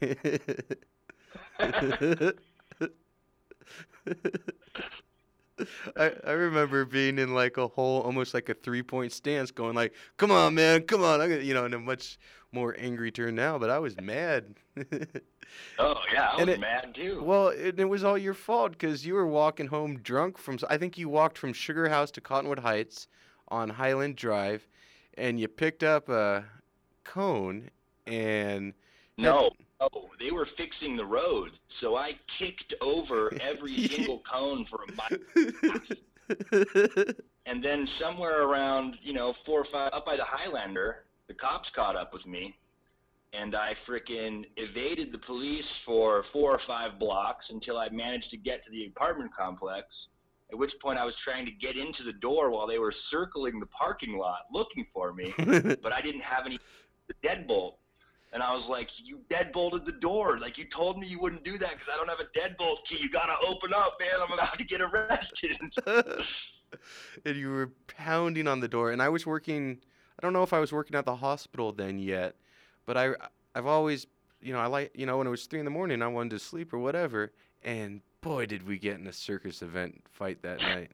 [5.96, 9.74] I, I remember being in like a whole almost like a three point stance going
[9.74, 10.50] like come on oh.
[10.50, 11.20] man come on.
[11.20, 12.18] I'm gonna, you know in a much
[12.52, 14.56] more angry turn now but I was mad.
[15.78, 17.22] Oh yeah, I was it- mad too.
[17.22, 20.78] well it, it was all your fault because you were walking home drunk from I
[20.78, 23.06] think you walked from Sugar House to Cottonwood Heights
[23.48, 24.66] on Highland Drive
[25.16, 26.44] and you picked up a
[27.04, 27.70] cone
[28.06, 28.72] and
[29.16, 29.50] had-
[29.92, 31.50] No, they were fixing the road,
[31.80, 35.08] so I kicked over every single cone for a mile.
[37.46, 41.68] and then somewhere around, you know, four or five up by the Highlander, the cops
[41.74, 42.56] caught up with me,
[43.32, 48.36] and I frickin' evaded the police for four or five blocks until I managed to
[48.36, 49.86] get to the apartment complex.
[50.52, 53.58] At which point I was trying to get into the door while they were circling
[53.60, 56.58] the parking lot looking for me, but I didn't have any
[57.08, 57.74] the deadbolt.
[58.34, 60.38] And I was like, "You deadbolted the door.
[60.38, 62.98] Like you told me you wouldn't do that because I don't have a deadbolt key.
[63.00, 64.20] You gotta open up, man.
[64.20, 65.56] I'm about to get arrested."
[67.24, 69.78] and you were pounding on the door and i was working
[70.18, 72.34] i don't know if i was working at the hospital then yet
[72.86, 73.10] but i
[73.54, 74.06] i've always
[74.40, 76.30] you know i like you know when it was three in the morning i wanted
[76.30, 77.32] to sleep or whatever
[77.62, 80.90] and boy did we get in a circus event fight that night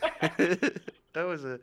[1.12, 1.60] that was a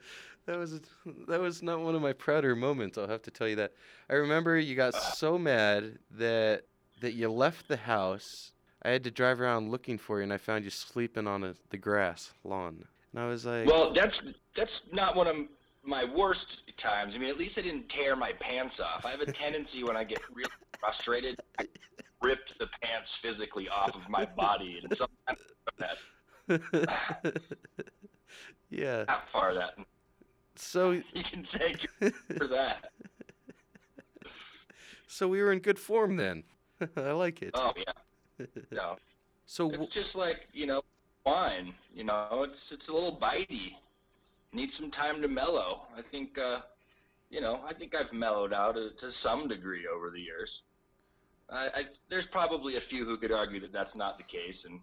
[0.49, 0.81] that was
[1.27, 3.71] that was not one of my prouder moments i'll have to tell you that.
[4.09, 6.63] I remember you got so mad that
[7.01, 8.51] that you left the house.
[8.81, 11.55] I had to drive around looking for you and i found you sleeping on a,
[11.69, 12.85] the grass lawn.
[13.13, 14.15] And i was like well, that's
[14.57, 15.35] that's not one of
[15.83, 16.45] my worst
[16.81, 17.13] times.
[17.15, 19.05] I mean, at least I didn't tear my pants off.
[19.05, 20.49] I have a tendency when I get really
[20.79, 21.67] frustrated, to
[22.21, 25.39] rip the pants physically off of my body, and sometimes
[25.77, 27.37] that.
[28.69, 29.05] Yeah.
[29.05, 29.73] That far that
[30.59, 32.91] so you can thank for that.
[35.07, 36.43] so we were in good form then
[36.97, 38.45] i like it Oh yeah.
[38.71, 38.95] No.
[39.45, 40.81] So it's just like you know
[41.25, 41.73] wine.
[41.93, 43.71] You know, it's it's a little bitey.
[44.53, 45.81] Needs some time to mellow.
[45.97, 46.59] I think uh,
[47.29, 50.49] you know I think I've mellowed out to, to some degree over the years.
[51.49, 54.79] I, I there's probably a few who could argue that that's not the case, and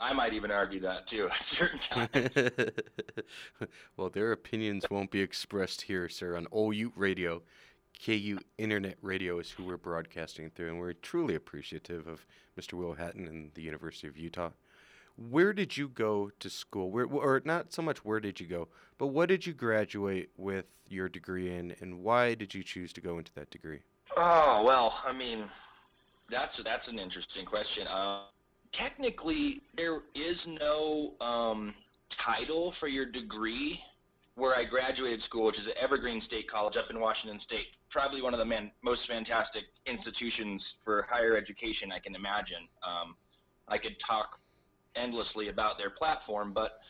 [0.00, 2.70] I might even argue that too at certain times.
[3.96, 7.42] well, their opinions won't be expressed here, sir, on OU Radio.
[8.00, 12.26] KUte Internet Radio is who we're broadcasting through, and we're truly appreciative of
[12.58, 12.74] Mr.
[12.74, 14.50] Will Hatton and the University of Utah.
[15.16, 16.90] Where did you go to school?
[16.90, 18.68] Where, or not so much where did you go,
[18.98, 23.00] but what did you graduate with your degree in, and why did you choose to
[23.00, 23.80] go into that degree?
[24.16, 25.48] Oh well, I mean,
[26.30, 27.86] that's that's an interesting question.
[27.86, 28.24] Uh,
[28.78, 31.74] technically, there is no um,
[32.24, 33.78] title for your degree.
[34.36, 38.20] Where I graduated school, which is at Evergreen State College up in Washington State, probably
[38.20, 42.66] one of the man, most fantastic institutions for higher education I can imagine.
[42.84, 43.14] Um,
[43.68, 44.40] I could talk
[44.96, 46.80] endlessly about their platform, but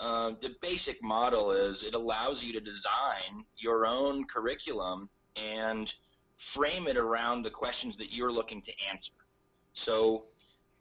[0.00, 5.86] uh, the basic model is it allows you to design your own curriculum and
[6.56, 9.12] frame it around the questions that you're looking to answer.
[9.84, 10.24] So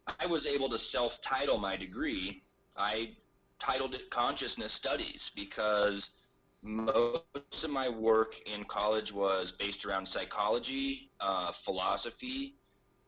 [0.08, 2.42] I was able to self title my degree.
[2.78, 3.12] I
[3.66, 6.02] titled it Consciousness Studies because
[6.62, 7.24] most
[7.64, 12.56] of my work in college was based around psychology, uh, philosophy,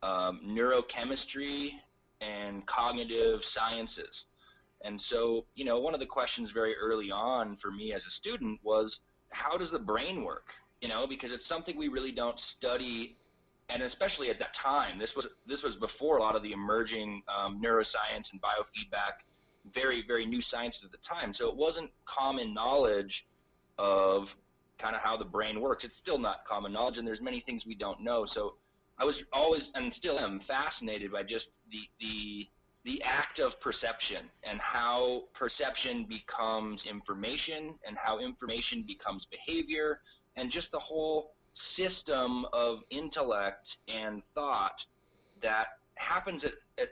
[0.04, 1.70] um, neurochemistry,
[2.22, 4.14] and cognitive sciences.
[4.84, 8.14] And so, you know, one of the questions very early on for me as a
[8.22, 8.92] student was
[9.30, 10.46] how does the brain work?
[10.82, 13.16] You know, because it's something we really don't study
[13.70, 17.22] and especially at that time, this was this was before a lot of the emerging
[17.28, 19.26] um, neuroscience and biofeedback,
[19.74, 21.34] very very new science at the time.
[21.38, 23.12] So it wasn't common knowledge
[23.78, 24.26] of
[24.80, 25.84] kind of how the brain works.
[25.84, 28.28] It's still not common knowledge, and there's many things we don't know.
[28.34, 28.56] So
[29.00, 32.48] I was always and still am fascinated by just the the
[32.86, 40.02] the act of perception and how perception becomes information and how information becomes behavior
[40.38, 41.35] and just the whole
[41.77, 44.76] system of intellect and thought
[45.41, 45.65] that
[45.95, 46.90] happens at, at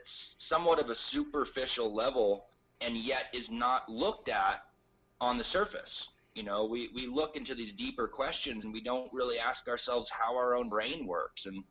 [0.48, 2.46] somewhat of a superficial level
[2.80, 4.64] and yet is not looked at
[5.20, 5.80] on the surface.
[6.34, 10.08] You know, we, we look into these deeper questions and we don't really ask ourselves
[10.10, 11.42] how our own brain works.
[11.44, 11.62] And,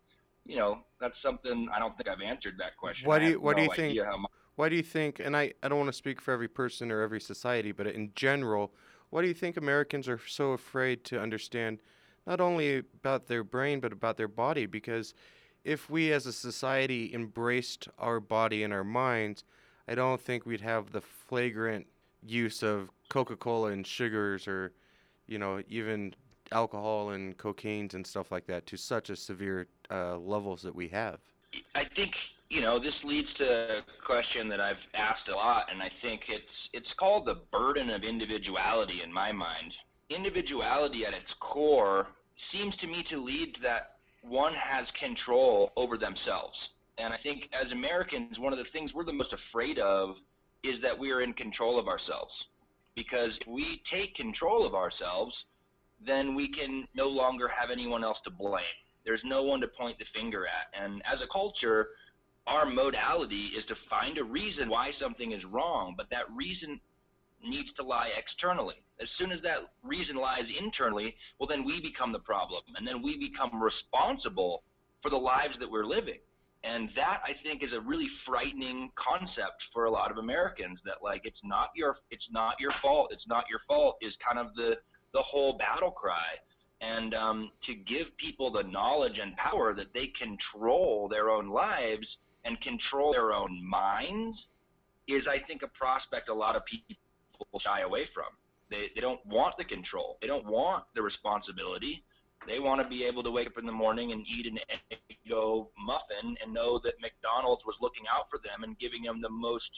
[0.46, 3.08] you know, that's something I don't think I've answered that question.
[3.08, 5.20] Why I do you have Why do you think much Why do you think?
[5.20, 8.12] And I I don't want to speak for every person or every society, but in
[8.16, 8.72] general,
[9.10, 11.80] why do you think Americans are so afraid to understand
[12.26, 14.66] not only about their brain but about their body?
[14.66, 15.14] Because
[15.64, 19.44] if we as a society embraced our body and our minds,
[19.88, 21.88] I don't think we'd have the flagrant
[22.26, 24.72] use of Coca-Cola and sugars or
[25.28, 26.14] you know even
[26.52, 30.88] alcohol and cocaines and stuff like that to such a severe uh, levels that we
[30.90, 31.20] have.
[31.76, 32.12] I think
[32.50, 36.22] you know this leads to a question that I've asked a lot, and I think
[36.30, 39.74] it's it's called the burden of individuality in my mind.
[40.14, 42.08] Individuality at its core
[42.52, 46.56] seems to me to lead to that one has control over themselves,
[46.98, 50.16] and I think as Americans, one of the things we're the most afraid of
[50.64, 52.32] is that we are in control of ourselves,
[52.96, 55.34] because if we take control of ourselves,
[56.06, 58.64] then we can no longer have anyone else to blame.
[59.06, 60.82] There's no one to point the finger at.
[60.82, 61.88] And as a culture,
[62.48, 66.80] our modality is to find a reason why something is wrong, but that reason
[67.44, 68.76] needs to lie externally.
[69.02, 73.02] As soon as that reason lies internally, well, then we become the problem, and then
[73.02, 74.64] we become responsible
[75.02, 76.20] for the lives that we're living.
[76.64, 80.80] And that I think is a really frightening concept for a lot of Americans.
[80.86, 83.10] That like it's not your it's not your fault.
[83.12, 84.76] It's not your fault is kind of the
[85.14, 86.40] the whole battle cry
[86.84, 92.08] and um, to give people the knowledge and power that they control their own lives
[92.46, 94.38] and control their own minds
[95.08, 96.96] is, I think, a prospect a lot of people
[97.64, 98.26] shy away from.
[98.70, 100.18] They, they don't want the control.
[100.22, 102.04] They don't want the responsibility.
[102.48, 105.00] They want to be able to wake up in the morning and eat an Egg
[105.30, 109.70] McMuffin and know that McDonald's was looking out for them and giving them the most,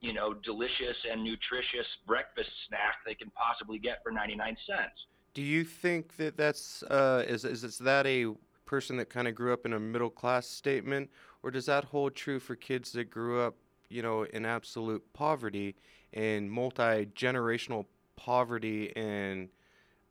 [0.00, 5.06] you know, delicious and nutritious breakfast snack they can possibly get for 99 cents.
[5.34, 8.34] Do you think that that's uh, is is that a
[8.66, 11.10] person that kind of grew up in a middle class statement,
[11.42, 13.54] or does that hold true for kids that grew up,
[13.88, 15.76] you know, in absolute poverty
[16.12, 19.48] and multi generational poverty and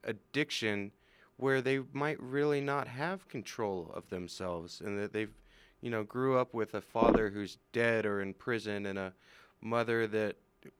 [0.03, 0.91] addiction,
[1.37, 5.33] where they might really not have control of themselves, and that they've,
[5.81, 9.13] you know, grew up with a father who's dead or in prison and a
[9.61, 10.37] mother that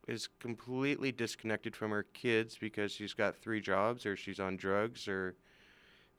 [0.08, 5.08] is completely disconnected from her kids because she's got three jobs or she's on drugs
[5.08, 5.36] or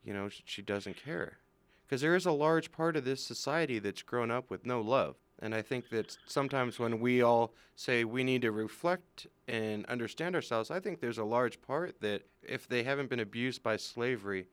[0.03, 1.39] you know she doesn't care.
[1.87, 5.17] Because there is a large part of this society that's grown up with no love
[5.41, 10.35] and i think that sometimes when we all say we need to reflect and understand
[10.35, 14.47] ourselves i think there's a large part that if they haven't been abused by slavery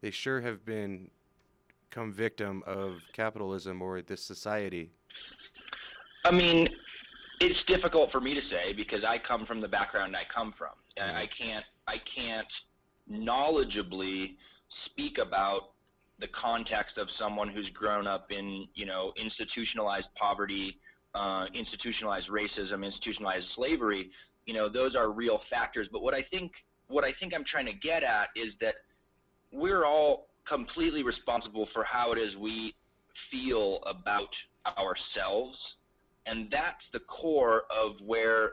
[0.00, 1.10] they sure have been
[1.90, 4.90] come victim of capitalism or this society
[6.24, 6.68] I mean,
[7.40, 10.70] it's difficult for me to say because I come from the background I come from.
[10.96, 11.42] And I mm-hmm.
[11.42, 12.46] can't I can't
[13.10, 14.34] knowledgeably
[14.86, 15.70] speak about
[16.20, 20.78] the context of someone who's grown up in you know institutionalized poverty,
[21.14, 24.10] uh, institutionalized racism, institutionalized slavery.
[24.46, 25.88] You know those are real factors.
[25.90, 26.52] But what I think
[26.88, 28.74] what I think I'm trying to get at is that
[29.52, 32.74] we're all completely responsible for how it is we
[33.30, 34.28] feel about
[34.78, 35.56] ourselves
[36.28, 38.52] and that's the core of where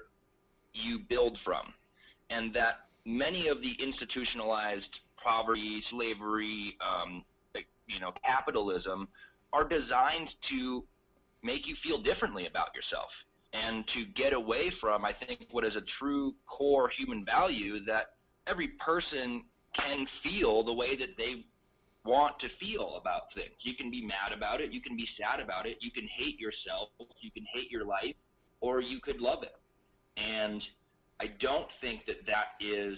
[0.74, 1.74] you build from.
[2.30, 4.90] And that many of the institutionalized
[5.22, 7.24] poverty, slavery, um,
[7.88, 9.08] you know, capitalism
[9.54, 10.84] are designed to
[11.44, 13.10] make you feel differently about yourself
[13.54, 18.16] and to get away from, I think, what is a true core human value that
[18.48, 19.44] every person
[19.76, 21.46] can feel the way that they
[22.06, 23.56] want to feel about things.
[23.62, 26.40] You can be mad about it, you can be sad about it, you can hate
[26.40, 26.90] yourself,
[27.20, 28.16] you can hate your life,
[28.62, 29.56] or you could love it.
[30.18, 30.62] And
[31.20, 32.98] I don't think that that is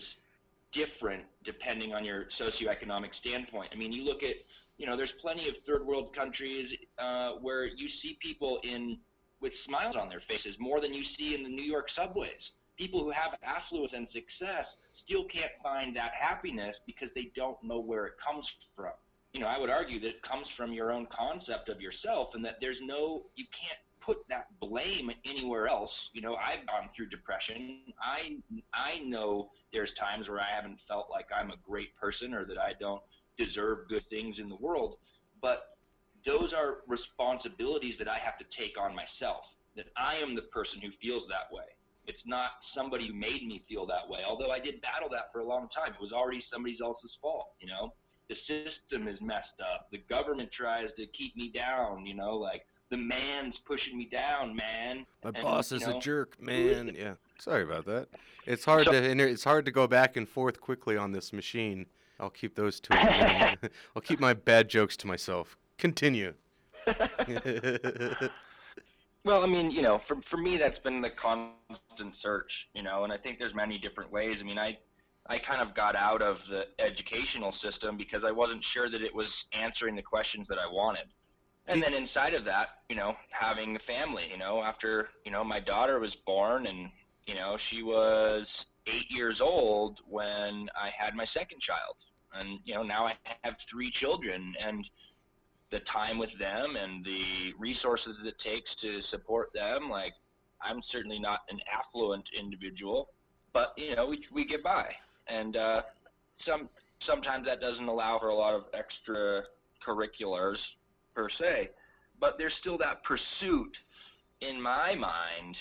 [0.73, 3.69] different depending on your socioeconomic standpoint.
[3.73, 4.35] I mean, you look at,
[4.77, 8.97] you know, there's plenty of third world countries uh, where you see people in
[9.41, 12.41] with smiles on their faces more than you see in the New York subways.
[12.77, 14.65] People who have affluence and success
[15.05, 18.45] still can't find that happiness because they don't know where it comes
[18.75, 18.91] from.
[19.33, 22.43] you know, I would argue that it comes from your own concept of yourself, and
[22.45, 25.91] that there's no, you can't put that blame anywhere else.
[26.13, 27.79] You know, I've gone through depression.
[28.01, 28.37] I
[28.73, 32.57] I know there's times where I haven't felt like I'm a great person or that
[32.57, 33.01] I don't
[33.47, 34.97] deserve good things in the world,
[35.41, 35.77] but
[36.25, 39.43] those are responsibilities that I have to take on myself.
[39.75, 41.63] That I am the person who feels that way.
[42.07, 44.19] It's not somebody who made me feel that way.
[44.27, 45.93] Although I did battle that for a long time.
[45.93, 47.93] It was already somebody else's fault, you know.
[48.29, 49.87] The system is messed up.
[49.91, 54.55] The government tries to keep me down, you know, like the man's pushing me down,
[54.55, 55.05] man.
[55.23, 56.95] My And, boss you is know, a jerk, man.
[56.97, 57.13] Yeah.
[57.39, 58.07] Sorry about that.
[58.45, 61.31] It's hard So- to inter- it's hard to go back and forth quickly on this
[61.31, 61.85] machine.
[62.19, 63.59] I'll keep those to.
[63.95, 65.57] I'll keep my bad jokes to myself.
[65.77, 66.33] Continue.
[69.27, 73.03] Well, I mean, you know, for for me, that's been the constant search, you know,
[73.03, 74.37] and I think there's many different ways.
[74.39, 74.77] I mean, I
[75.27, 79.13] I kind of got out of the educational system because I wasn't sure that it
[79.13, 81.07] was answering the questions that I wanted.
[81.67, 85.43] And then inside of that, you know, having a family, you know, after, you know,
[85.43, 86.89] my daughter was born and,
[87.25, 88.47] you know, she was
[88.87, 91.95] eight years old when I had my second child.
[92.33, 94.85] And, you know, now I have three children and
[95.71, 100.13] the time with them and the resources it takes to support them, like
[100.61, 103.09] I'm certainly not an affluent individual,
[103.53, 104.87] but you know, we we get by.
[105.27, 105.81] And uh
[106.45, 106.69] some
[107.05, 109.43] sometimes that doesn't allow for a lot of extra
[109.85, 110.57] curriculars
[111.13, 111.69] per se,
[112.19, 113.75] but there's still that pursuit
[114.41, 115.55] in my mind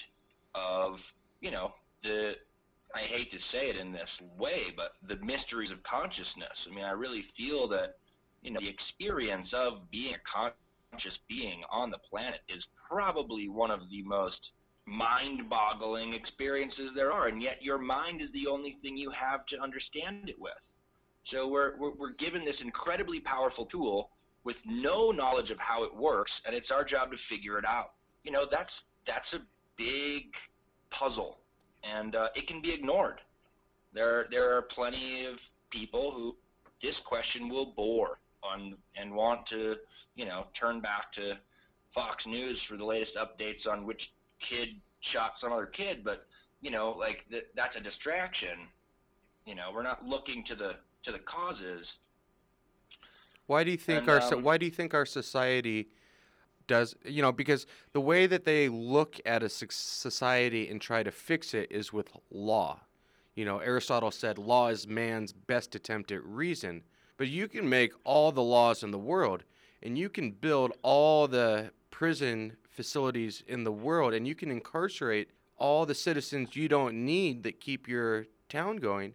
[0.54, 0.96] of,
[1.40, 1.72] you know,
[2.02, 2.32] the
[2.94, 4.08] I hate to say it in this
[4.38, 6.56] way, but the mysteries of consciousness.
[6.70, 7.96] I mean, I really feel that
[8.42, 10.18] you know, the experience of being a
[10.92, 14.38] conscious being on the planet is probably one of the most
[14.86, 19.60] mind-boggling experiences there are, and yet your mind is the only thing you have to
[19.60, 20.52] understand it with.
[21.32, 24.10] So we're, we're, we're given this incredibly powerful tool
[24.44, 27.94] with no knowledge of how it works, and it's our job to figure it out.
[28.22, 28.70] You know, that's
[29.06, 29.38] that's a
[29.76, 30.30] big
[30.96, 31.38] puzzle,
[31.94, 33.20] and uh, it can be ignored.
[33.94, 35.36] There there are plenty of
[35.70, 36.34] people who
[36.82, 39.76] this question will bore on and want to,
[40.14, 41.34] you know, turn back to
[41.94, 44.00] Fox News for the latest updates on which
[44.48, 44.68] kid
[45.12, 46.26] shot some other kid, but
[46.60, 48.68] you know, like th- that's a distraction.
[49.46, 50.72] You know, we're not looking to the
[51.04, 51.86] to the causes.
[53.46, 55.88] Why do you think And, our so- um, why do you think our society
[56.66, 61.10] does you know because the way that they look at a society and try to
[61.10, 62.80] fix it is with law.
[63.34, 66.82] You know, Aristotle said law is man's best attempt at reason,
[67.18, 69.44] but you can make all the laws in the world
[69.82, 75.30] and you can build all the prison facilities in the world and you can incarcerate
[75.58, 79.14] all the citizens you don't need that keep your town going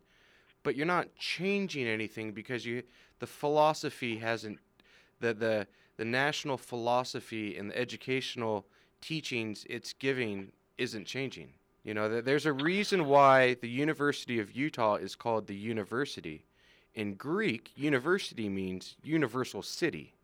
[0.63, 2.81] but you're not changing anything because you
[3.19, 4.57] the philosophy hasn't
[5.19, 5.67] the the
[6.01, 8.65] the national philosophy and the educational
[9.01, 11.53] teachings it's giving isn't changing.
[11.83, 16.43] You know, there- there's a reason why the University of Utah is called the university.
[16.95, 20.15] In Greek, university means universal city.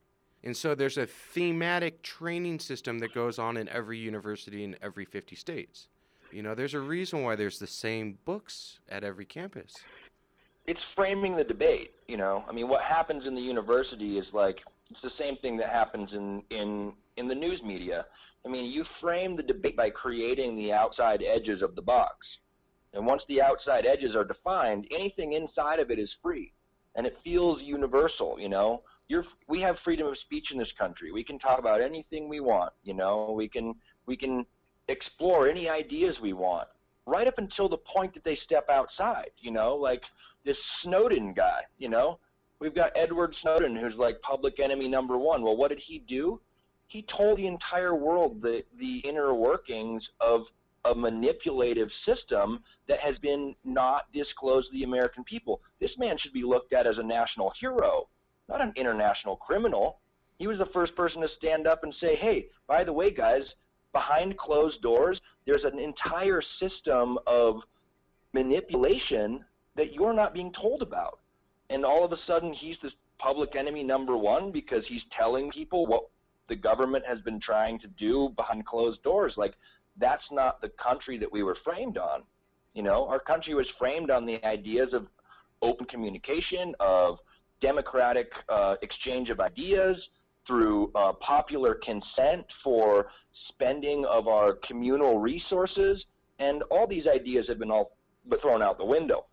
[0.43, 5.05] And so there's a thematic training system that goes on in every university in every
[5.05, 5.89] 50 states.
[6.31, 9.75] You know, there's a reason why there's the same books at every campus.
[10.65, 11.91] it's framing the debate.
[12.07, 15.57] You know, I mean, what happens in the university is like it's the same thing
[15.57, 18.05] that happens in in in the news media.
[18.45, 22.15] I mean, you frame the debate by creating the outside edges of the box,
[22.93, 26.53] and once the outside edges are defined, anything inside of it is free,
[26.95, 28.37] and it feels universal.
[28.39, 31.11] You know, you're we have freedom of speech in this country.
[31.11, 32.73] We can talk about anything we want.
[32.83, 34.45] You know, we can we can
[34.87, 36.67] explore any ideas we want,
[37.05, 39.31] right up until the point that they step outside.
[39.39, 40.01] You know, like
[40.45, 42.19] this Snowden guy, you know?
[42.59, 45.43] We've got Edward Snowden, who's like public enemy number one.
[45.43, 46.39] Well, what did he do?
[46.87, 50.41] He told the entire world the, the inner workings of
[50.85, 55.61] a manipulative system that has been not disclosed to the American people.
[55.79, 58.07] This man should be looked at as a national hero,
[58.47, 59.99] not an international criminal.
[60.39, 63.43] He was the first person to stand up and say, hey, by the way, guys,
[63.91, 67.57] behind closed doors, there's an entire system of
[68.33, 69.43] manipulation
[69.75, 71.19] that you're not being told about.
[71.69, 75.85] And all of a sudden, he's this public enemy number one because he's telling people
[75.85, 76.09] what
[76.49, 79.33] the government has been trying to do behind closed doors.
[79.35, 79.55] Like,
[79.99, 82.21] that's not the country that we were framed on.
[82.73, 85.07] You know, our country was framed on the ideas of
[85.61, 87.17] open communication, of
[87.61, 89.97] democratic uh, exchange of ideas
[90.45, 93.07] through uh, popular consent for
[93.49, 96.03] spending of our communal resources,
[96.39, 97.91] and all these ideas have been all
[98.41, 99.25] thrown out the window.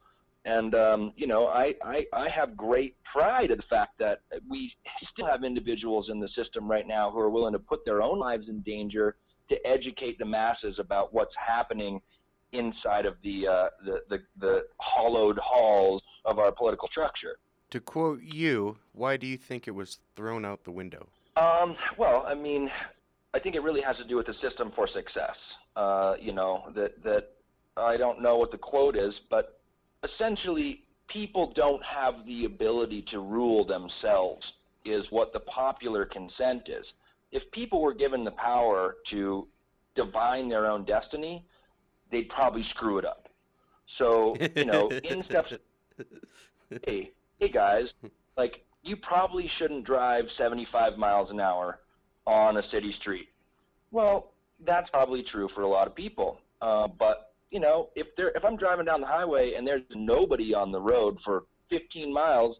[0.45, 4.73] And um, you know, I, I I have great pride in the fact that we
[5.13, 8.19] still have individuals in the system right now who are willing to put their own
[8.19, 9.17] lives in danger
[9.49, 12.01] to educate the masses about what's happening
[12.53, 17.39] inside of the uh, the, the the hollowed halls of our political structure.
[17.71, 21.09] To quote you, why do you think it was thrown out the window?
[21.37, 22.71] Um, well, I mean,
[23.33, 25.37] I think it really has to do with the system for success.
[25.75, 27.31] Uh, you know, that that
[27.77, 29.61] I don't know what the quote is, but
[30.05, 34.45] essentially, people don't have the ability to rule themselves.
[34.85, 36.85] Is what the popular consent is.
[37.33, 39.49] If people were given the power to
[39.97, 41.43] divine their own destiny,
[42.11, 43.29] they'd probably screw it up.
[43.99, 45.55] So, you know, in steps.
[46.87, 47.87] Hey, hey guys,
[48.37, 51.81] like you probably shouldn't drive 75 miles an hour
[52.27, 53.29] on a city street.
[53.91, 54.33] Well,
[54.67, 56.41] that's probably true for a lot of people.
[56.61, 60.53] Uh, but you know, if there, if I'm driving down the highway and there's nobody
[60.55, 62.57] on the road for 15 miles,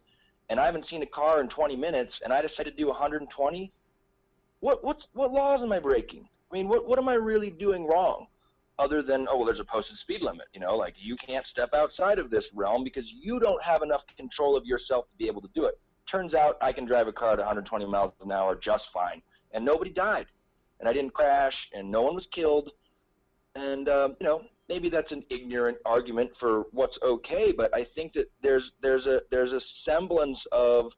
[0.49, 3.71] and I haven't seen a car in 20 minutes, and I decide to do 120,
[4.61, 6.29] what what's what laws am I breaking?
[6.49, 8.27] I mean, what what am I really doing wrong?
[8.79, 10.47] Other than oh, well, there's a posted speed limit.
[10.53, 14.01] You know, like you can't step outside of this realm because you don't have enough
[14.15, 15.77] control of yourself to be able to do it.
[16.09, 19.21] Turns out I can drive a car at 120 miles an hour just fine,
[19.53, 20.27] and nobody died,
[20.79, 22.71] and I didn't crash, and no one was killed,
[23.55, 28.13] and um, you know maybe that's an ignorant argument for what's okay, but I think
[28.13, 30.91] that there's there's a there's a semblance of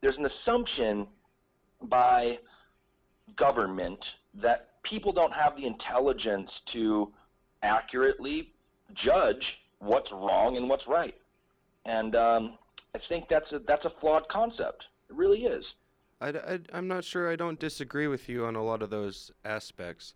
[0.00, 1.06] there's an assumption
[1.82, 2.38] by
[3.36, 3.98] government
[4.42, 7.12] that people don't have the intelligence to
[7.62, 8.52] accurately
[8.94, 9.44] judge
[9.78, 11.14] what's wrong and what's right,
[11.86, 12.58] and um,
[12.94, 14.84] I think that's a that's a flawed concept.
[15.08, 15.64] It really is.
[16.20, 17.30] I, I'm not sure.
[17.30, 20.14] I don't disagree with you on a lot of those aspects.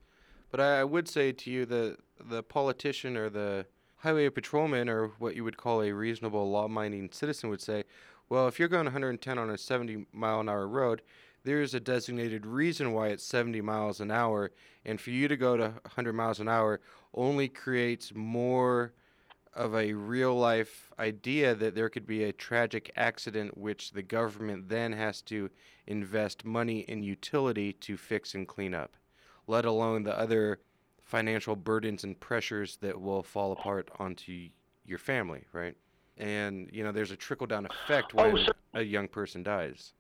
[0.52, 3.66] But I, I would say to you that the politician or the
[3.97, 7.84] highway patrolman or what you would call a reasonable law-minding citizen would say,
[8.28, 11.02] well, if you're going 110 on a 70 mile an hour road,
[11.44, 14.51] there is a designated reason why it's 70 miles an hour,
[14.84, 16.80] and for you to go to 100 miles an hour
[17.14, 18.93] only creates more
[19.55, 24.68] of a real life idea that there could be a tragic accident which the government
[24.68, 25.48] then has to
[25.86, 28.97] invest money in utility to fix and clean up
[29.47, 30.59] let alone the other
[31.10, 34.48] financial burdens and pressures that will fall apart onto
[34.84, 35.74] your family, right?
[36.18, 39.92] And you know, there's a trickle down effect Oh, when cer- a young person dies.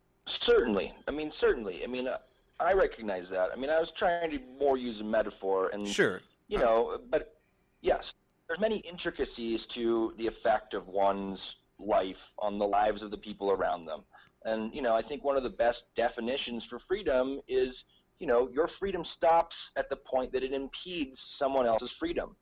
[0.44, 0.92] Certainly.
[1.06, 1.82] I mean, certainly.
[1.84, 2.18] I mean, uh,
[2.58, 3.50] I recognize that.
[3.52, 6.20] I mean, I was trying to more use a metaphor, and Sure.
[6.48, 7.38] you know, but
[7.82, 8.02] yes,
[8.48, 11.38] there's many intricacies to the effect of one's
[11.78, 14.00] life on the lives of the people around them.
[14.44, 17.74] And you know, I think one of the best definitions for freedom is,
[18.18, 22.34] you know, your freedom stops at the point that it impedes someone else's freedom.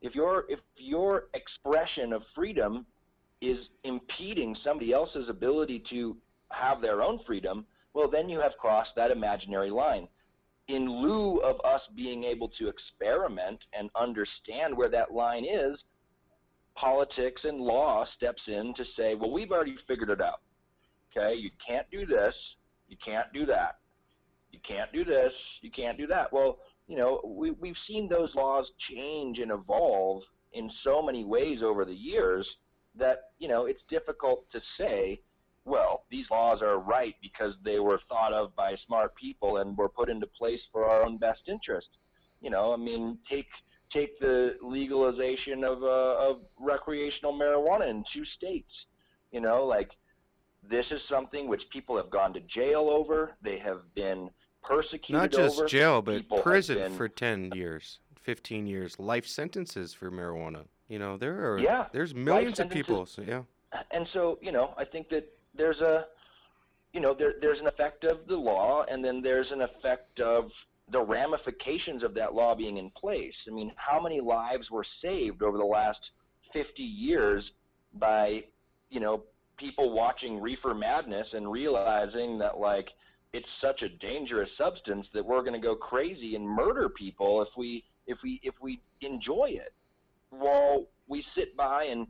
[0.00, 2.84] If your if your expression of freedom
[3.40, 6.16] is impeding somebody else's ability to
[6.50, 10.08] have their own freedom, well, then you have crossed that imaginary line.
[10.68, 15.78] In lieu of us being able to experiment and understand where that line is,
[16.74, 20.40] politics and law steps in to say, well, we've already figured it out.
[21.10, 22.34] Okay, you can't do this,
[22.88, 23.78] you can't do that,
[24.52, 26.32] you can't do this, you can't do that.
[26.32, 30.22] Well, you know, we, we've seen those laws change and evolve
[30.52, 32.46] in so many ways over the years
[32.98, 35.20] that, you know, it's difficult to say,
[35.64, 39.88] well, these laws are right because they were thought of by smart people and were
[39.88, 41.88] put into place for our own best interest.
[42.40, 43.46] You know, I mean, take
[43.92, 48.72] take the legalization of uh, of recreational marijuana in two states.
[49.30, 49.90] You know, like
[50.68, 53.32] this is something which people have gone to jail over.
[53.42, 54.30] They have been
[54.62, 60.10] persecuted Not just jail, but prison been- for 10 years, 15 years, life sentences for
[60.10, 60.66] marijuana.
[60.88, 63.06] You know, there are Yeah, there's millions of people.
[63.06, 63.42] So yeah.
[63.90, 65.24] and so you know i think that
[65.54, 66.06] there's a
[66.92, 70.50] you know there, there's an effect of the law and then there's an effect of
[70.90, 75.42] the ramifications of that law being in place i mean how many lives were saved
[75.42, 76.00] over the last
[76.52, 77.42] 50 years
[77.94, 78.44] by
[78.90, 79.22] you know
[79.56, 82.88] people watching reefer madness and realizing that like
[83.32, 87.48] it's such a dangerous substance that we're going to go crazy and murder people if
[87.56, 89.72] we if we if we enjoy it
[90.30, 92.06] while we sit by and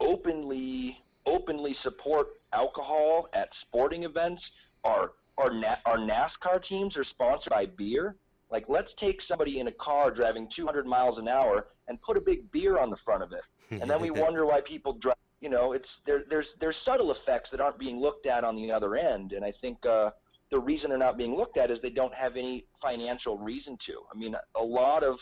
[0.00, 4.42] openly openly support alcohol at sporting events.
[4.84, 8.16] Our our Na- our NASCAR teams are sponsored by beer.
[8.50, 12.20] Like, let's take somebody in a car driving 200 miles an hour and put a
[12.20, 15.16] big beer on the front of it, and then we wonder why people drive.
[15.40, 16.24] You know, it's there.
[16.28, 19.52] There's there's subtle effects that aren't being looked at on the other end, and I
[19.60, 20.10] think uh,
[20.50, 23.92] the reason they're not being looked at is they don't have any financial reason to.
[24.12, 25.16] I mean, a lot of,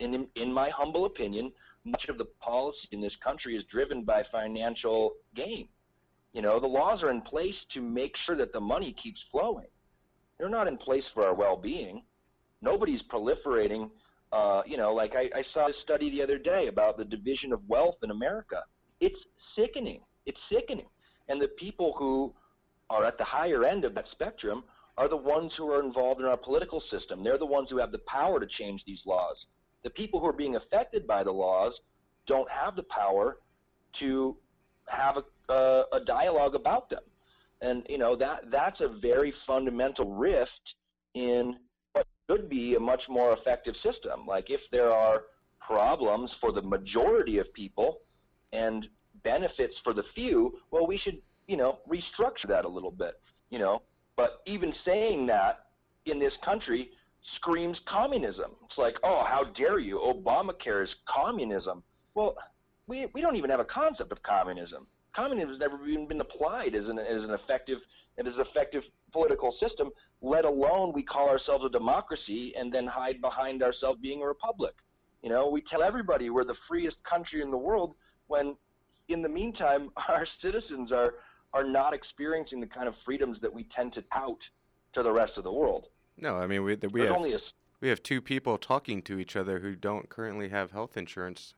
[0.00, 1.52] in in my humble opinion,
[1.84, 5.68] much of the policy in this country is driven by financial gain.
[6.32, 9.66] You know, the laws are in place to make sure that the money keeps flowing.
[10.38, 12.02] They're not in place for our well-being.
[12.60, 13.88] Nobody's proliferating.
[14.32, 17.52] Uh, you know, like I, I saw a study the other day about the division
[17.52, 18.62] of wealth in America.
[19.00, 19.16] It's
[19.56, 20.00] sickening.
[20.26, 20.88] It's sickening.
[21.28, 22.34] And the people who
[22.90, 24.64] are at the higher end of that spectrum
[24.98, 27.22] are the ones who are involved in our political system.
[27.22, 29.36] They're the ones who have the power to change these laws.
[29.84, 31.72] The people who are being affected by the laws
[32.26, 33.38] don't have the power
[34.00, 34.36] to
[34.86, 37.02] have a, uh, a dialogue about them.
[37.60, 40.50] And you know that that's a very fundamental rift
[41.14, 41.56] in
[41.92, 44.26] what should be a much more effective system.
[44.26, 45.24] Like if there are
[45.60, 48.00] problems for the majority of people
[48.52, 48.86] and
[49.24, 53.20] benefits for the few, well, we should you know restructure that a little bit.
[53.50, 53.82] You know,
[54.16, 55.66] but even saying that
[56.06, 56.90] in this country
[57.36, 58.52] screams communism.
[58.68, 59.98] It's like, oh, how dare you?
[59.98, 61.82] Obamacare is communism.
[62.14, 62.36] Well,
[62.86, 64.86] we, we don't even have a concept of communism.
[65.14, 67.78] Communism has never even been applied as an, as an effective
[68.18, 68.82] as an effective
[69.12, 69.90] political system,
[70.22, 74.74] let alone we call ourselves a democracy and then hide behind ourselves being a republic.
[75.22, 77.94] You know, we tell everybody we're the freest country in the world
[78.28, 78.56] when
[79.08, 81.14] in the meantime our citizens are
[81.56, 84.38] are not experiencing the kind of freedoms that we tend to tout
[84.92, 85.86] to the rest of the world.
[86.18, 87.38] No, I mean we we There's have a
[87.80, 91.54] we have two people talking to each other who don't currently have health insurance,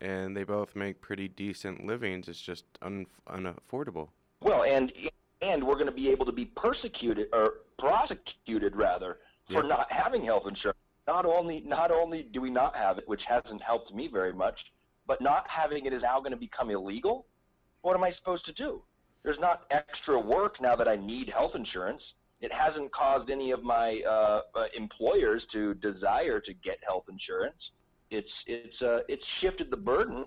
[0.00, 2.28] and they both make pretty decent livings.
[2.28, 4.08] It's just un, unaffordable.
[4.40, 4.92] Well, and
[5.40, 9.18] and we're going to be able to be persecuted or prosecuted rather
[9.48, 9.68] for Yeah.
[9.68, 10.78] not having health insurance.
[11.06, 14.58] Not only not only do we not have it, which hasn't helped me very much,
[15.06, 17.26] but not having it is now going to become illegal.
[17.82, 18.82] What am I supposed to do?
[19.24, 22.02] There's not extra work now that I need health insurance.
[22.40, 27.56] It hasn't caused any of my uh, uh, employers to desire to get health insurance.
[28.10, 30.24] It's it's uh, it's shifted the burden,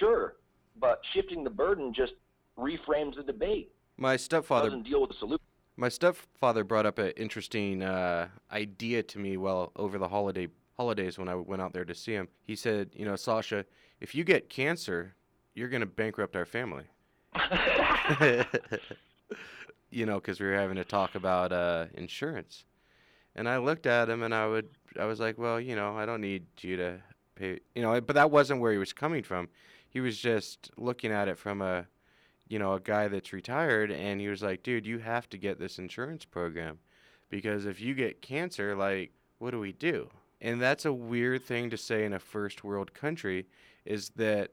[0.00, 0.34] sure,
[0.80, 2.14] but shifting the burden just
[2.58, 3.70] reframes the debate.
[3.96, 5.44] My stepfather doesn't deal with the solution.
[5.76, 11.18] My stepfather brought up an interesting uh, idea to me well over the holiday holidays
[11.18, 12.28] when I went out there to see him.
[12.42, 13.64] He said, "You know, Sasha,
[14.00, 15.14] if you get cancer,
[15.54, 16.84] you're going to bankrupt our family."
[19.90, 22.64] you know, because we were having to talk about uh, insurance,
[23.36, 24.68] and I looked at him and I would,
[24.98, 27.00] I was like, "Well, you know, I don't need you to
[27.34, 29.48] pay," you know, but that wasn't where he was coming from.
[29.88, 31.86] He was just looking at it from a
[32.48, 35.58] you know, a guy that's retired, and he was like, dude, you have to get
[35.58, 36.78] this insurance program
[37.30, 40.08] because if you get cancer, like, what do we do?
[40.40, 43.46] And that's a weird thing to say in a first world country
[43.84, 44.50] is that,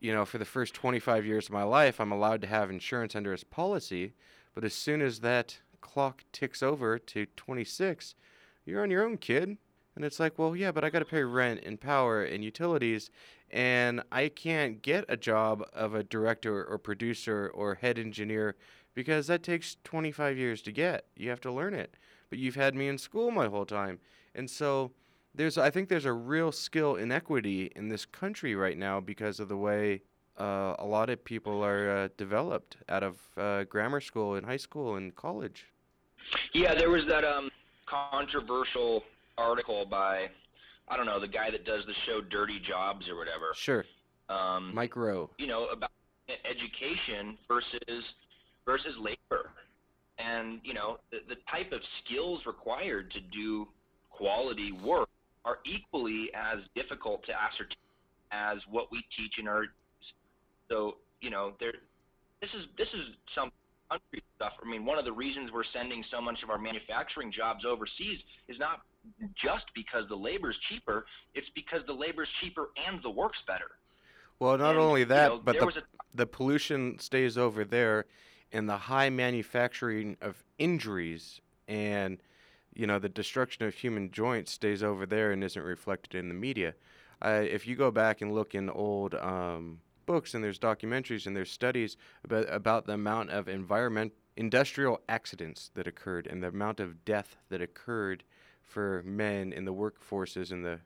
[0.00, 3.16] you know, for the first 25 years of my life, I'm allowed to have insurance
[3.16, 4.12] under his policy,
[4.54, 8.14] but as soon as that clock ticks over to 26,
[8.64, 9.56] you're on your own, kid.
[9.96, 13.10] And it's like, well, yeah, but I got to pay rent and power and utilities,
[13.50, 18.54] and I can't get a job of a director or producer or head engineer
[18.94, 21.06] because that takes 25 years to get.
[21.16, 21.94] You have to learn it.
[22.30, 23.98] But you've had me in school my whole time.
[24.34, 24.92] And so
[25.38, 29.48] there's I think there's a real skill inequity in this country right now because of
[29.48, 30.02] the way
[30.38, 34.56] uh, a lot of people are uh, developed out of uh, grammar school and high
[34.56, 35.66] school and college.
[36.52, 37.50] Yeah, there was that um
[37.86, 39.04] controversial
[39.38, 40.28] article by
[40.88, 43.52] I don't know the guy that does the show Dirty Jobs or whatever.
[43.54, 43.84] Sure.
[44.28, 45.30] Um, Mike Rowe.
[45.38, 45.90] you know about
[46.28, 48.04] education versus
[48.66, 49.50] versus labor,
[50.18, 53.68] and you know the, the type of skills required to do
[54.10, 55.08] quality work
[55.44, 57.76] are equally as difficult to ascertain
[58.32, 59.64] as what we teach in our.
[60.70, 61.72] So you know there,
[62.40, 63.50] this is this is some
[63.90, 64.52] country stuff.
[64.62, 68.18] I mean, one of the reasons we're sending so much of our manufacturing jobs overseas
[68.48, 68.82] is not
[69.42, 71.06] just because the labor's cheaper.
[71.34, 73.70] It's because the labor's cheaper and the work's better.
[74.38, 75.82] Well, not And, only you that, know, but the, a-
[76.14, 78.04] the pollution stays over there,
[78.52, 82.18] and the high manufacturing of injuries and
[82.78, 86.34] you know the destruction of human joints stays over there and isn't reflected in the
[86.34, 86.74] media.
[87.20, 91.36] Uh, if you go back and look in old um, books and there's documentaries and
[91.36, 96.78] there's studies about about the amount of environment industrial accidents that occurred and the amount
[96.78, 98.22] of death that occurred
[98.62, 100.78] for men in the workforces in the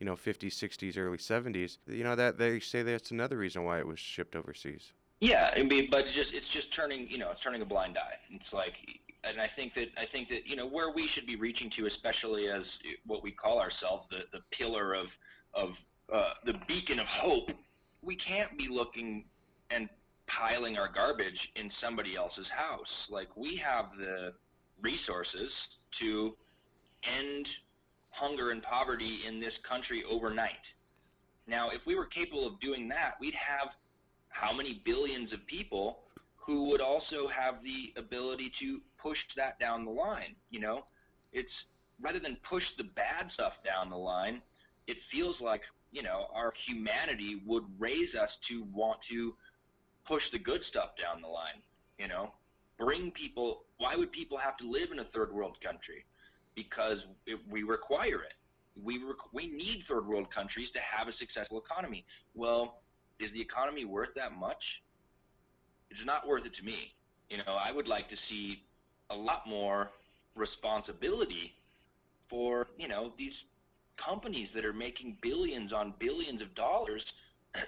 [0.00, 3.78] you know 50s 60s early 70s you know that they say that's another reason why
[3.78, 5.50] it was shipped overseas Yeah,
[5.90, 8.18] but it's just it's just turning you know it's turning a blind eye.
[8.30, 8.74] It's like,
[9.28, 11.86] and I think that I think that you know where we should be reaching to,
[11.86, 12.62] especially as
[13.06, 15.06] what we call ourselves the the pillar of
[15.54, 15.70] of
[16.12, 17.48] uh, the beacon of hope.
[18.02, 19.24] We can't be looking
[19.70, 19.88] and
[20.26, 22.92] piling our garbage in somebody else's house.
[23.10, 24.32] Like we have the
[24.82, 25.50] resources
[26.00, 26.34] to
[27.04, 27.46] end
[28.10, 30.50] hunger and poverty in this country overnight.
[31.46, 33.70] Now, if we were capable of doing that, we'd have
[34.28, 36.00] how many billions of people
[36.36, 40.34] who would also have the ability to push that down the line.
[40.50, 40.84] You know,
[41.32, 41.52] it's
[42.00, 44.40] rather than push the bad stuff down the line,
[44.86, 45.60] it feels like
[45.92, 49.34] you know our humanity would raise us to want to
[50.08, 51.60] push the good stuff down the line.
[51.98, 52.32] You know,
[52.78, 53.62] bring people.
[53.78, 56.04] Why would people have to live in a third world country?
[56.56, 58.34] Because it, we require it.
[58.82, 62.04] We rec- we need third world countries to have a successful economy.
[62.34, 62.80] Well,
[63.20, 64.62] is the economy worth that much?
[65.90, 66.94] It's not worth it to me.
[67.30, 68.64] You know, I would like to see
[69.14, 69.90] a lot more
[70.34, 71.54] responsibility
[72.28, 73.32] for you know these
[74.04, 77.02] companies that are making billions on billions of dollars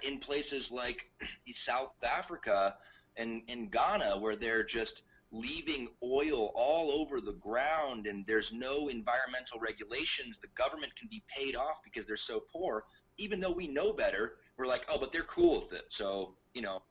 [0.05, 0.97] in places like
[1.67, 2.75] South Africa
[3.15, 4.91] and in Ghana where they're just
[5.31, 10.35] leaving oil all over the ground and there's no environmental regulations.
[10.41, 12.83] The government can be paid off because they're so poor.
[13.17, 15.85] Even though we know better we're like oh but they're cool with it.
[15.97, 16.81] So you know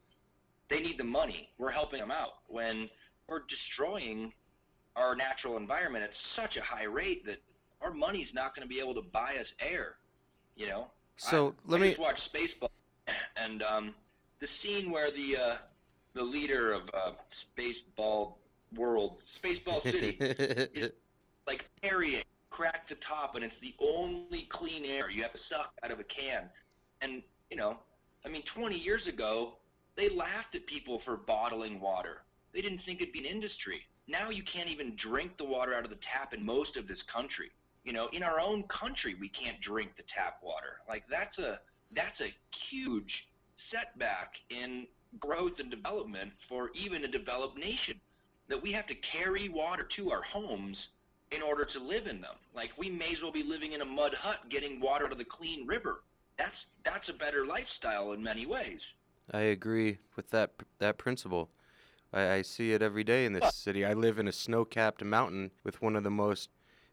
[0.71, 1.49] they need the money.
[1.59, 2.41] We're helping them out.
[2.49, 2.89] When
[3.29, 4.33] we're destroying
[4.97, 7.37] our natural environment at such a high rate that
[7.83, 9.97] our money's not going to be able to buy us air
[10.57, 10.87] you know
[11.19, 11.89] So I, let I me.
[11.91, 12.71] just watched Spaceball,
[13.37, 13.95] and um,
[14.41, 15.57] the scene where the uh,
[16.15, 17.13] the leader of uh,
[17.59, 18.35] Spaceball
[18.77, 20.17] World, Spaceball City,
[20.75, 20.93] is
[21.47, 25.73] like carrying, crack the top, and it's the only clean air you have to suck
[25.85, 26.45] out of a can.
[27.03, 27.77] And you know,
[28.25, 29.55] I mean, 20 years ago,
[29.97, 32.23] they laughed at people for bottling water.
[32.55, 33.81] They didn't think it'd be an industry.
[34.09, 36.99] Now you can't even drink the water out of the tap in most of this
[37.13, 37.51] country.
[37.85, 40.79] You know, in our own country, we can't drink the tap water.
[40.89, 41.59] Like that's a
[41.95, 42.35] that's a
[42.71, 43.11] huge
[43.71, 44.87] setback in
[45.21, 48.01] growth and development for even a developed nation.
[48.49, 50.77] That we have to carry water to our homes
[51.33, 52.35] in order to live in them.
[52.55, 55.25] Like we may as well be living in a mud hut getting water to the
[55.25, 56.03] clean river.
[56.39, 56.55] That's
[56.85, 58.81] that's a better lifestyle in many ways.
[59.33, 61.49] I agree with that that principle.
[62.13, 63.85] I, I see it every day in this city.
[63.85, 66.51] I live in a snow-capped mountain with one of the most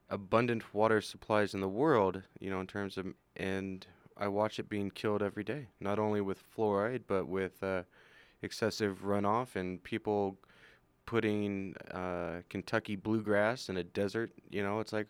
[0.09, 2.21] abundant water supplies in the world.
[2.39, 3.85] You know, in terms of, and
[4.17, 5.67] I watch it being killed every day.
[5.79, 7.83] Not only with fluoride, but with uh,
[8.41, 10.37] excessive runoff and people
[11.05, 14.31] putting uh, Kentucky bluegrass in a desert.
[14.49, 15.07] You know, it's like,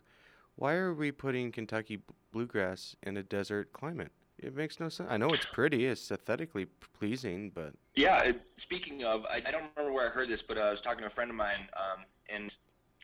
[0.55, 1.99] why are we putting Kentucky
[2.31, 4.11] bluegrass in a desert climate?
[4.43, 5.09] It makes no sense.
[5.09, 6.67] I know it's pretty, it's aesthetically
[6.99, 8.19] pleasing, but Yeah.
[8.23, 11.01] It, speaking of, I, I don't remember where I heard this, but I was talking
[11.01, 12.51] to a friend of mine, um, and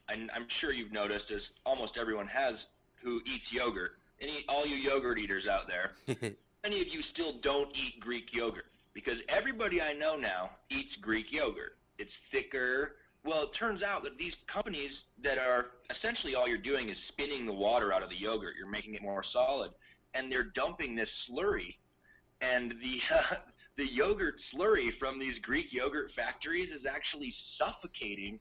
[0.09, 2.55] I'm, I'm sure you've noticed, as almost everyone has,
[3.01, 3.91] who eats yogurt.
[4.21, 5.91] Any, all you yogurt eaters out there,
[6.63, 11.27] many of you still don't eat Greek yogurt because everybody I know now eats Greek
[11.31, 11.77] yogurt.
[11.99, 12.95] It's thicker.
[13.23, 14.91] Well, it turns out that these companies
[15.23, 18.55] that are essentially all you're doing is spinning the water out of the yogurt.
[18.57, 19.71] You're making it more solid,
[20.13, 21.75] and they're dumping this slurry,
[22.41, 23.35] and the uh,
[23.77, 28.39] the yogurt slurry from these Greek yogurt factories is actually suffocating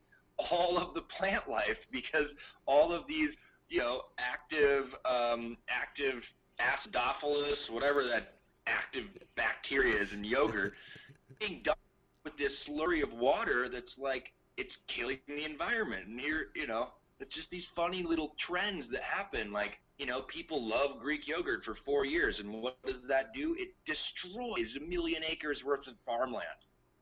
[0.50, 2.26] all of the plant life because
[2.66, 3.30] all of these
[3.68, 6.22] you know active um, active
[6.60, 9.04] acidophilus whatever that active
[9.36, 10.72] bacteria is in yogurt
[11.40, 11.80] being dumped
[12.24, 14.24] with this slurry of water that's like
[14.56, 16.08] it's killing the environment.
[16.08, 16.88] And here you know
[17.20, 21.64] it's just these funny little trends that happen like you know people love greek yogurt
[21.64, 25.94] for four years and what does that do it destroys a million acres worth of
[26.06, 26.44] farmland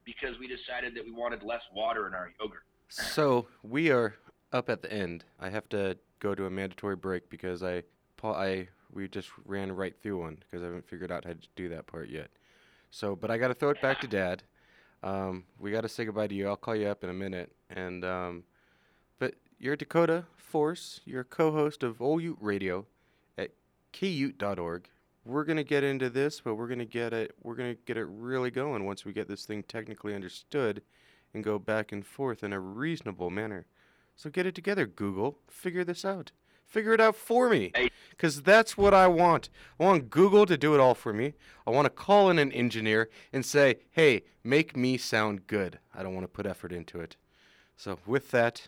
[0.03, 4.15] because we decided that we wanted less water in our yogurt So we are
[4.53, 5.25] up at the end.
[5.39, 7.83] I have to go to a mandatory break because I,
[8.15, 11.47] Paul, I we just ran right through one because I haven't figured out how to
[11.55, 12.29] do that part yet.
[12.89, 14.43] So, but I got to throw it back to Dad.
[15.03, 16.47] Um, we got to say goodbye to you.
[16.47, 17.51] I'll call you up in a minute.
[17.69, 18.43] And um,
[19.19, 21.01] but you're Dakota Force.
[21.03, 22.85] You're co-host of Old Ute Radio
[23.37, 23.51] at
[23.91, 24.87] kute.org.
[25.25, 27.35] We're gonna get into this, but we're gonna get it.
[27.43, 30.83] We're gonna get it really going once we get this thing technically understood
[31.33, 33.65] and go back and forth in a reasonable manner.
[34.15, 35.37] So get it together, Google.
[35.49, 36.31] Figure this out.
[36.65, 37.73] Figure it out for me.
[38.11, 39.49] Because that's what I want.
[39.81, 41.33] I want Google to do it all for me.
[41.65, 45.79] I want to call in an engineer and say, hey, make me sound good.
[45.93, 47.17] I don't want to put effort into it.
[47.75, 48.67] So, with that,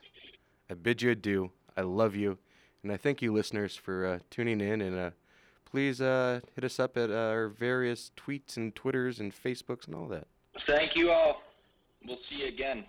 [0.69, 1.51] I bid you adieu.
[1.79, 2.37] I love you.
[2.83, 4.81] And I thank you, listeners, for uh, tuning in.
[4.81, 5.11] And uh,
[5.63, 9.95] please uh, hit us up at uh, our various tweets and Twitters and Facebooks and
[9.95, 10.27] all that.
[10.67, 11.41] thank you all
[12.05, 12.83] we'll see you again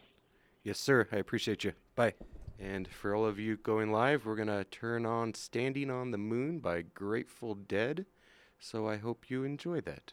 [0.62, 1.08] Yes, sir.
[1.10, 1.72] I appreciate you.
[1.96, 2.12] Bye.
[2.58, 6.18] And for all of you going live, we're going to turn on Standing on the
[6.18, 8.04] Moon by Grateful Dead.
[8.58, 10.12] So I hope you enjoy that.